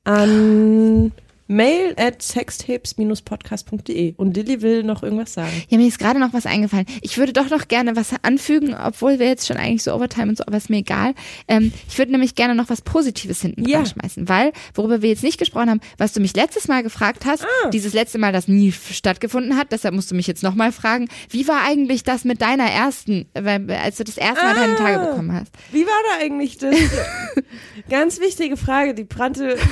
[0.05, 1.11] an
[1.47, 4.13] mail at sextapes-podcast.de.
[4.17, 5.51] Und Lilly will noch irgendwas sagen.
[5.69, 6.85] Ja, mir ist gerade noch was eingefallen.
[7.01, 10.37] Ich würde doch noch gerne was anfügen, obwohl wir jetzt schon eigentlich so Overtime und
[10.37, 11.13] so, aber ist mir egal.
[11.47, 13.85] Ähm, ich würde nämlich gerne noch was Positives hinten Ja.
[13.85, 17.43] schmeißen, weil, worüber wir jetzt nicht gesprochen haben, was du mich letztes Mal gefragt hast,
[17.45, 17.69] Ah.
[17.69, 21.47] dieses letzte Mal, das nie stattgefunden hat, deshalb musst du mich jetzt nochmal fragen, wie
[21.47, 24.77] war eigentlich das mit deiner ersten, als du das erste Mal deine Ah.
[24.77, 25.51] Tage bekommen hast?
[25.71, 26.75] Wie war da eigentlich das?
[27.89, 29.57] Ganz wichtige Frage, die brannte.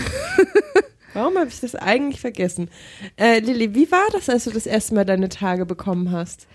[1.16, 2.70] Warum habe ich das eigentlich vergessen?
[3.16, 6.46] Äh, Lilly, wie war das, als du das erste Mal deine Tage bekommen hast?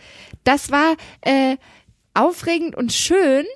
[0.45, 1.57] Das war äh,
[2.13, 3.47] aufregend und schön.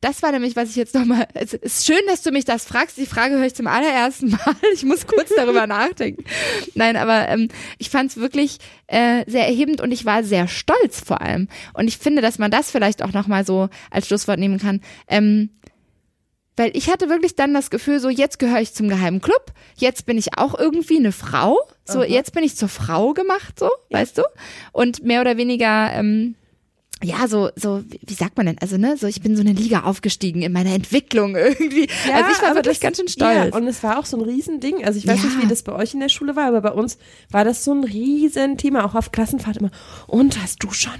[0.00, 1.26] Das war nämlich, was ich jetzt nochmal.
[1.34, 2.96] Es ist schön, dass du mich das fragst.
[2.96, 4.54] Die Frage höre ich zum allerersten Mal.
[4.72, 6.22] Ich muss kurz darüber nachdenken.
[6.74, 7.48] Nein, aber ähm,
[7.78, 11.48] ich fand es wirklich äh, sehr erhebend und ich war sehr stolz vor allem.
[11.74, 14.80] Und ich finde, dass man das vielleicht auch nochmal so als Schlusswort nehmen kann.
[15.08, 15.50] Ähm,
[16.56, 20.06] weil ich hatte wirklich dann das Gefühl, so jetzt gehöre ich zum geheimen Club, jetzt
[20.06, 22.06] bin ich auch irgendwie eine Frau, so Aha.
[22.06, 24.22] jetzt bin ich zur Frau gemacht, so, weißt du?
[24.72, 26.34] Und mehr oder weniger, ähm,
[27.02, 28.56] ja, so, so, wie sagt man denn?
[28.58, 31.88] Also, ne, so, ich bin so eine Liga aufgestiegen in meiner Entwicklung irgendwie.
[32.10, 33.50] also ich war wirklich das- ganz schön stolz.
[33.52, 34.82] Ja, und es war auch so ein Riesending.
[34.82, 35.28] Also ich weiß Ja.
[35.28, 36.96] nicht, wie das bei euch in der Schule war, aber bei uns
[37.30, 39.70] war das so ein Riesenthema, auch auf Klassenfahrt immer.
[40.06, 40.94] Und hast du schon?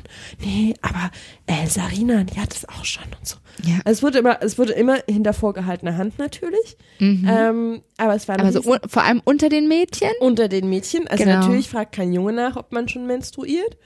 [0.44, 1.10] Nee, aber
[1.46, 3.36] äh, Sarina, die hat es auch schon und so.
[3.64, 3.74] Ja.
[3.84, 6.76] Also es wurde immer, es wurde immer hinter vorgehaltener Hand natürlich.
[7.00, 8.46] Ähm, aber es war ein Mhm.
[8.46, 10.10] Aber so, Riesen- un- vor allem unter den Mädchen?
[10.20, 11.08] unter den Mädchen.
[11.08, 11.40] Also Genau.
[11.40, 13.76] natürlich fragt kein Junge nach, ob man schon menstruiert.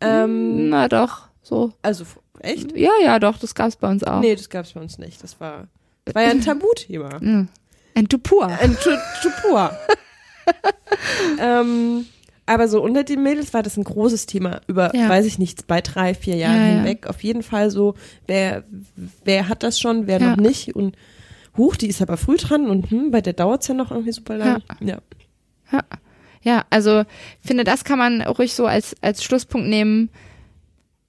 [0.00, 1.72] Ähm, Na doch, so.
[1.82, 2.04] also
[2.40, 2.76] echt?
[2.76, 4.20] Ja, ja, doch, das gab's bei uns auch.
[4.20, 5.22] Nee, das gab es bei uns nicht.
[5.22, 5.68] Das war,
[6.04, 7.16] das war ja ein Tabuthema.
[7.96, 8.46] Ein Tupur.
[8.46, 8.90] Ein Tu-
[9.22, 9.70] Tupur.
[11.40, 12.06] ähm,
[12.46, 15.08] aber so unter den Mädels war das ein großes Thema über, Ja.
[15.08, 16.74] weiß ich nicht, bei drei, vier Jahren Ja, ja.
[16.76, 17.06] hinweg.
[17.06, 17.94] Auf jeden Fall so,
[18.26, 18.64] wer,
[19.24, 20.30] wer hat das schon, wer Ja.
[20.30, 20.96] noch nicht und
[21.56, 24.36] huch, die ist aber früh dran und hm, bei der dauert's ja noch irgendwie super
[24.36, 24.62] lang.
[24.80, 24.98] Ja.
[25.72, 25.82] Ja.
[26.42, 27.00] Ja, also
[27.40, 30.10] ich finde, das kann man ruhig so als, als Schlusspunkt nehmen.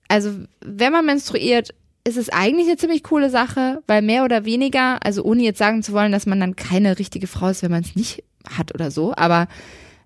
[0.08, 0.32] Also,
[0.62, 1.74] wenn man menstruiert,
[2.08, 5.84] ist es eigentlich eine ziemlich coole Sache, weil mehr oder weniger, also ohne jetzt sagen
[5.84, 8.92] zu wollen, dass man dann keine richtige Frau ist, wenn man es nicht hat oder
[8.92, 9.48] so, aber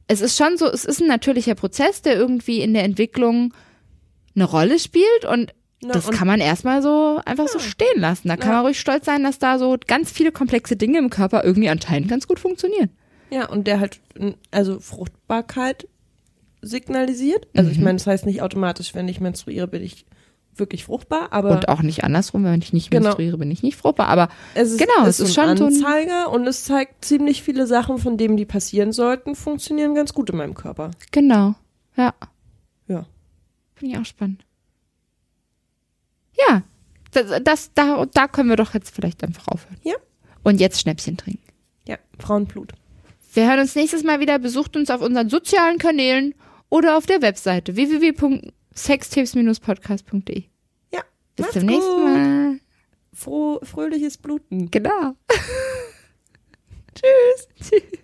[0.09, 3.53] es ist schon so, es ist ein natürlicher Prozess, der irgendwie in der Entwicklung
[4.35, 8.27] eine Rolle spielt und Na, das und- kann man erstmal so einfach so stehen lassen.
[8.27, 8.55] Da kann Ja.
[8.57, 12.09] man ruhig stolz sein, dass da so ganz viele komplexe Dinge im Körper irgendwie anscheinend
[12.09, 12.89] ganz gut funktionieren.
[13.31, 13.99] Ja, und der halt,
[14.51, 15.87] also Fruchtbarkeit
[16.61, 17.47] signalisiert.
[17.55, 17.83] Also ich Mhm.
[17.85, 20.05] meine, das heißt nicht automatisch, wenn ich menstruiere, bin ich
[20.55, 23.03] wirklich fruchtbar, aber Und auch nicht andersrum, wenn ich nicht Genau.
[23.05, 24.07] menstruiere, bin ich nicht fruchtbar.
[24.09, 27.43] Aber es ist, genau, ist es ist ein schon ein- Anzeiger und es zeigt ziemlich
[27.43, 30.91] viele Sachen, von denen die passieren sollten, funktionieren ganz gut in meinem Körper.
[31.11, 31.55] genau,
[31.95, 32.13] ja,
[32.87, 33.05] Ja.
[33.75, 34.43] finde ich auch spannend.
[36.47, 36.63] Ja,
[37.11, 39.77] das, das da, da können wir doch jetzt vielleicht einfach aufhören.
[39.83, 39.95] Ja.
[40.43, 41.43] Und jetzt Schnäpschen trinken.
[41.87, 42.73] Ja, Frauenblut.
[43.33, 44.39] Wir hören uns nächstes Mal wieder.
[44.39, 46.33] Besucht uns auf unseren sozialen Kanälen
[46.69, 47.75] oder auf der Webseite
[48.73, 50.43] www.sextapes-podcast.de.
[50.93, 51.03] Ja.
[51.35, 52.03] Bis zum nächsten gut.
[52.03, 52.59] Mal.
[53.13, 54.69] Froh, fröhliches Bluten.
[54.71, 55.15] Genau.
[56.95, 57.47] Tschüss.
[57.59, 57.99] Tschüss.